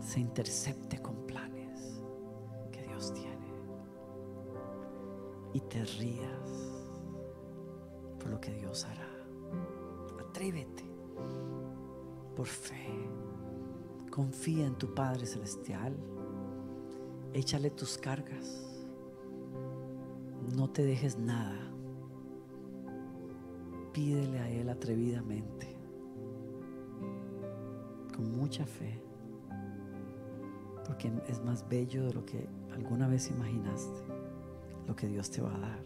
se 0.00 0.18
intercepte 0.18 0.98
con 1.02 1.26
planes 1.26 2.00
que 2.72 2.80
Dios 2.84 3.12
tiene? 3.12 3.52
Y 5.52 5.60
te 5.60 5.84
rías 5.84 6.72
por 8.18 8.30
lo 8.30 8.40
que 8.40 8.52
Dios 8.52 8.86
hará. 8.86 9.10
Atrévete 10.26 10.84
por 12.34 12.46
fe. 12.46 13.10
Confía 14.10 14.68
en 14.68 14.76
tu 14.76 14.94
Padre 14.94 15.26
Celestial. 15.26 15.94
Échale 17.34 17.68
tus 17.68 17.98
cargas. 17.98 18.86
No 20.56 20.70
te 20.70 20.82
dejes 20.82 21.18
nada. 21.18 21.65
Pídele 23.96 24.38
a 24.40 24.50
Él 24.50 24.68
atrevidamente. 24.68 25.74
Con 28.14 28.30
mucha 28.36 28.66
fe. 28.66 29.00
Porque 30.84 31.10
es 31.28 31.42
más 31.42 31.66
bello 31.66 32.04
de 32.04 32.12
lo 32.12 32.26
que 32.26 32.46
alguna 32.74 33.08
vez 33.08 33.30
imaginaste. 33.30 34.02
Lo 34.86 34.94
que 34.94 35.08
Dios 35.08 35.30
te 35.30 35.40
va 35.40 35.54
a 35.54 35.58
dar. 35.58 35.82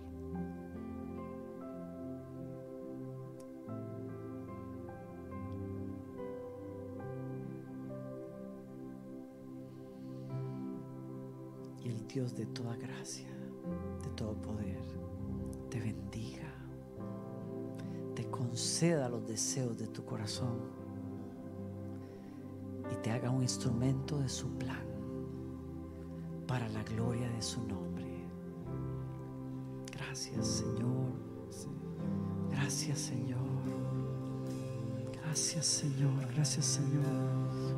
Y 11.85 11.89
el 11.91 12.09
Dios 12.09 12.35
de 12.35 12.47
toda 12.47 12.75
gracia, 12.75 13.29
de 14.03 14.11
todo 14.17 14.35
poder, 14.43 14.83
te 15.71 15.79
bendiga, 15.79 16.10
conceda 18.61 19.09
los 19.09 19.27
deseos 19.27 19.79
de 19.79 19.87
tu 19.87 20.05
corazón 20.05 20.59
y 22.93 22.97
te 22.97 23.11
haga 23.11 23.31
un 23.31 23.41
instrumento 23.41 24.19
de 24.19 24.29
su 24.29 24.51
plan 24.59 24.85
para 26.47 26.69
la 26.69 26.83
gloria 26.83 27.27
de 27.31 27.41
su 27.41 27.67
nombre. 27.67 28.05
Gracias 29.91 30.47
Señor, 30.47 31.09
gracias 32.51 32.99
Señor, 32.99 33.41
gracias 35.15 35.65
Señor, 35.65 36.27
gracias 36.35 36.67
Señor, 36.67 36.67
gracias 36.67 36.67
Señor. 36.67 37.70